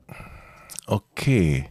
[0.87, 1.68] Okay.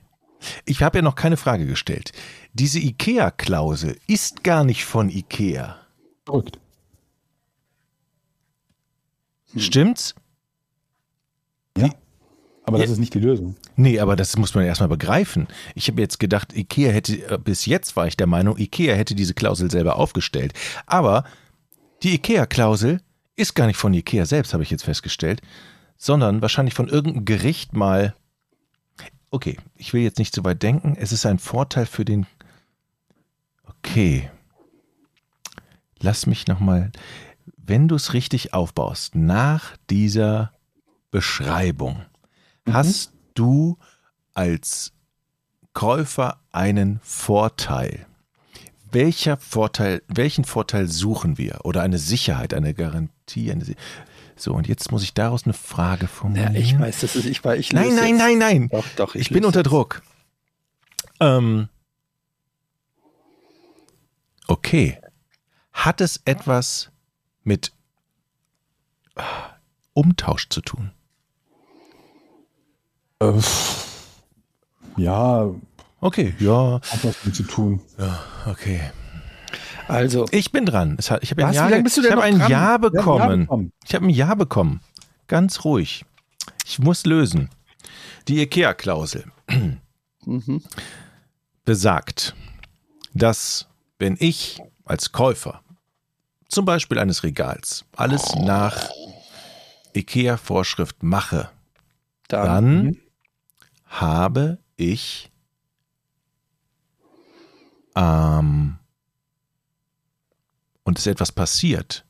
[0.66, 2.12] Ich habe ja noch keine Frage gestellt.
[2.54, 5.78] Diese IKEA-Klausel ist gar nicht von IKEA.
[6.26, 6.60] Verrückt.
[9.56, 10.14] Stimmt's?
[12.68, 12.94] Aber das Ja.
[12.94, 13.56] ist nicht die Lösung.
[13.78, 15.48] Nee, aber das muss man erstmal begreifen.
[15.74, 19.16] Ich habe jetzt gedacht, IKEA hätte, äh, bis jetzt war ich der Meinung, IKEA hätte
[19.16, 20.54] diese Klausel selber aufgestellt.
[20.86, 21.24] Aber
[22.04, 23.02] die IKEA-Klausel
[23.38, 25.42] ist gar nicht von IKEA selbst, habe ich jetzt festgestellt,
[25.96, 28.14] sondern wahrscheinlich von irgendeinem Gericht mal.
[29.32, 30.98] Okay, ich will jetzt nicht so weit denken.
[31.00, 32.26] Es ist ein Vorteil für den.
[33.64, 34.30] Okay.
[36.00, 36.92] Lass mich nochmal.
[37.56, 40.52] Wenn du es richtig aufbaust, nach dieser
[41.12, 42.02] Beschreibung,
[42.74, 43.78] hast du
[44.34, 44.94] als
[45.74, 48.06] Käufer einen Vorteil.
[48.92, 51.60] Welcher Vorteil, welchen Vorteil suchen wir?
[51.66, 53.52] Oder eine Sicherheit, eine Garantie?
[53.52, 53.76] Eine Si-
[54.36, 56.56] so, und jetzt muss ich daraus eine Frage ja, formulieren.
[56.56, 58.18] ich weiß, das ist, ich weiß, ich Nein, nein, jetzt.
[58.20, 58.70] nein, nein.
[58.70, 59.64] Doch, doch, Ich, bin löse unter.
[59.64, 60.02] Druck.
[61.20, 61.70] Ähm,
[64.48, 65.00] okay.
[65.74, 66.92] Hat es etwas
[67.44, 67.72] mit
[69.16, 69.24] ah,
[69.94, 70.92] Umtausch zu tun?
[73.20, 73.34] Äh,
[74.98, 75.50] ja,
[76.00, 77.82] Okay, ja, hat was damit zu tun.
[78.46, 78.82] okay.
[79.88, 80.98] Also, Ich bin dran.
[81.10, 82.52] Hat, ich habe ein Ja, du ich noch ein dran?
[82.52, 83.72] Ja Ja, ein Ja bekommen.
[83.86, 84.82] Ich habe ein Ja bekommen.
[85.28, 86.06] Ganz ruhig.
[86.66, 87.50] Ich muss lösen.
[88.28, 89.26] Die IKEA-Klausel
[90.26, 90.62] mhm.
[91.66, 92.36] besagt,
[93.14, 95.62] dass wenn ich als Käufer
[96.50, 98.90] zum Beispiel eines Regals alles nach
[99.96, 101.50] IKEA-Vorschrift mache,
[102.28, 102.98] dann, dann Mhm.
[104.02, 105.32] Habe ich
[107.96, 108.78] ähm,
[110.84, 112.06] und es etwas passiert,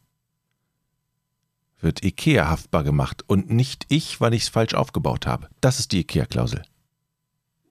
[1.80, 5.48] wird IKEA haftbar gemacht und nicht ich, weil ich es falsch aufgebaut habe.
[5.62, 6.64] Das ist die IKEA-Klausel.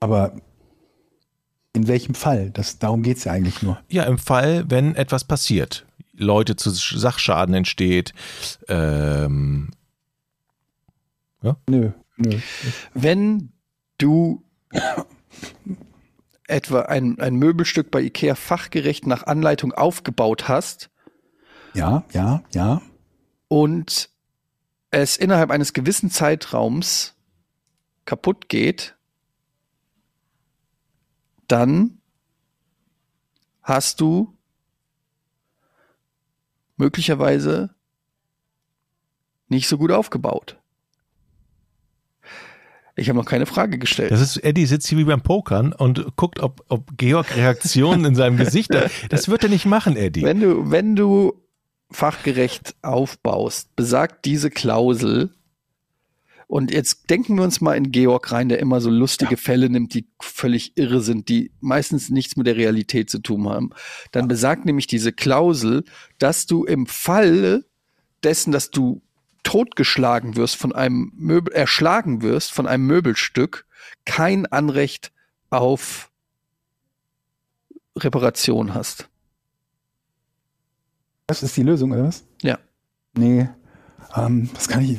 [0.01, 0.41] Aber
[1.73, 2.51] in welchem Fall?
[2.51, 3.79] Das, darum geht's ja eigentlich nur.
[3.89, 8.14] Ja, im Fall, wenn etwas passiert, Leute zu Sachschaden entsteht,
[8.69, 9.71] ähm,
[11.69, 12.41] Nö, nö.
[12.95, 13.53] wenn
[13.99, 14.43] du
[16.47, 20.91] etwa ein, ein Möbelstück bei IKEA fachgerecht nach Anleitung aufgebaut hast,
[21.75, 22.83] Ja, ja, ja.
[23.49, 24.11] und
[24.91, 27.15] es innerhalb eines gewissen Zeitraums
[28.05, 28.97] kaputt geht,
[31.49, 32.01] dann
[33.63, 34.37] hast du
[36.77, 37.75] möglicherweise
[39.49, 40.59] nicht so gut aufgebaut.
[42.99, 44.11] Ich habe noch keine Frage gestellt.
[44.11, 48.15] Das ist, Eddie sitzt hier wie beim Pokern und guckt, ob, ob Georg Reaktionen in
[48.15, 48.91] seinem Gesicht hat.
[49.11, 50.23] Das wird er nicht machen, Eddie.
[50.23, 51.35] Wenn du, wenn du
[51.91, 55.31] fachgerecht aufbaust, besagt diese Klausel,
[56.49, 59.95] und jetzt denken wir uns mal in Georg rein, der immer so lustige Fälle nimmt,
[59.95, 63.71] die völlig irre sind, die meistens nichts mit der Realität zu tun haben.
[64.13, 65.85] Dann besagt nämlich diese Klausel,
[66.19, 67.65] dass du im Fall
[68.23, 69.03] dessen, dass du
[69.47, 73.65] totgeschlagen wirst von einem Möbel, erschlagen wirst von einem Möbelstück,
[74.05, 75.13] kein Anrecht
[75.51, 76.11] auf
[77.97, 79.09] Reparation hast.
[81.29, 82.25] Das ist die Lösung, oder was?
[82.43, 82.59] Ja.
[83.17, 83.49] Nee.
[84.17, 84.99] Ähm, was kann ich.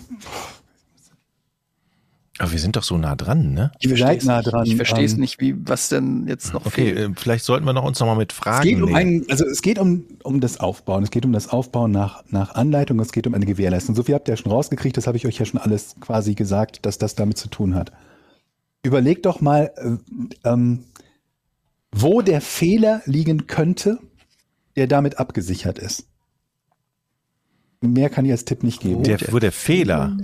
[2.40, 3.72] Aber wir sind doch so nah dran, ne?
[3.80, 4.66] Ich seid nah dran.
[4.66, 6.98] Ich verstehe es Ähm, nicht, wie, was denn jetzt noch Okay, fehlt.
[6.98, 8.96] äh, vielleicht sollten wir noch uns noch mal mit Es Fragen geht um nehmen.
[8.96, 11.04] einen, also es geht um, um das Aufbauen.
[11.04, 13.00] Es geht um das Aufbauen nach, nach Anleitung.
[13.00, 13.96] Es geht um eine Gewährleistung.
[13.96, 14.98] So viel habt ihr ja schon rausgekriegt.
[14.98, 17.92] Das habe ich euch ja schon alles quasi gesagt, dass das damit zu tun hat.
[18.84, 20.84] Überlegt doch mal, äh, ähm,
[21.92, 23.98] wo der Fehler liegen könnte,
[24.76, 26.06] der damit abgesichert ist.
[27.82, 29.04] Mehr kann ich als Tipp nicht geben.
[29.04, 30.18] der, wo der Fehler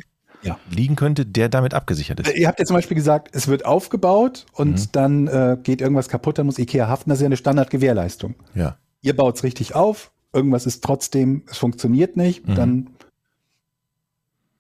[0.44, 0.58] Ja.
[0.70, 2.36] liegen könnte, der damit abgesichert ist.
[2.36, 4.88] Ihr habt ja zum Beispiel gesagt, es wird aufgebaut und Mhm.
[4.92, 7.10] dann äh, geht irgendwas kaputt, dann muss Ikea haften.
[7.10, 8.36] Das ist ja eine Standardgewährleistung.
[8.54, 8.78] Ja.
[9.02, 12.56] Ihr baut es richtig auf, irgendwas ist trotzdem, es funktioniert nicht, Mhm.
[12.56, 12.90] dann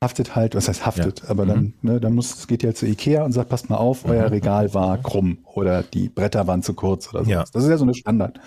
[0.02, 1.30] haftet halt, was heißt haftet, Ja.
[1.30, 4.04] aber dann, ne, dann muss, es geht ja zu Ikea und sagt, passt mal auf,
[4.06, 7.32] euer Regal war krumm oder die Bretter waren zu kurz oder so.
[7.32, 7.46] Ja.
[7.54, 8.40] Das ist ja so eine Standard,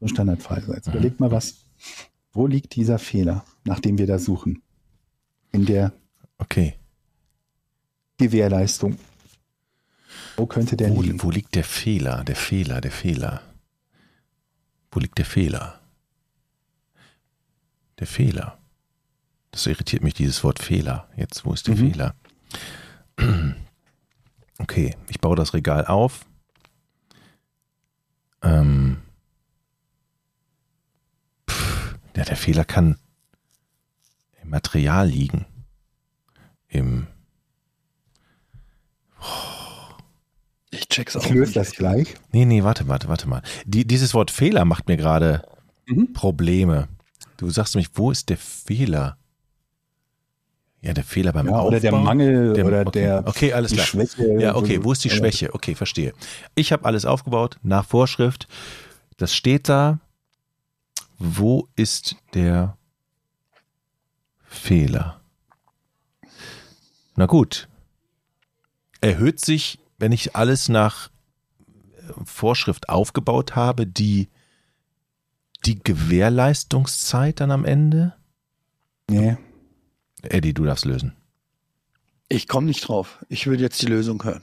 [0.00, 0.64] so ein Standardfall.
[0.74, 0.94] Jetzt Mhm.
[0.94, 1.66] überlegt mal was,
[2.32, 4.62] wo liegt dieser Fehler, nach dem wir da suchen?
[5.52, 5.92] In der
[6.38, 6.74] Okay.
[8.18, 8.98] Gewährleistung.
[10.36, 11.22] Wo könnte der Wo, liegen?
[11.22, 12.24] wo liegt der Fehler?
[12.24, 13.42] Der Fehler, der Fehler.
[14.90, 15.80] Wo liegt der Fehler?
[17.98, 18.58] Der Fehler.
[19.50, 21.08] Das irritiert mich, dieses Wort Fehler.
[21.16, 21.90] Jetzt, wo ist der Mhm.
[21.92, 22.14] Fehler?
[24.58, 26.24] Okay, ich baue das Regal auf.
[28.40, 29.02] Ähm,
[31.50, 32.96] pff, ja, der Fehler kann
[34.40, 35.44] im Material liegen.
[36.68, 37.08] Im,
[40.74, 41.24] Ich check's auch.
[41.24, 41.56] Ich löse nicht.
[41.56, 42.14] das gleich.
[42.32, 43.42] Nee, nee, warte, warte, warte mal.
[43.64, 45.42] Die, dieses Wort Fehler macht mir gerade
[45.86, 46.12] Mhm.
[46.14, 46.88] Probleme.
[47.36, 49.18] Du sagst nämlich, wo ist der Fehler?
[50.80, 51.66] Ja, der Fehler beim Ja, Aufbau.
[51.68, 52.90] oder der Mangel Der- oder okay.
[53.00, 53.86] der Okay, alles die klar.
[53.86, 54.40] Schwäche.
[54.40, 55.52] Ja, okay, wo ist die Schwäche?
[55.54, 56.12] Okay, verstehe.
[56.54, 58.48] Ich habe alles aufgebaut nach Vorschrift.
[59.16, 60.00] Das steht da.
[61.18, 62.76] Wo ist der
[64.44, 65.20] Fehler?
[67.16, 67.68] Na gut.
[69.00, 74.28] Erhöht sich, wenn ich alles nach äh, Vorschrift aufgebaut habe, die,
[75.64, 78.12] die Gewährleistungszeit dann am Ende?
[79.08, 79.38] Nee.
[80.20, 81.16] Eddie, du darfst lösen.
[82.28, 83.24] Ich komme nicht drauf.
[83.30, 84.42] Ich würde jetzt die Lösung hören.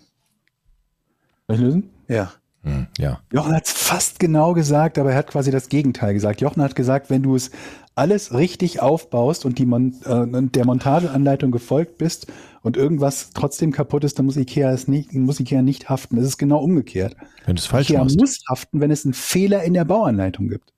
[1.46, 1.90] Soll ich lösen?
[2.08, 2.34] Ja.
[2.64, 3.20] Hm, ja.
[3.34, 6.42] Jochen hat es fast genau gesagt, aber er hat quasi das Gegenteil gesagt.
[6.42, 7.52] Jochen hat gesagt, wenn du es
[7.96, 12.28] alles richtig aufbaust und die Mon äh, der Montageanleitung gefolgt bist
[12.62, 16.18] und irgendwas trotzdem kaputt ist, dann muss Ikea es nicht, muss Ikea nicht haften.
[16.18, 17.16] Es ist genau umgekehrt.
[17.46, 18.20] Wenn du es falsch Ikea machst.
[18.20, 20.72] muss haften, wenn es einen Fehler in der Bauanleitung gibt.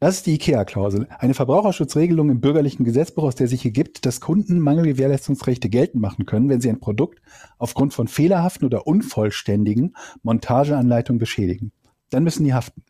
[0.00, 1.08] Das ist die IKEA-Klausel.
[1.18, 6.48] Eine Verbraucherschutzregelung im bürgerlichen Gesetzbuch, aus der sich ergibt, dass Kunden Mangelgewährleistungsrechte geltend machen können,
[6.48, 7.20] wenn sie ein Produkt
[7.58, 11.72] aufgrund von fehlerhaften oder unvollständigen Montageanleitungen beschädigen.
[12.10, 12.84] Dann müssen die haften.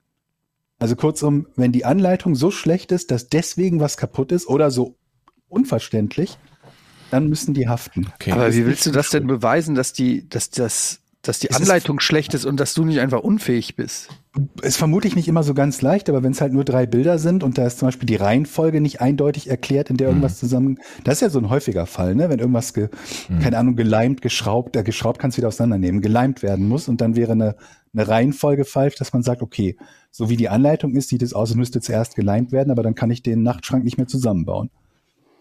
[0.79, 4.97] Also kurzum, wenn die Anleitung so schlecht ist, dass deswegen was kaputt ist oder so
[5.49, 6.39] unverständlich,
[7.11, 8.07] dann müssen die haften.
[8.15, 8.33] Okay.
[8.33, 11.63] Aber wie willst du das denn beweisen, dass die, dass das, dass die Es ist-
[11.63, 14.09] Anleitung schlecht ist und dass du nicht einfach unfähig bist?
[14.63, 17.43] Ist vermutlich nicht immer so ganz leicht, aber wenn es halt nur drei Bilder sind
[17.43, 21.15] und da ist zum Beispiel die Reihenfolge nicht eindeutig erklärt, in der irgendwas zusammen, das
[21.15, 22.29] ist ja so ein häufiger Fall, ne?
[22.31, 22.89] Wenn irgendwas, ge,
[23.43, 27.17] keine Ahnung, geleimt, geschraubt, äh, geschraubt kannst du wieder auseinandernehmen, geleimt werden muss und dann
[27.17, 27.57] wäre eine,
[27.93, 29.77] eine Reihenfolge falsch, dass man sagt, okay,
[30.11, 32.95] so wie die Anleitung ist, sieht es aus, es müsste zuerst geleimt werden, aber dann
[32.95, 34.71] kann ich den Nachtschrank nicht mehr zusammenbauen.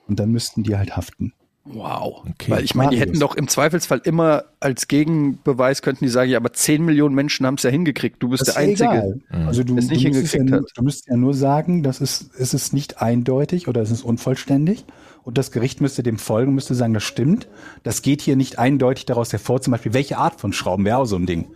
[0.07, 1.34] Und dann müssten die halt haften.
[1.69, 2.23] Wow.
[2.30, 2.52] Okay.
[2.52, 6.38] Weil ich meine, die hätten doch im Zweifelsfall immer als Gegenbeweis könnten die sagen, ja,
[6.38, 8.22] aber 10 Millionen Menschen haben es ja hingekriegt.
[8.23, 9.19] Du bist Das der ist ja Einzige.
[9.30, 9.45] egal.
[9.48, 10.72] Also du, Der es nicht du, müsstest ja, hingekriegt nur- hat.
[10.76, 14.85] du müsstest ja nur sagen, das ist, es ist nicht eindeutig oder es ist unvollständig.
[15.23, 17.49] Und das Gericht müsste dem folgen, müsste sagen, das stimmt.
[17.84, 21.06] Das geht hier nicht eindeutig daraus hervor, zum Beispiel, welche Art von Schrauben wäre auch
[21.06, 21.48] so ein Ding.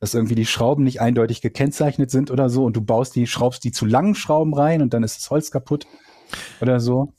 [0.00, 3.64] Dass irgendwie die Schrauben nicht eindeutig gekennzeichnet sind oder so und du baust die, schraubst
[3.64, 5.86] die zu langen Schrauben rein und dann ist das Holz kaputt
[6.60, 7.14] oder so.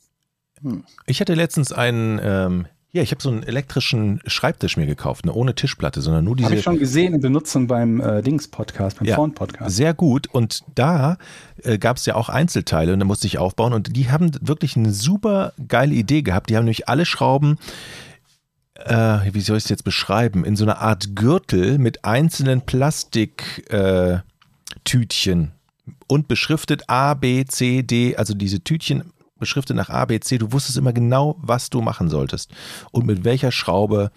[1.06, 5.34] Ich hatte letztens einen, ähm, ja, ich habe so einen elektrischen Schreibtisch mir gekauft, ne,
[5.34, 6.46] ohne Tischplatte, sondern nur diese.
[6.46, 9.76] Habe ich schon gesehen in Benutzung beim äh, Dings-Podcast, beim Ja, Vorn-Podcast.
[9.76, 10.28] Sehr gut.
[10.28, 11.18] Und da
[11.64, 13.74] äh, gab es ja auch Einzelteile und da musste ich aufbauen.
[13.74, 16.50] Und die haben wirklich eine super geile Idee gehabt.
[16.50, 17.58] Die haben nämlich alle Schrauben,
[18.76, 25.44] äh, wie soll ich es jetzt beschreiben, in so einer Art Gürtel mit einzelnen Plastiktütchen
[25.44, 25.48] äh,
[26.08, 30.38] und beschriftet A, B, C, D, also diese Tütchen beschriftet nach A, B, C.
[30.38, 32.52] Du wusstest immer genau, was du machen solltest
[32.92, 34.12] und mit welcher Schraube.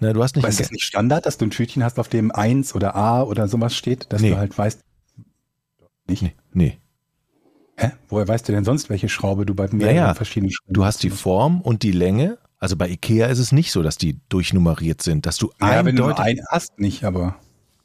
[0.00, 2.08] Ne, du hast nicht Aber ist das nicht Standard, dass du ein Tütchen hast, auf
[2.08, 4.30] dem 1 oder A oder sowas steht, dass Nee.
[4.30, 4.80] du halt weißt,
[6.08, 6.22] nicht?
[6.22, 6.78] Nee, nee.
[7.76, 7.92] Hä?
[8.08, 11.02] Woher weißt du denn sonst, welche Schraube du bei mehreren Naja, verschiedenen Schrauben Du hast
[11.02, 12.38] die Form und die Länge.
[12.58, 15.96] Also bei Ikea ist es nicht so, dass die durchnummeriert sind, dass du Ja, wenn
[15.96, 17.36] du nur eindeutig, einen hast, nicht, aber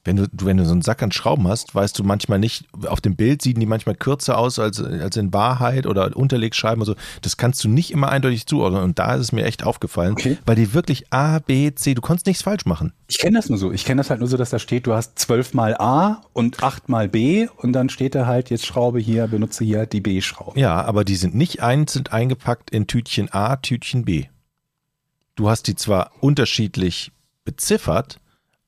[0.05, 3.01] wenn du, wenn du so einen Sack an Schrauben hast, weißt du manchmal nicht, auf
[3.01, 6.95] dem Bild sehen die manchmal kürzer aus als, als in Wahrheit oder Unterlegscheiben und so.
[7.23, 10.37] Das kannst du nicht immer eindeutig zuordnen und da ist es mir echt aufgefallen, Okay.
[10.45, 12.93] weil die wirklich A, B, C, du konntest nichts falsch machen.
[13.07, 13.71] ich kenne das nur so.
[13.71, 16.61] Ich kenne das halt nur so, dass da steht, du hast zwölf mal A und
[16.63, 20.59] acht mal B und dann steht da halt jetzt Schraube hier, benutze hier die B-Schraube.
[20.59, 24.25] Ja, aber die sind nicht einzeln eingepackt in Tütchen A, Tütchen B.
[25.35, 27.11] Du hast die zwar unterschiedlich
[27.43, 28.19] beziffert,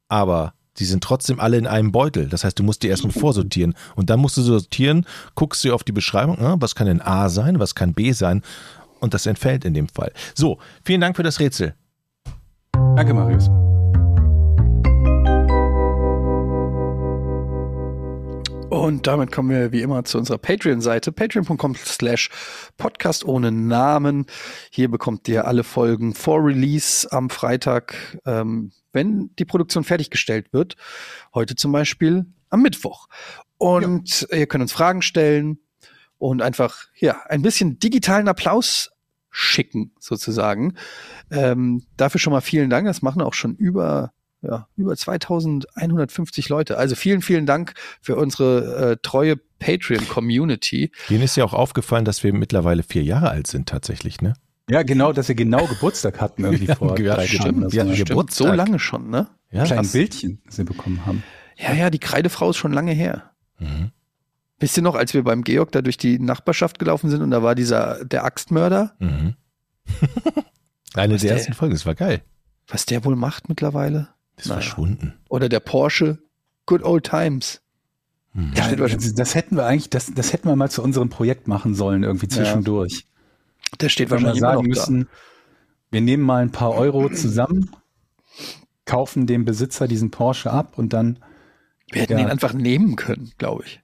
[0.10, 2.30] aber die sind trotzdem alle in einem Beutel.
[2.30, 3.76] Das heißt, du musst die erstmal vorsortieren.
[3.96, 5.06] Und dann musst du sortieren,
[5.36, 8.44] guckst du auf die Beschreibung, äh, was kann denn A sein, was kann B sein.
[9.00, 10.12] Und das entfällt in dem Fall.
[10.34, 11.76] So, vielen Dank für das Rätsel.
[12.96, 13.50] Danke, Marius.
[18.70, 22.30] Und damit kommen wir wie immer zu unserer Patreon-Seite, patreon.com slash
[22.78, 24.26] podcast ohne Namen.
[24.72, 30.76] Hier bekommt ihr alle Folgen vor Release am Freitag, ähm, wenn die Produktion fertiggestellt wird.
[31.34, 33.08] Heute zum Beispiel am Mittwoch.
[33.60, 35.60] Und ihr könnt uns Fragen stellen
[36.18, 38.92] und einfach, ja, ein bisschen digitalen Applaus
[39.30, 40.76] schicken, sozusagen.
[41.30, 42.88] Ähm, dafür schon mal vielen Dank.
[42.88, 44.12] Das machen auch schon über
[44.42, 46.78] ja, über 2150 Leute.
[46.78, 50.92] Also vielen, vielen Dank für unsere äh, treue Patreon-Community.
[51.10, 54.34] Denen ist ja auch aufgefallen, dass wir mittlerweile vier Jahre alt sind tatsächlich, ne?
[54.70, 57.74] Ja, genau, dass wir genau Geburtstag hatten irgendwie Ja, vor ja, drei stimmt.
[57.74, 57.88] Jahren.
[57.90, 58.48] Ja, Ein Geburtstag.
[58.48, 59.28] So lange schon, ne?
[59.52, 59.92] Ja, kleines krass.
[59.94, 61.24] Bildchen, das wir bekommen haben.
[61.56, 63.32] Ja, ja, die Kreidefrau ist schon lange her.
[63.60, 63.92] Mhm.
[64.60, 67.44] Wisst ihr noch, als wir beim Georg da durch die Nachbarschaft gelaufen sind und da
[67.44, 69.36] war dieser, der Axtmörder, Mhm.
[70.96, 72.22] Eine Was der der- ersten Folgen, das war geil.
[72.68, 74.10] was der wohl macht mittlerweile?
[74.36, 74.62] Das Naja.
[74.62, 75.14] verschwunden.
[75.30, 76.20] Oder der Porsche,
[76.66, 77.62] Good Old Times.
[78.34, 78.52] Mhm.
[78.56, 81.74] Ja, das, das hätten wir eigentlich, das, das hätten wir mal zu unserem Projekt machen
[81.76, 83.06] sollen, irgendwie zwischendurch.
[83.82, 84.92] Der steht wir wahrscheinlich immer sagen noch da.
[84.92, 85.10] müssen,
[85.92, 87.70] wir nehmen mal ein paar Euro zusammen,
[88.86, 91.20] kaufen dem Besitzer diesen Porsche ab und dann,
[91.92, 92.20] Wir hätten Ja.
[92.20, 93.82] ihn einfach nehmen können, glaube ich.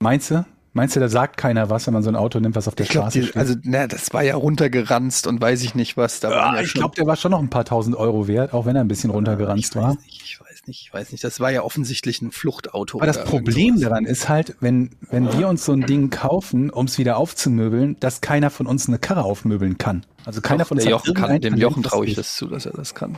[0.00, 0.44] meinst du?
[0.76, 2.84] Meinst du, da sagt keiner was, wenn man so ein Auto nimmt, was auf der
[2.84, 3.36] Ich Straße steht?
[3.38, 6.20] also, na, das war ja runtergeranzt und weiß ich nicht was.
[6.20, 8.52] Da waren Ah, ja ich glaube, der war schon noch ein paar tausend Euro wert,
[8.52, 9.92] auch wenn er ein bisschen runtergeranzt ich war.
[9.92, 11.24] Weiß nicht, ich weiß nicht, ich weiß nicht.
[11.24, 12.98] Das war ja offensichtlich ein Fluchtauto.
[12.98, 16.84] Aber das Problem daran ist halt, wenn, wenn wir uns so ein Ding kaufen, um
[16.84, 20.04] es wieder aufzumöbeln, dass keiner von uns eine Karre aufmöbeln kann.
[20.26, 22.72] Also keiner Doch, von uns Jochen kann, dem Jochen traue ich das zu, dass er
[22.72, 23.16] das kann.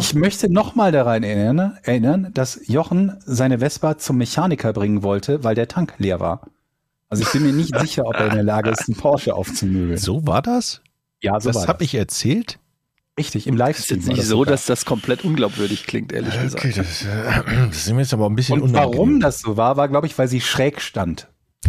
[0.00, 5.54] Ich möchte nochmal daran erinnern, erinnern, dass Jochen seine Vespa zum Mechaniker bringen wollte, weil
[5.54, 6.48] der Tank leer war.
[7.08, 9.96] Also ich bin mir nicht sicher, ob er in der Lage ist, einen Porsche aufzumöbeln.
[9.98, 10.82] So war das?
[11.22, 11.86] Ja, so das war habe das.
[11.86, 12.58] ich erzählt?
[13.18, 13.98] Richtig, im Das ist Livestream.
[13.98, 14.50] jetzt war nicht das so, sogar.
[14.52, 16.76] dass das komplett unglaubwürdig klingt, ehrlich gesagt.
[16.78, 19.20] das, äh, das ist mir jetzt aber ein bisschen Und warum unangenehm.
[19.20, 21.28] das so war, war, glaube ich, weil sie schräg stand.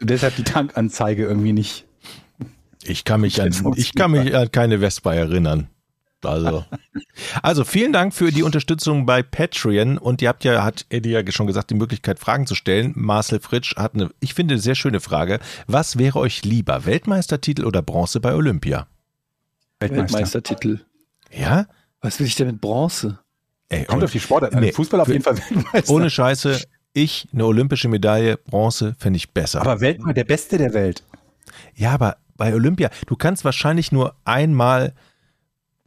[0.00, 1.86] Deshalb die Tankanzeige irgendwie nicht.
[2.84, 5.68] Ich kann mich an, ich kann mich an keine Vespa erinnern.
[6.26, 6.64] Also,
[7.42, 11.22] also vielen Dank für die Unterstützung bei Patreon und ihr habt ja, hat Eddie ja
[11.30, 12.92] schon gesagt, die Möglichkeit Fragen zu stellen.
[12.96, 15.40] Marcel Fritsch hat eine, ich finde, sehr schöne Frage.
[15.66, 18.86] Was wäre euch lieber, Weltmeistertitel oder Bronze bei Olympia?
[19.80, 20.14] Weltmeister.
[20.14, 20.80] Weltmeistertitel.
[21.30, 21.66] Ja?
[22.00, 23.18] Was will ich denn mit Bronze?
[23.68, 24.60] Ey, Kommt auf die Sportart an.
[24.60, 25.92] Nee, Fußball auf jeden Fall Weltmeister.
[25.92, 26.62] ohne Scheiße,
[26.92, 29.60] ich eine olympische Medaille, Bronze fände ich besser.
[29.60, 31.02] Aber Weltmeister, der Beste der Welt.
[31.74, 34.94] ja, aber bei Olympia, du kannst wahrscheinlich nur einmal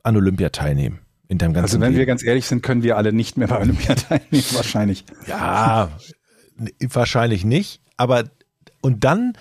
[0.06, 0.99] an Olympia teilnehmen.
[1.27, 2.07] In deinem ganzen Also wenn wir Leben.
[2.10, 5.06] ganz ehrlich sind, können wir alle nicht mehr bei Olympia teilnehmen, wahrscheinlich.
[5.27, 5.90] Ja,
[6.90, 7.82] wahrscheinlich nicht.
[7.98, 8.26] Aber
[8.82, 9.34] und dann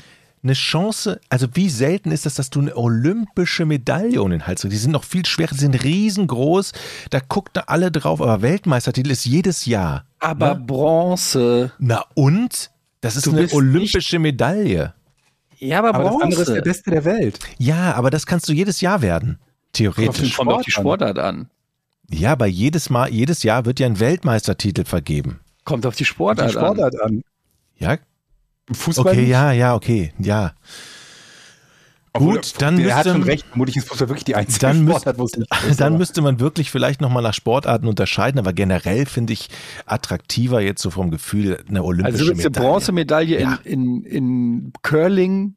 [0.43, 4.61] eine Chance, also wie selten ist das, dass du eine olympische Medaille um den Hals
[4.63, 4.75] kriegst?
[4.75, 6.73] Die sind noch viel schwerer, die sind riesengroß,
[7.11, 10.05] da gucken da alle drauf, aber Weltmeistertitel ist jedes Jahr.
[10.21, 11.73] Aber Bronze.
[11.79, 12.71] Na und?
[13.01, 14.95] Das ist Du eine olympische Medaille.
[15.59, 16.63] Ja, aber, Aber das andere ist der Bronze.
[16.63, 17.39] Beste der Welt.
[17.59, 19.39] Ja, aber das kannst du jedes Jahr werden.
[19.75, 20.35] Theoretisch.
[20.37, 21.51] Kommt auf die Sport Sportart an.
[22.11, 25.41] Ja, aber jedes Mal, jedes Jahr wird ja ein Weltmeistertitel vergeben.
[25.65, 26.63] Kommt auf die Die Sportart, an.
[26.63, 27.23] Sportart an.
[27.79, 27.99] Ja?
[28.69, 29.31] Im Fußball Okay, nicht.
[29.31, 30.53] ja, ja, okay, ja.
[32.17, 33.45] Gut, dann der hat müsste- schon recht.
[33.49, 36.23] Vermutlich ist Fußball wirklich die einzige Dann, Sportart, wo es nicht ist, dann aber- müsste
[36.23, 39.49] man wirklich vielleicht nochmal nach Sportarten unterscheiden, aber generell finde ich
[39.85, 42.69] attraktiver jetzt so vom Gefühl eine olympische Also willst du Medaille.
[42.71, 43.59] Bronzemedaille Ja.
[43.65, 45.57] in, in, in Curling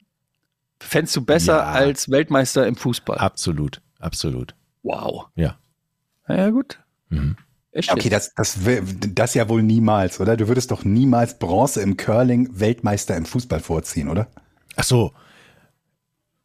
[0.79, 1.63] fändest du besser Ja.
[1.65, 3.19] als Weltmeister im Fußball.
[3.19, 4.55] Absolut, absolut.
[4.83, 5.27] Wow.
[5.35, 5.57] Ja.
[6.27, 6.79] Na ja, gut.
[7.09, 7.35] Mhm.
[7.89, 8.57] Okay, das, das,
[9.13, 10.35] das ja wohl niemals, oder?
[10.35, 14.27] Du würdest doch niemals Bronze im Curling Weltmeister im Fußball vorziehen, oder?
[14.75, 15.13] Ach so,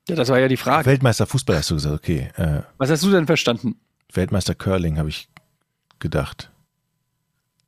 [0.09, 0.87] ja, das war ja die Frage.
[0.87, 2.29] Weltmeister Fußball hast du gesagt, okay.
[2.37, 3.77] Äh, Was hast du denn verstanden?
[4.13, 5.29] Weltmeister Curling habe ich
[6.01, 6.51] gedacht.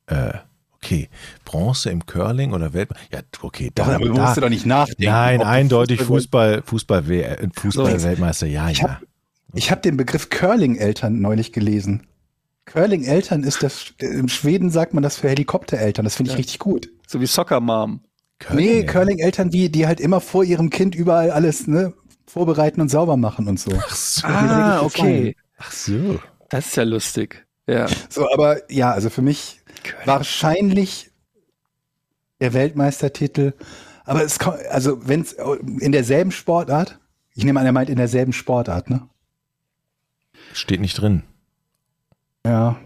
[0.07, 0.35] Äh,
[0.75, 1.09] okay,
[1.45, 3.07] Bronze im Curling oder Weltmeister?
[3.13, 5.05] Ja, okay, da, aber du da, musst du doch nicht nachdenken.
[5.05, 8.07] Nein, eindeutig Fußball- Fußball, Fußball, äh, Fußball So.
[8.07, 8.89] Weltmeister, ja, Ich ja.
[8.95, 9.03] hab-
[9.55, 12.07] Ich habe den Begriff Curling-Eltern neulich gelesen.
[12.67, 16.05] Curling-Eltern ist das, in Schweden sagt man das für Helikoptereltern.
[16.05, 16.39] Das finde ich Ja.
[16.39, 16.91] richtig gut.
[17.07, 18.01] So wie Soccer Mom.
[18.53, 18.85] nee.
[18.85, 21.95] Curling-Eltern, wie, die halt immer vor ihrem Kind überall alles ne,
[22.27, 23.71] vorbereiten und sauber machen und so.
[23.79, 24.27] Ach so.
[24.27, 25.37] Ah, okay.
[25.59, 26.19] Ach so.
[26.49, 27.47] Das ist ja lustig.
[27.67, 27.87] Ja.
[28.09, 29.61] So, aber ja, also für mich
[30.05, 31.11] wahrscheinlich
[32.41, 33.53] der Weltmeistertitel.
[34.05, 35.33] Aber es kommt, also wenn es
[35.81, 36.99] in derselben Sportart,
[37.35, 39.09] ich nehme an, er meint in derselben Sportart, ne?
[40.55, 41.23] Steht nicht drin.
[42.47, 42.77] Ja.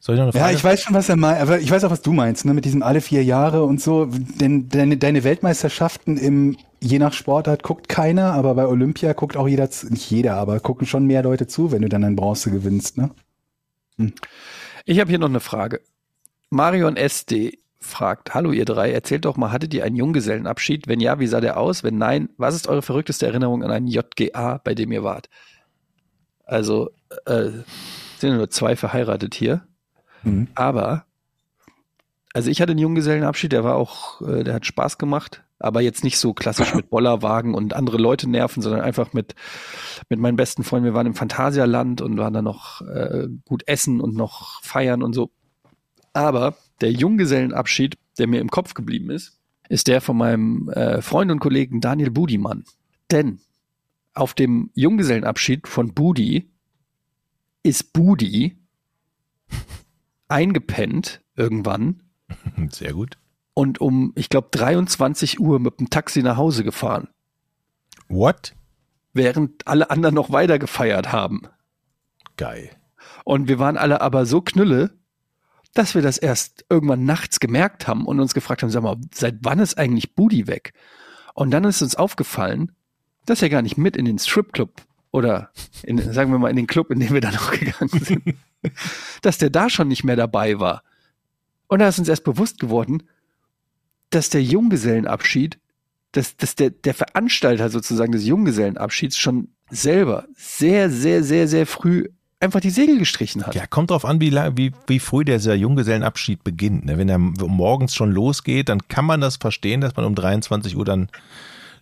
[0.00, 0.56] Soll ich noch eine Ja, Frage?
[0.56, 2.64] ich weiß schon, was er meint, aber ich weiß auch, was du meinst, ne, mit
[2.64, 4.06] diesem alle vier Jahre und so.
[4.06, 9.48] Denn deine, deine Weltmeisterschaften im, je nach Sportart guckt keiner, aber bei Olympia guckt auch
[9.48, 12.50] jeder, zu- nicht jeder, aber gucken schon mehr Leute zu, wenn du dann ein Bronze
[12.50, 13.10] gewinnst, ne?
[14.84, 15.80] Ich habe hier noch eine Frage.
[16.50, 20.88] Marion SD fragt, hallo ihr drei, erzählt doch mal, hattet ihr einen Junggesellenabschied?
[20.88, 21.82] Wenn ja, wie sah der aus?
[21.84, 25.28] Wenn nein, was ist eure verrückteste Erinnerung an einen JGA, bei dem ihr wart?
[26.44, 26.90] Also,
[27.26, 27.50] äh,
[28.18, 29.66] sind ja nur zwei verheiratet hier.
[30.22, 30.48] Mhm.
[30.54, 31.04] Aber,
[32.32, 36.04] also ich hatte einen Junggesellenabschied, der war auch, äh, der hat Spaß gemacht, aber jetzt
[36.04, 39.34] nicht so klassisch mit Bollerwagen und andere Leute nerven, sondern einfach mit,
[40.08, 40.86] mit meinen besten Freunden.
[40.86, 45.14] Wir waren im Phantasialand und waren dann noch äh, gut essen und noch feiern und
[45.14, 45.30] so.
[46.12, 49.38] Aber der Junggesellenabschied, der mir im Kopf geblieben ist,
[49.68, 52.64] ist der von meinem äh, Freund und Kollegen Daniel Budimann.
[53.10, 53.40] Denn
[54.14, 56.50] auf dem Junggesellenabschied von Budi
[57.62, 58.56] ist Budi
[60.28, 62.02] eingepennt irgendwann
[62.70, 63.18] Sehr gut.
[63.54, 67.08] und um, ich glaube, 23 Uhr mit dem Taxi nach Hause gefahren,
[68.08, 68.54] What?
[69.12, 71.42] während alle anderen noch weiter gefeiert haben.
[72.36, 72.70] Geil.
[73.24, 74.98] Und wir waren alle aber so knülle,
[75.72, 79.36] dass wir das erst irgendwann nachts gemerkt haben und uns gefragt haben, sag mal, seit
[79.42, 80.72] wann ist eigentlich Budi weg?
[81.34, 82.72] Und dann ist uns aufgefallen,
[83.26, 84.70] dass er gar nicht mit in den Stripclub
[85.10, 85.50] oder
[85.82, 88.34] in, sagen wir mal in den Club, in den wir dann noch gegangen sind,
[89.22, 90.82] dass der da schon nicht mehr dabei war.
[91.68, 93.04] Und da ist uns erst bewusst geworden,
[94.10, 95.58] dass der Junggesellenabschied,
[96.12, 102.08] dass, dass der, der Veranstalter sozusagen des Junggesellenabschieds schon selber sehr, sehr, sehr, sehr früh
[102.40, 103.54] einfach die Segel gestrichen hat.
[103.54, 106.84] Ja, kommt drauf an, wie, wie, wie früh dieser Junggesellenabschied beginnt.
[106.84, 106.98] Ne?
[106.98, 110.84] Wenn er morgens schon losgeht, dann kann man das verstehen, dass man um 23 Uhr
[110.84, 111.08] dann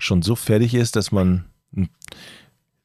[0.02, 1.44] schon so fertig ist, dass man,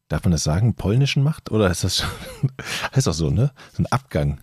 [0.07, 1.51] darf man das sagen, polnischen macht?
[1.51, 2.09] Oder ist das schon,
[2.95, 3.51] heißt doch so, ne?
[3.73, 4.39] So ein Abgang.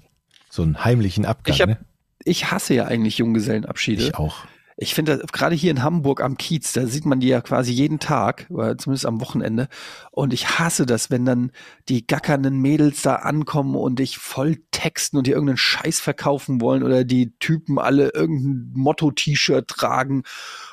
[0.51, 1.79] So einen heimlichen Abgang, Ich hab- ne?
[2.27, 4.03] Ich hasse ja eigentlich Junggesellenabschiede.
[4.03, 4.45] Ich auch.
[4.77, 8.01] Ich finde, gerade hier in Hamburg am Kiez, da sieht man die ja quasi jeden
[8.01, 9.69] Tag, oder zumindest am Wochenende.
[10.11, 11.53] Und ich hasse das, wenn dann
[11.89, 16.83] die gackernden Mädels da ankommen und dich voll texten und dir irgendeinen Scheiß verkaufen wollen
[16.83, 20.25] oder die Typen alle irgendein Motto-T-Shirt tragen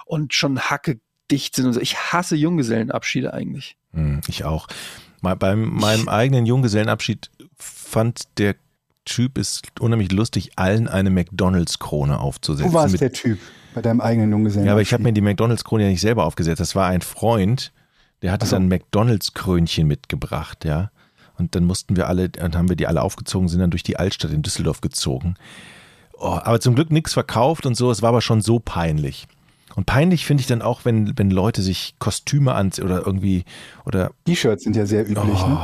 [0.06, 1.00] und schon hacke
[1.32, 1.80] dicht sind und so.
[1.82, 3.78] Ich hasse Junggesellenabschiede eigentlich.
[3.94, 4.68] Hm, Ich auch.
[5.22, 8.56] Beim meinem eigenen Junggesellenabschied fand der
[9.06, 12.72] Typ es unheimlich lustig, allen eine McDonalds-Krone aufzusetzen.
[12.72, 13.40] Wo war es Mit- der Typ
[13.74, 14.66] bei deinem eigenen Junggesellen?
[14.66, 16.60] Ja, aber ich habe mir die McDonalds-Krone ja nicht selber aufgesetzt.
[16.60, 17.72] Das war ein Freund,
[18.22, 18.56] der hatte Ach so.
[18.56, 20.92] dann McDonalds-Krönchen mitgebracht, ja.
[21.38, 23.98] Und dann mussten wir alle, dann haben wir die alle aufgezogen, sind dann durch die
[23.98, 25.36] Altstadt in Düsseldorf gezogen.
[26.14, 29.28] Oh, aber zum Glück nichts verkauft und so, es war aber schon so peinlich.
[29.76, 33.46] Und peinlich finde ich dann auch, wenn, wenn Leute sich Kostüme anziehen oder irgendwie,
[33.86, 35.60] oder, T-Shirts sind ja sehr üblich, oh, ne?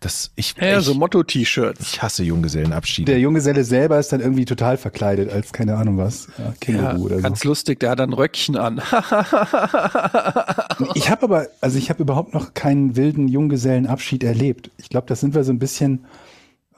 [0.00, 1.80] das, ich, Ja, ich, so Motto-T-Shirts.
[1.80, 3.10] ich hasse Junggesellenabschiede.
[3.10, 7.06] Der Junggeselle selber ist dann irgendwie total verkleidet als keine Ahnung was, ja, Ja, Känguru
[7.06, 7.22] oder so.
[7.22, 8.80] ganz lustig, der hat ein Röckchen an.
[10.94, 14.70] Ich habe aber, also ich habe überhaupt noch keinen wilden Junggesellenabschied erlebt.
[14.78, 16.04] Ich glaube, das sind wir so ein bisschen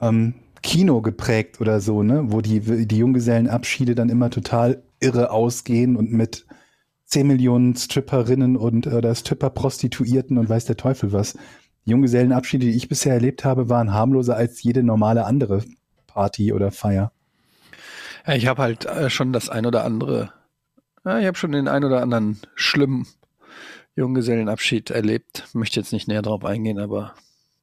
[0.01, 0.33] ähm,
[0.63, 2.23] Kino geprägt oder so, ne?
[2.27, 6.45] Wo die, die Junggesellenabschiede dann immer total irre ausgehen und mit
[7.11, 11.37] 10 Millionen Stripperinnen und oder Stripper-Prostituierten und weiß der Teufel was.
[11.85, 15.63] Die Junggesellenabschiede, die ich bisher erlebt habe, waren harmloser als jede normale andere
[16.07, 17.11] Party oder Feier.
[18.25, 20.31] Ja, ich habe halt äh, schon das ein oder andere,
[21.03, 23.07] ja, ich habe schon den ein oder anderen schlimmen
[23.95, 25.49] Junggesellenabschied erlebt.
[25.53, 27.13] Möchte jetzt nicht näher drauf eingehen, aber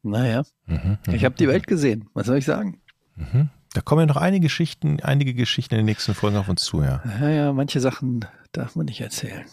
[0.02, 2.10] naja, Mhm, ich habe die Welt gesehen.
[2.12, 2.80] Was soll ich sagen?
[3.16, 3.48] mhm.
[3.78, 6.82] Da kommen ja noch einige Geschichten, einige Geschichten in den nächsten Folgen auf uns zu,
[6.82, 7.00] ja.
[7.20, 9.44] Ja, ja, manche Sachen darf man nicht erzählen.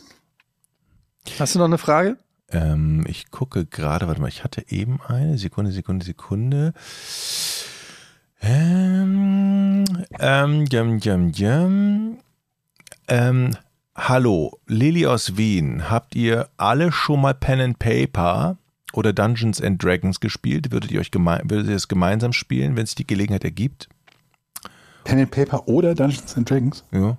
[1.38, 2.18] Hast du noch eine Frage?
[2.50, 6.74] Ähm, ich gucke gerade, warte mal, ich hatte eben eine Sekunde, Sekunde, Sekunde.
[8.42, 9.86] Ähm,
[10.18, 12.18] ähm, jam, jam, jam.
[13.08, 13.52] Ähm,
[13.94, 15.92] hallo, Lilly aus Wien.
[15.92, 18.58] Habt ihr alle schon mal Pen and Paper
[18.92, 20.72] oder Dungeons and Dragons gespielt?
[20.72, 23.88] Würdet ihr euch würdet ihr es gemeinsam spielen, wenn es die Gelegenheit ergibt?
[25.06, 26.84] Pen and Paper oder Dungeons and Dragons?
[26.92, 27.18] Ja.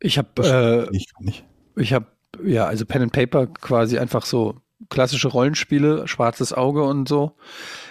[0.00, 1.44] Ich habe, äh, Ich kann nicht.
[1.76, 2.06] ich habe,
[2.44, 4.60] ja, also Pen and Paper quasi einfach so
[4.90, 7.36] klassische Rollenspiele, schwarzes Auge und so.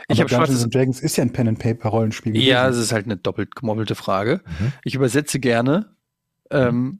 [0.10, 2.34] Ich habe Dungeons schwarzes and Dragons ist ja ein Pen and Paper Rollenspiel.
[2.34, 2.48] gewesen.
[2.48, 4.42] Ja, es ist halt eine doppelt gemobbelte Frage.
[4.60, 4.74] Mhm.
[4.84, 5.96] Ich übersetze gerne.
[6.52, 7.00] Ähm,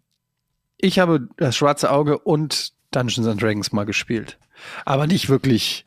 [0.78, 4.40] ich habe das schwarze Auge und Dungeons and Dragons mal gespielt.
[4.86, 5.86] Aber nicht wirklich,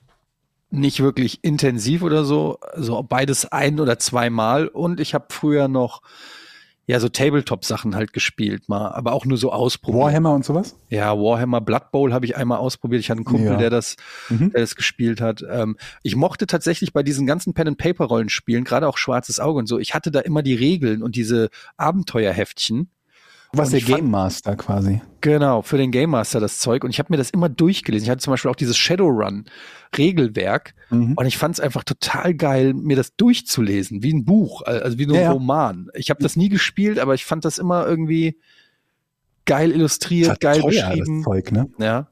[0.71, 2.59] nicht wirklich intensiv oder so.
[2.77, 4.69] So beides ein oder zweimal.
[4.69, 6.03] Und ich habe früher noch
[6.89, 10.05] ja so Tabletop-Sachen halt gespielt mal, aber auch nur so ausprobiert.
[10.05, 10.77] Warhammer und sowas?
[10.89, 13.01] Ja, Warhammer Blood Bowl habe ich einmal ausprobiert.
[13.01, 13.57] Ich hatte einen Kumpel, Ja.
[13.57, 13.97] der das,
[14.29, 14.53] Mhm.
[14.53, 15.43] der das gespielt hat.
[15.51, 19.59] Ähm, ich mochte tatsächlich bei diesen ganzen Pen and Paper Rollenspielen, gerade auch Schwarzes Auge
[19.59, 22.91] und so, ich hatte da immer die Regeln und diese Abenteuerheftchen.
[23.57, 25.01] Du warst Und der fand- Game Master quasi.
[25.21, 26.85] Genau, für den Game Master das Zeug.
[26.85, 28.05] Und ich habe mir das immer durchgelesen.
[28.05, 29.47] Ich hatte zum Beispiel auch dieses Shadowrun
[29.97, 30.75] Regelwerk.
[30.91, 31.15] Mhm.
[31.15, 35.05] Und ich fand es einfach total geil, mir das durchzulesen, wie ein Buch, also wie
[35.07, 35.33] so ein Ja.
[35.33, 35.89] Roman.
[35.95, 38.39] Ich habe das nie gespielt, aber ich fand das immer irgendwie
[39.47, 41.23] geil illustriert, geil teuer, beschrieben.
[41.23, 41.69] Das Zeug, ne?
[41.79, 42.09] Ja.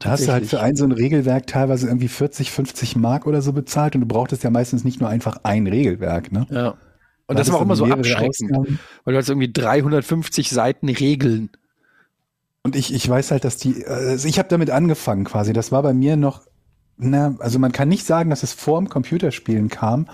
[0.00, 3.40] Da hast du halt für ein so ein Regelwerk teilweise irgendwie 40, 50 Mark oder
[3.40, 6.46] so bezahlt und du brauchtest ja meistens nicht nur einfach ein Regelwerk, ne?
[6.50, 6.74] Ja.
[7.26, 8.78] Und Da das war auch immer so abschreckend, Ausgaben.
[9.04, 11.50] weil du hast irgendwie 350 Seiten Regeln.
[12.62, 15.52] Und ich, ich weiß halt, dass die, also ich habe damit angefangen quasi.
[15.52, 16.42] Das war bei mir noch,
[16.96, 20.08] na, also man kann nicht sagen, dass es vor dem Computerspielen kam,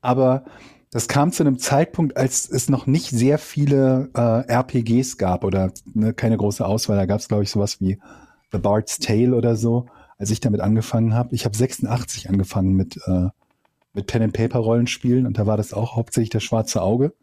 [0.00, 0.44] aber
[0.90, 5.72] das kam zu einem Zeitpunkt, als es noch nicht sehr viele äh, RPGs gab oder
[5.92, 6.96] ne, keine große Auswahl.
[6.96, 7.98] Da gab es, glaube ich, sowas wie
[8.52, 9.86] The Bard's Tale oder so,
[10.18, 11.34] als ich damit angefangen habe.
[11.34, 13.28] Ich habe 86 angefangen mit, äh,
[13.94, 17.14] mit Pen and Paper Rollenspielen und da war das auch hauptsächlich das schwarze Auge.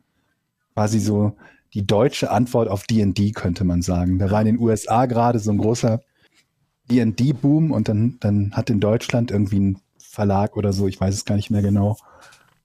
[0.73, 1.35] Quasi so
[1.73, 4.19] die deutsche Antwort auf D&D könnte man sagen.
[4.19, 6.01] Da war in den USA gerade so ein großer
[6.89, 11.25] D&D-Boom und dann, dann hat in Deutschland irgendwie ein Verlag oder so, ich weiß es
[11.25, 11.97] gar nicht mehr genau,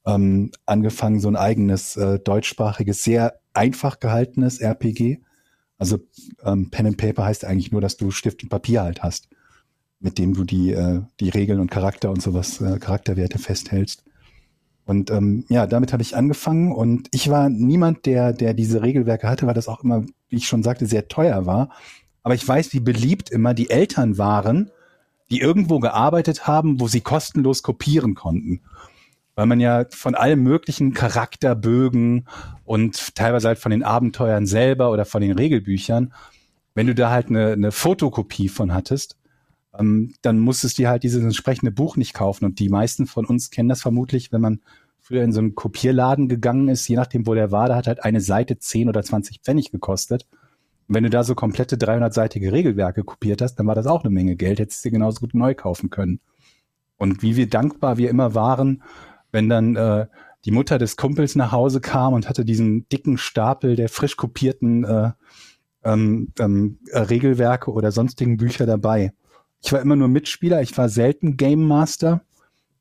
[0.04, 5.20] ähm, angefangen, so ein eigenes äh, deutschsprachiges, sehr einfach gehaltenes RPG.
[5.78, 5.98] Also
[6.42, 9.28] ähm, Pen and Paper heißt eigentlich nur, dass du Stift und Papier halt hast,
[10.06, 14.04] mit dem du die, äh, die Regeln und Charakter und sowas, äh, Charakterwerte festhältst.
[14.84, 19.28] Und ähm, ja, damit habe ich angefangen und ich war niemand, der, der diese Regelwerke
[19.28, 21.70] hatte, weil das auch immer, wie ich schon sagte, sehr teuer war.
[22.22, 24.70] Aber ich weiß, wie beliebt immer die Eltern waren,
[25.28, 28.60] die irgendwo gearbeitet haben, wo sie kostenlos kopieren konnten.
[29.34, 32.28] Weil man ja von allem möglichen Charakterbögen
[32.64, 36.14] und teilweise halt von den Abenteuern selber oder von den Regelbüchern,
[36.76, 39.16] wenn du da halt eine, eine Fotokopie von hattest,
[39.78, 42.44] ähm, dann musstest du halt dieses entsprechende Buch nicht kaufen.
[42.44, 44.60] Und die meisten von uns kennen das vermutlich, wenn man
[45.00, 48.04] früher in so einen Kopierladen gegangen ist, je nachdem, wo der war, da hat halt
[48.04, 50.26] eine Seite 10 oder 20 Pfennig gekostet.
[50.88, 54.10] Und wenn du da so komplette 300-seitige Regelwerke kopiert hast, dann war das auch eine
[54.10, 56.20] Menge Geld, hättest du dir genauso gut neu kaufen können.
[56.96, 58.82] Und wie wir dankbar wir immer waren,
[59.30, 60.06] wenn dann äh,
[60.44, 64.84] die Mutter des Kumpels nach Hause kam und hatte diesen dicken Stapel der frisch kopierten
[64.84, 65.10] äh,
[65.84, 69.12] ähm, ähm, äh, Regelwerke oder sonstigen Bücher dabei.
[69.62, 72.22] Ich war immer nur Mitspieler, ich war selten Game Master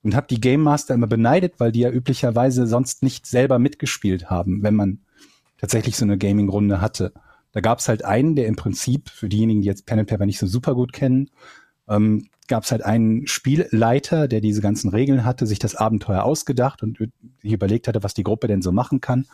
[0.04, 4.30] und habe die Game Master immer beneidet, weil die ja üblicherweise sonst nicht selber mitgespielt
[4.30, 5.00] haben, wenn man
[5.58, 7.14] tatsächlich so eine Gaming-Runde hatte.
[7.52, 10.26] Da gab es halt einen, der im Prinzip, für diejenigen, die jetzt Pen and Paper
[10.26, 11.32] nicht so super gut kennen,
[11.88, 16.84] ähm, gab es halt einen Spielleiter, der diese ganzen Regeln hatte, sich das Abenteuer ausgedacht
[16.84, 17.00] und
[17.42, 19.26] sich überlegt hatte, was die Gruppe denn so machen kann.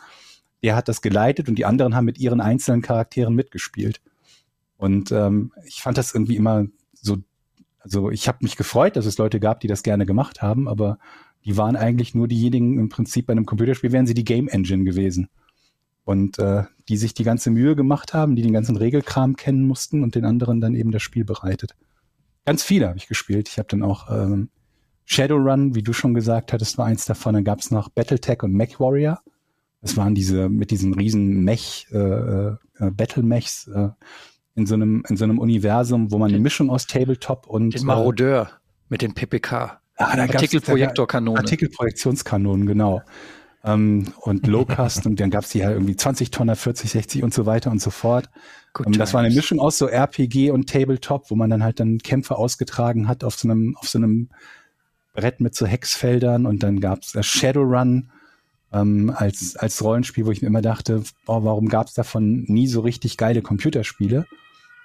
[0.62, 4.00] Der hat das geleitet und die anderen haben mit ihren einzelnen Charakteren mitgespielt.
[4.76, 7.18] Und ähm, ich fand das irgendwie immer so,
[7.82, 10.98] also ich habe mich gefreut, dass es Leute gab, die das gerne gemacht haben, aber
[11.44, 14.84] die waren eigentlich nur diejenigen im Prinzip bei einem Computerspiel, wären sie die Game Engine
[14.84, 15.28] gewesen.
[16.04, 20.02] Und äh, die sich die ganze Mühe gemacht haben, die den ganzen Regelkram kennen mussten
[20.02, 21.76] und den anderen dann eben das Spiel bereitet.
[22.44, 23.48] Ganz viele habe ich gespielt.
[23.48, 24.48] Ich habe dann auch ähm,
[25.04, 27.34] Shadowrun, wie du schon gesagt hattest, war eins davon.
[27.34, 29.20] Dann gab es noch Battletech und Mech Warrior.
[29.80, 32.56] Das waren diese mit diesen riesen Mech, äh, äh,
[32.90, 33.90] Battle Mechs äh,
[34.54, 37.86] in so einem in so einem Universum, wo man eine Mischung aus Tabletop und Den
[37.86, 38.50] Marodeur
[38.88, 39.80] mit den PPK.
[39.96, 41.38] Ah, da gab's- Artikelprojektorkanone.
[41.38, 43.02] Artikelprojektionskanonen, genau.
[43.64, 47.46] ähm, und Low-Cast und dann gab's die halt irgendwie 20 Tonner, 40, 60 und so
[47.46, 48.28] weiter und so fort.
[48.72, 49.34] Good Ähm, das war eine.
[49.34, 53.34] Mischung aus so RPG und Tabletop, wo man dann halt dann Kämpfe ausgetragen hat auf
[53.36, 54.30] so einem, auf so einem
[55.14, 58.10] Brett mit so Hexfeldern und dann gab's das Shadowrun
[58.72, 62.80] ähm, als, als Rollenspiel, wo ich mir immer dachte, oh, warum gab's davon nie so
[62.80, 64.26] richtig geile Computerspiele?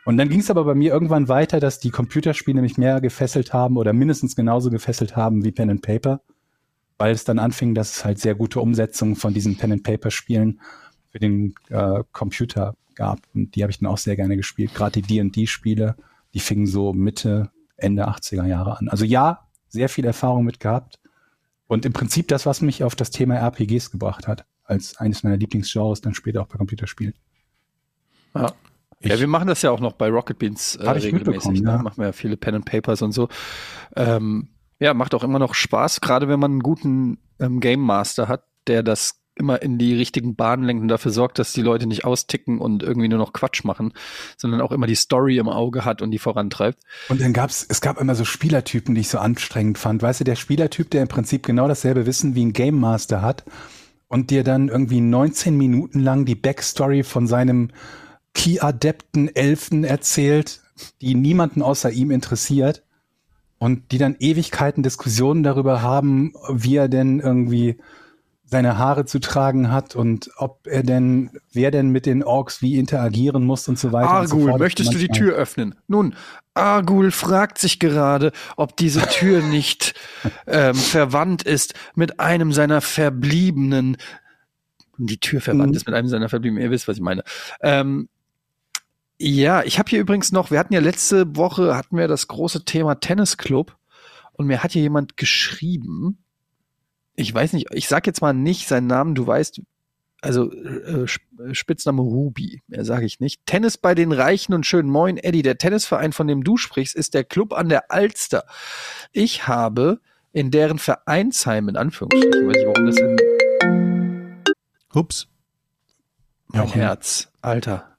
[0.08, 3.76] Und dann ging's aber bei mir irgendwann weiter, dass die Computerspiele mich mehr gefesselt haben
[3.76, 6.22] oder mindestens genauso gefesselt haben wie Pen and Paper,
[6.98, 10.10] weil es dann anfing, dass es halt sehr gute Umsetzungen von diesen Pen and Paper
[10.10, 10.62] Spielen
[11.12, 13.20] für den äh, Computer gab.
[13.36, 14.74] Und die habe ich dann auch sehr gerne gespielt.
[14.74, 15.98] Gerade die D&D-Spiele,
[16.34, 18.88] die fingen so Mitte, Ende 80er Jahre an.
[18.88, 21.02] Also ja, sehr viel Erfahrung mit gehabt.
[21.68, 25.36] Und im Prinzip das, was mich auf das Thema RPGs gebracht hat, als eines meiner
[25.36, 27.14] Lieblingsgenres, dann später auch bei Computerspielen.
[28.34, 28.54] Ja.
[29.02, 31.62] Ja, wir machen das ja auch noch bei Rocket Beans äh, ich regelmäßig.
[31.62, 31.72] Ne?
[31.72, 31.78] ja.
[31.78, 33.30] Machen wir ja viele Pen and Papers und so.
[33.96, 34.50] Ähm,
[34.80, 38.44] ja, macht auch immer noch Spaß, gerade wenn man einen guten ähm, Game Master hat,
[38.68, 42.06] der das immer in die richtigen Bahnen lenkt und dafür sorgt, dass die Leute nicht
[42.06, 43.94] austicken und irgendwie nur noch Quatsch machen,
[44.36, 46.80] sondern auch immer die Story im Auge hat und die vorantreibt.
[47.10, 50.02] Und dann gab's, es gab immer so Spielertypen, die ich so anstrengend fand.
[50.02, 53.46] Weißt du, der Spielertyp, der im Prinzip genau dasselbe Wissen wie ein Game Master hat
[54.08, 57.70] und dir dann irgendwie 19 Minuten lang die Backstory von seinem
[58.38, 60.62] Key-Adepten Elfen erzählt,
[61.02, 62.84] die niemanden außer ihm interessiert
[63.58, 67.78] und die dann Ewigkeiten Diskussionen darüber haben, wie er denn irgendwie
[68.46, 72.78] seine Haare zu tragen hat und ob er denn, wer denn mit den Orks wie
[72.78, 74.22] interagieren muss und so weiter.
[74.22, 74.60] und so Argul, fort.
[74.62, 75.76] möchtest du die Tür öffnen?
[75.88, 76.16] Nun,
[76.54, 79.96] Argul fragt sich gerade, ob diese Tür nicht
[80.46, 83.98] ähm, verwandt ist mit einem seiner verbliebenen.
[84.98, 85.76] Die Tür verwandt Mhm.
[85.78, 86.64] ist mit einem seiner verbliebenen.
[86.64, 87.24] Ihr wisst, was ich meine.
[87.62, 88.08] Ähm,
[89.20, 90.52] ja, ich habe hier übrigens noch.
[90.52, 93.76] Wir hatten ja letzte Woche hatten wir das große Thema Tennisclub
[94.34, 96.20] und mir hat hier jemand geschrieben.
[97.16, 99.16] Ich weiß nicht, ich sag jetzt mal nicht seinen Namen.
[99.16, 99.62] Du weißt,
[100.22, 103.46] also äh, Sp- äh, Spitzname Ruby, mehr sage ich nicht.
[103.48, 104.88] Tennis bei den Reichen und schön.
[104.88, 105.42] Moin, Eddie.
[105.42, 108.46] Der Tennisverein, von dem du sprichst, ist der Club an der Alster.
[109.14, 110.00] Ich habe
[110.32, 114.44] in deren Vereinsheim, in Anführungsstrichen, weiß ich, warum das in
[114.94, 115.28] Hups.
[116.50, 116.82] mein Jochen.
[116.82, 117.97] Herz, Alter.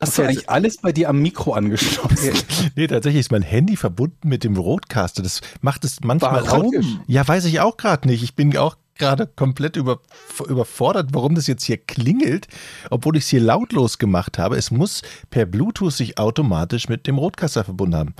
[0.00, 2.32] Hast du Okay, eigentlich alles bei dir am Mikro angeschlossen?
[2.76, 5.22] Nee, tatsächlich ist mein Handy verbunden mit dem Roadcaster.
[5.22, 6.74] Das macht es manchmal Warum?
[6.74, 7.04] auch.
[7.06, 8.22] Ja, weiß ich auch gerade nicht.
[8.22, 10.00] Ich bin auch gerade komplett über,
[10.48, 12.48] überfordert, warum das jetzt hier klingelt,
[12.90, 14.56] obwohl ich es hier lautlos gemacht habe.
[14.56, 18.14] Es muss per Bluetooth sich automatisch mit dem Roadcaster verbunden haben.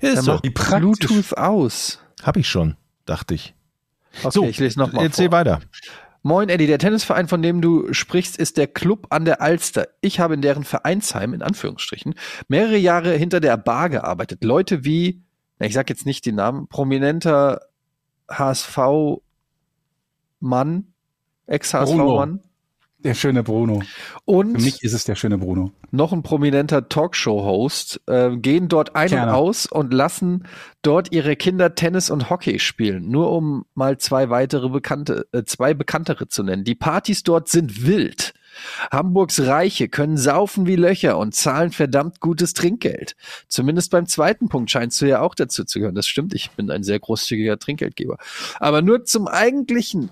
[0.00, 0.38] Ja, ist so.
[0.38, 1.98] Bluetooth aus.
[2.22, 2.76] Habe ich schon,
[3.06, 3.54] dachte ich.
[4.22, 5.04] Okay, so, ich lese nochmal.
[5.04, 5.60] erzähl weiter.
[6.22, 9.88] Moin Eddie, der Tennisverein, von dem du sprichst, ist der Club an der Alster.
[10.00, 12.14] Ich habe in deren Vereinsheim, in Anführungsstrichen,
[12.46, 14.44] mehrere Jahre hinter der Bar gearbeitet.
[14.44, 15.24] Leute wie,
[15.58, 17.62] ich sag jetzt nicht den Namen, prominenter
[18.30, 19.22] HSV-Mann,
[21.46, 22.40] Ex-HSV-Mann
[23.04, 23.80] Der schöne Bruno.
[23.80, 25.72] Für und mich ist es der schöne Bruno.
[25.90, 29.32] noch ein prominenter Talkshow-Host äh, gehen dort ein Kerner.
[29.32, 30.46] und aus und lassen
[30.82, 33.10] dort ihre Kinder Tennis und Hockey spielen.
[33.10, 36.64] Nur um mal zwei weitere bekannte, äh, zwei bekanntere zu nennen.
[36.64, 38.34] Die Partys dort sind wild.
[38.90, 43.16] Hamburgs Reiche können saufen wie Löcher und zahlen verdammt gutes Trinkgeld.
[43.48, 45.94] Zumindest beim zweiten Punkt scheinst du ja auch dazu zu gehören.
[45.94, 48.18] Das stimmt, ich bin ein sehr großzügiger Trinkgeldgeber.
[48.60, 50.10] Aber nur zum eigentlichen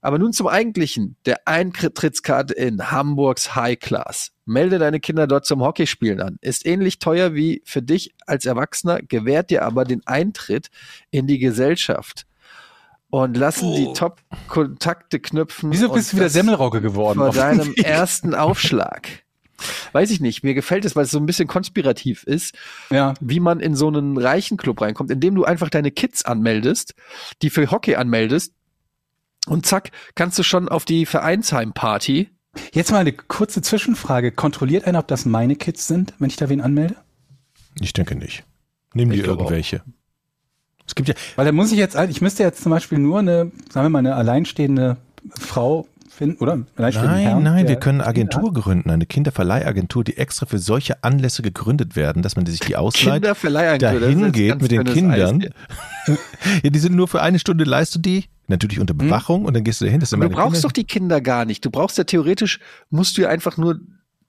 [0.00, 1.16] aber nun zum Eigentlichen.
[1.26, 4.32] Der Eintrittskarte in Hamburgs High Class.
[4.44, 6.38] Melde deine Kinder dort zum Hockeyspielen an.
[6.40, 10.68] Ist ähnlich teuer wie für dich als Erwachsener, gewährt dir aber den Eintritt
[11.10, 12.26] in die Gesellschaft.
[13.10, 15.72] Und lassen die Top-Kontakte knüpfen.
[15.72, 17.18] Wieso bist du wieder das Semmelrauke geworden?
[17.18, 19.08] Vor deinem ersten Aufschlag.
[19.92, 20.44] Weiß ich nicht.
[20.44, 22.54] Mir gefällt es, weil es so ein bisschen konspirativ ist
[22.90, 23.14] Ja.
[23.20, 26.94] wie man in so einen reichen Club reinkommt, indem du einfach deine Kids anmeldest,
[27.42, 28.52] die für Hockey anmeldest
[29.48, 32.28] und zack, kannst du schon auf die Vereinsheimparty.
[32.72, 34.32] Jetzt mal eine kurze Zwischenfrage.
[34.32, 36.96] Kontrolliert einer, ob das meine Kids sind, wenn ich da wen anmelde?
[37.80, 38.44] Ich denke nicht.
[38.94, 39.44] Nimm Ich dir glaube auch.
[39.46, 39.82] irgendwelche.
[40.86, 43.52] Es gibt ja, Weil da muss ich jetzt, ich müsste jetzt zum Beispiel nur eine,
[43.70, 44.96] sagen wir mal, eine alleinstehende
[45.38, 46.56] Frau finden, oder?
[46.76, 51.04] Nein, Herrn, nein, wir können eine Kinder Agentur gründen, eine Kinderverleihagentur, die extra für solche
[51.04, 55.44] Anlässe gegründet werden, dass man sich die ausleiht, dahin geht mit den Kindern.
[56.62, 59.64] Ja, die sind nur für eine Stunde, leist du die, natürlich unter Bewachung und dann
[59.64, 60.00] gehst du dahin.
[60.00, 60.68] Das sind Aber du brauchst Kinder.
[60.68, 61.64] doch die Kinder gar nicht.
[61.64, 62.60] Du brauchst ja theoretisch,
[62.90, 63.80] musst du ja einfach nur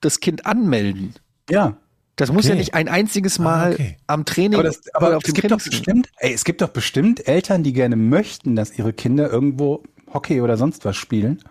[0.01, 1.13] das Kind anmelden.
[1.49, 1.77] Ja.
[2.15, 2.49] Das muss Okay.
[2.49, 3.97] ja nicht ein einziges Ah, Mal okay.
[4.07, 7.27] am Training Aber, das, aber auf es gibt doch bestimmt, ey, es gibt doch bestimmt
[7.29, 9.83] Eltern, die gerne möchten, dass ihre Kinder irgendwo
[10.13, 11.41] Hockey oder sonst was spielen.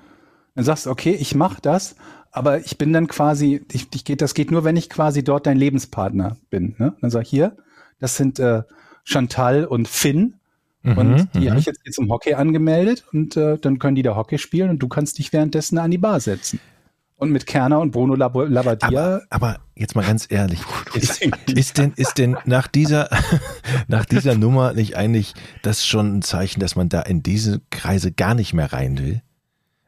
[0.54, 1.96] Dann sagst du, okay, ich mache das,
[2.32, 5.46] aber ich bin dann quasi, ich, ich geht, das geht nur, wenn ich quasi dort
[5.46, 6.74] dein Lebenspartner bin.
[6.78, 6.94] Ne?
[7.00, 7.56] Dann sag ich hier,
[7.98, 8.62] das sind äh,
[9.04, 10.34] Chantal und Finn
[10.84, 11.50] Und die mhm.
[11.50, 14.70] habe ich jetzt hier zum Hockey angemeldet und äh, dann können die da Hockey spielen
[14.70, 16.60] und du kannst dich währenddessen an die Bar setzen.
[17.16, 20.60] Und mit Kerner und Bruno Lab Labbadia Aber, aber jetzt mal ganz ehrlich,
[20.94, 21.20] ist,
[21.52, 23.10] ist denn, ist denn nach dieser,
[23.88, 28.12] nach dieser Nummer nicht eigentlich das schon ein Zeichen, dass man da in diese Kreise
[28.12, 29.22] gar nicht mehr rein will?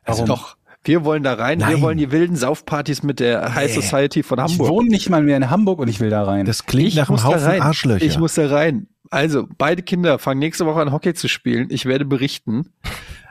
[0.02, 0.56] Also doch.
[0.82, 1.60] Wir wollen da rein.
[1.60, 1.82] Wir Nein.
[1.82, 3.72] wollen die wilden Saufpartys mit der High.
[3.72, 4.68] Society von ich Hamburg.
[4.70, 6.46] wohne nicht mal mehr in Hamburg und ich will da rein.
[6.46, 7.60] Das klingt ich nach einem Haufen.
[7.60, 8.04] Arschlöcher.
[8.04, 8.88] Ich muss da rein.
[9.10, 11.66] Also, beide Kinder fangen nächste Woche an, Hockey zu spielen.
[11.70, 12.72] Ich werde berichten.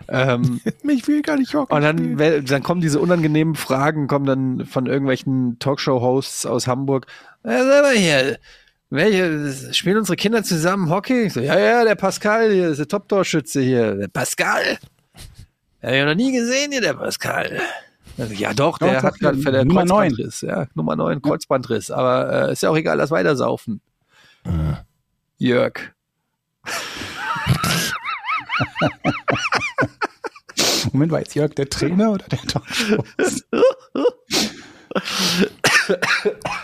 [0.10, 4.66] ähm, ich will gar nicht Hockey und dann, dann kommen diese unangenehmen Fragen, kommen dann
[4.66, 7.08] von irgendwelchen Talkshow-Hosts aus Hamburg.
[7.44, 8.38] Äh, sag mal hier,
[8.90, 11.28] welche, spielen unsere Kinder zusammen Hockey?
[11.28, 13.96] Ich so, ja, ja, der Pascal hier ist der Top-Torschütze hier.
[13.96, 14.80] Der Pascal?
[15.82, 17.62] Ja, ich hab noch nie gesehen hier, der Pascal.
[18.18, 19.70] Also, Ja, doch, der Doch, hat gerade für neun.
[19.70, 20.42] Kreuzbandriss.
[20.42, 21.92] Ja, Nummer 9, Kreuzbandriss.
[21.92, 23.80] Aber äh, ist ja auch egal, lass weitersaufen.
[25.40, 25.94] Jörg.
[30.92, 33.04] Moment, war jetzt Jörg der Trainer oder der Talkshow?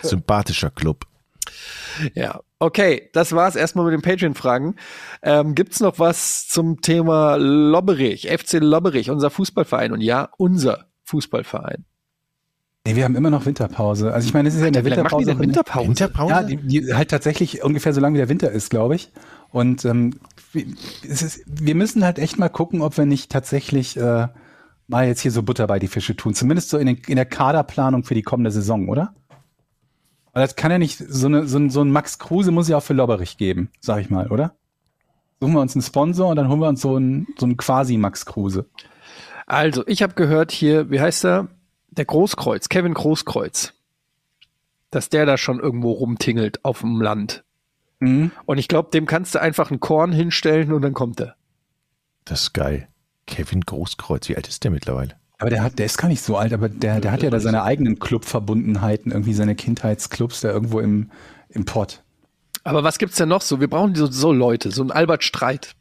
[0.03, 1.05] Sympathischer Club.
[2.15, 4.75] Ja, okay, das war's erstmal mit den Patreon-Fragen.
[5.21, 9.93] Ähm, gibt's noch was zum Thema Lobberich, FC Lobberich, unser Fußballverein?
[9.93, 11.85] Und ja, unser Fußballverein.
[12.85, 14.13] Nee, wir haben immer noch Winterpause.
[14.13, 15.87] Also ich meine, es ist ja in der lange machen die Winterpause.
[15.87, 15.87] Winterpause?
[15.87, 16.31] Winterpause?
[16.33, 19.11] Ja, die, die halt tatsächlich ungefähr so lange wie der Winter ist, glaube ich.
[19.51, 20.19] Und ähm,
[20.51, 20.65] wir-
[21.09, 24.27] es ist, wir müssen halt echt mal gucken, ob wir nicht tatsächlich äh,
[24.87, 26.35] mal jetzt hier so Butter bei die Fische tun.
[26.35, 29.15] Zumindest so in, den, in der Kaderplanung für die kommende Saison, oder?
[30.33, 32.77] Weil das kann ja nicht, so, eine, so, ein, so ein Max Kruse muss ja
[32.77, 34.53] auch für Lobberich geben, sag ich mal, oder?
[35.39, 37.97] Suchen wir uns einen Sponsor und dann holen wir uns so einen, so einen quasi
[37.97, 38.65] Max Kruse.
[39.47, 41.47] Also, ich habe gehört hier, wie heißt er?
[41.97, 43.73] Der Großkreuz, Kevin Großkreuz.
[44.91, 47.43] Dass der da schon irgendwo rumtingelt auf dem Land.
[47.99, 48.31] Mhm.
[48.45, 51.35] Und ich glaube, dem kannst du einfach ein Korn hinstellen und dann kommt er.
[52.25, 52.87] Das ist geil.
[53.27, 55.15] Kevin Großkreuz, wie alt ist der mittlerweile?
[55.37, 57.39] Aber der hat, der ist gar nicht so alt, aber der, der hat ja da
[57.39, 61.11] seine eigenen Clubverbundenheiten, irgendwie seine Kindheitsclubs da irgendwo im,
[61.49, 62.03] im Pott.
[62.63, 63.59] Aber was gibt's denn noch so?
[63.59, 65.75] Wir brauchen so, so Leute, so ein Albert Streit.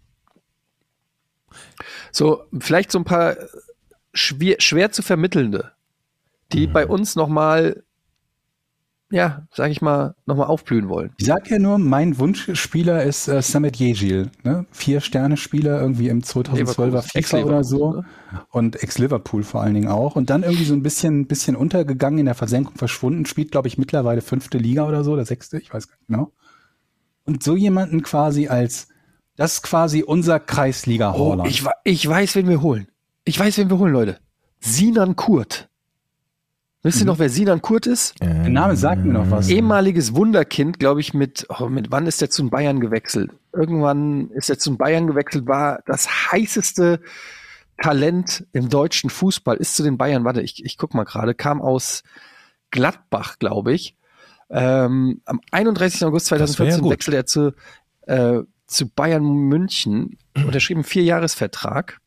[2.10, 3.36] So, vielleicht so ein paar
[4.12, 5.72] schwer, schwer zu vermittelnde,
[6.54, 7.82] die bei uns nochmal,
[9.10, 11.12] ja, sag ich mal, nochmal aufblühen wollen.
[11.18, 14.66] Ich sag ja nur, mein Wunschspieler ist äh, Samet Yejil, ne?
[14.72, 16.54] Vier Sterne-Spieler irgendwie im 2012er
[16.86, 17.92] Leverkusen, FIFA oder so.
[17.92, 18.04] ne?
[18.50, 20.16] Und Ex-Liverpool vor allen Dingen auch.
[20.16, 23.78] Und dann irgendwie so ein bisschen, bisschen untergegangen, in der Versenkung verschwunden, spielt, glaube ich,
[23.78, 26.32] mittlerweile fünfte Liga oder so, oder sechste, ich weiß gar nicht genau.
[27.24, 28.88] Und so jemanden quasi als,
[29.36, 32.88] das ist quasi unser Kreisliga Oh, ich, ich weiß, wen wir holen.
[33.24, 34.18] Ich weiß, wen wir holen, Leute.
[34.60, 35.68] Sinan Kurt.
[36.84, 38.14] Wisst ihr noch, wer Sinan Kurt ist?
[38.20, 39.48] Der Name sagt mir noch was.
[39.48, 43.30] Ehemaliges Wunderkind, glaube ich, mit, oh, mit wann ist er zu den Bayern gewechselt?
[43.54, 47.00] Irgendwann ist er zu den Bayern gewechselt, war das heißeste
[47.82, 51.62] Talent im deutschen Fußball, ist zu den Bayern, warte, ich, ich guck mal gerade, kam
[51.62, 52.02] aus
[52.70, 53.96] Gladbach, glaube ich.
[54.50, 56.04] Ähm, am 31.
[56.04, 56.92] August wär ja 2014 gut.
[56.92, 57.54] wechselte er zu,
[58.02, 61.98] äh, zu Bayern München, unterschrieben einen Vierjahresvertrag.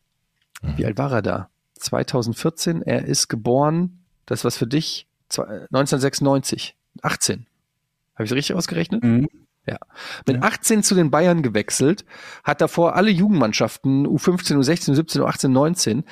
[0.75, 1.49] Wie alt war er da?
[1.79, 7.47] 2014, er ist geboren, das was für dich, zwei- 1996, 18.
[8.13, 9.03] Habe ich es richtig ausgerechnet?
[9.03, 9.27] Mhm.
[9.65, 9.79] Ja.
[10.25, 12.05] Mit 18 zu den Bayern gewechselt,
[12.43, 16.03] hat davor alle Jugendmannschaften, U15, U16, U17, U18, 19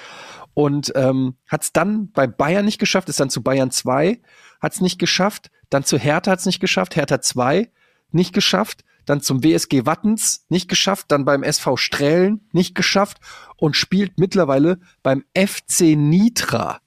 [0.53, 4.19] und ähm, hat es dann bei Bayern nicht geschafft, ist dann zu Bayern 2,
[4.59, 7.71] hat es nicht geschafft, dann zu Hertha hat es nicht geschafft, Hertha 2
[8.11, 13.19] nicht geschafft, dann zum WSG Wattens nicht geschafft, dann beim SV Strählen nicht geschafft
[13.55, 16.79] und spielt mittlerweile beim FC Nitra,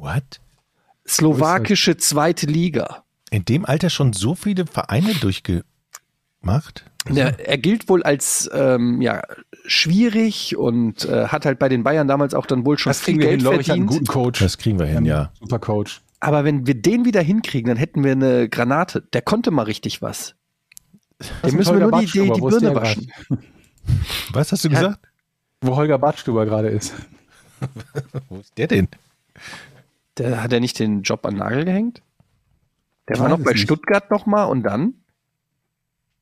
[0.00, 0.40] What?
[1.06, 3.04] slowakische zweite Liga.
[3.30, 6.84] In dem Alter schon so viele Vereine durchgemacht?
[7.10, 9.22] Ja, er gilt wohl als ähm, ja,
[9.66, 13.14] schwierig und äh, hat halt bei den Bayern damals auch dann wohl schon Das viel
[13.14, 14.08] kriegen wir hin, Geld Lorich hat einen verdient.
[14.08, 14.40] guten Coach.
[14.40, 15.32] Das kriegen wir hin, ja.
[15.40, 16.00] Super Coach.
[16.20, 19.02] Aber wenn wir den wieder hinkriegen, dann hätten wir eine Granate.
[19.12, 20.34] Der konnte mal richtig was.
[21.46, 23.10] Dem müssen wir nur die, die, die Birne waschen.
[24.32, 24.74] Was hast du Ja.
[24.80, 24.98] gesagt?
[25.62, 26.94] Wo Holger Badstuber gerade ist.
[28.28, 28.88] Wo ist der denn?
[30.20, 32.02] Der, hat er nicht den Job an den Nagel gehängt?
[33.08, 33.62] Der Ich war noch bei nicht.
[33.62, 34.94] Stuttgart nochmal und dann?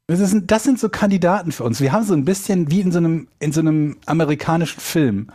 [0.07, 1.81] Das, ist, das sind so Kandidaten für uns.
[1.81, 5.31] Wir haben so ein bisschen wie in so einem, in so einem amerikanischen Film.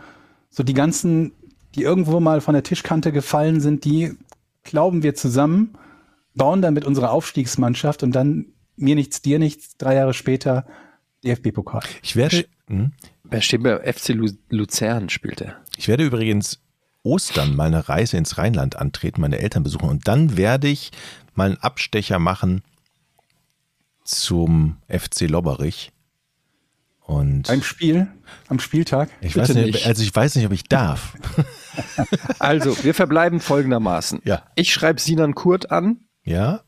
[0.48, 1.32] So die ganzen,
[1.74, 4.16] die irgendwo mal von der Tischkante gefallen sind, die
[4.62, 5.74] glauben wir zusammen,
[6.34, 8.46] bauen dann mit unserer Aufstiegsmannschaft und dann
[8.76, 10.66] mir nichts, dir nichts, drei Jahre später
[11.22, 11.82] DFB-Pokal.
[12.02, 12.92] Ich werde, hm?
[13.24, 15.56] Wer steht bei FC Lu Luzern spielt er.
[15.76, 16.63] ich werde übrigens
[17.04, 20.90] Ostern mal eine Reise ins Rheinland antreten, meine Eltern besuchen und dann werde ich
[21.34, 22.62] mal einen Abstecher machen
[24.04, 25.90] zum FC Lobberich.
[27.06, 28.06] Und Beim Spiel,
[28.48, 29.10] am Spieltag.
[29.20, 29.86] ich bitte weiß nicht, nicht.
[29.86, 31.14] also ich weiß nicht, ob ich darf.
[32.38, 34.20] Also, wir verbleiben folgendermaßen.
[34.24, 34.44] Ja.
[34.54, 36.60] Ich schreibe Sinan Kurt an, Ja?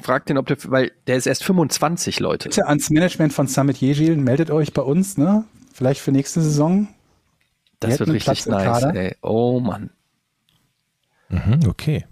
[0.00, 2.48] frag den, ob der, weil der ist erst 25, Leute.
[2.48, 5.44] Bitte ans Management von Summit Jejil, meldet euch bei uns, ne?
[5.74, 6.88] Vielleicht für nächste Saison.
[7.88, 9.16] Das wird richtig nice, ey.
[9.22, 9.90] Oh Mann.
[11.28, 12.06] Mhm, okay.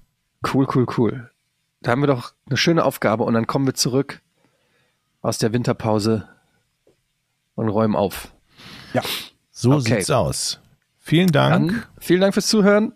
[0.53, 1.31] Cool, cool, cool.
[1.81, 4.21] Da haben wir doch eine schöne Aufgabe und dann kommen wir zurück
[5.21, 6.29] aus der Winterpause
[7.55, 8.33] und räumen auf.
[8.93, 9.03] Ja.
[9.51, 9.97] So Okay.
[9.97, 10.61] sieht's aus.
[10.99, 11.71] Vielen Dank.
[11.73, 12.93] Dann vielen Dank fürs Zuhören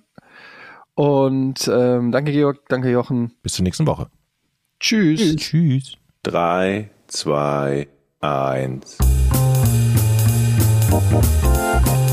[0.94, 3.32] und ähm, danke Georg, danke Jochen.
[3.43, 4.09] Bis zur nächsten Woche.
[4.81, 5.36] Tschüss.
[5.36, 5.97] Tschüss.
[6.23, 7.89] Drei, zwei,
[8.20, 8.98] eins.